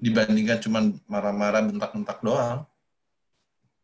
dibandingkan 0.01 0.59
cuma 0.59 0.79
marah-marah 1.05 1.63
bentak-bentak 1.63 2.19
doang 2.25 2.65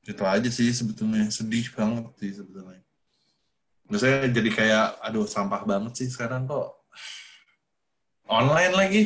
itu 0.03 0.23
aja 0.23 0.49
sih 0.49 0.71
sebetulnya 0.73 1.29
sedih 1.29 1.67
banget 1.77 2.09
sih 2.19 2.31
sebetulnya 2.41 2.81
Maksudnya 3.87 4.27
jadi 4.27 4.49
kayak 4.51 4.99
aduh 4.99 5.23
sampah 5.23 5.63
banget 5.63 5.95
sih 6.03 6.07
sekarang 6.11 6.43
kok. 6.47 6.75
Online 8.27 8.73
lagi. 8.75 9.03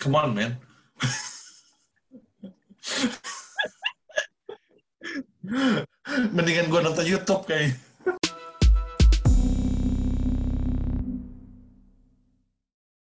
Come 0.00 0.16
on 0.16 0.32
man. 0.32 0.56
Mendingan 6.34 6.72
gue 6.72 6.80
nonton 6.80 7.04
YouTube 7.04 7.44
kayak 7.44 7.76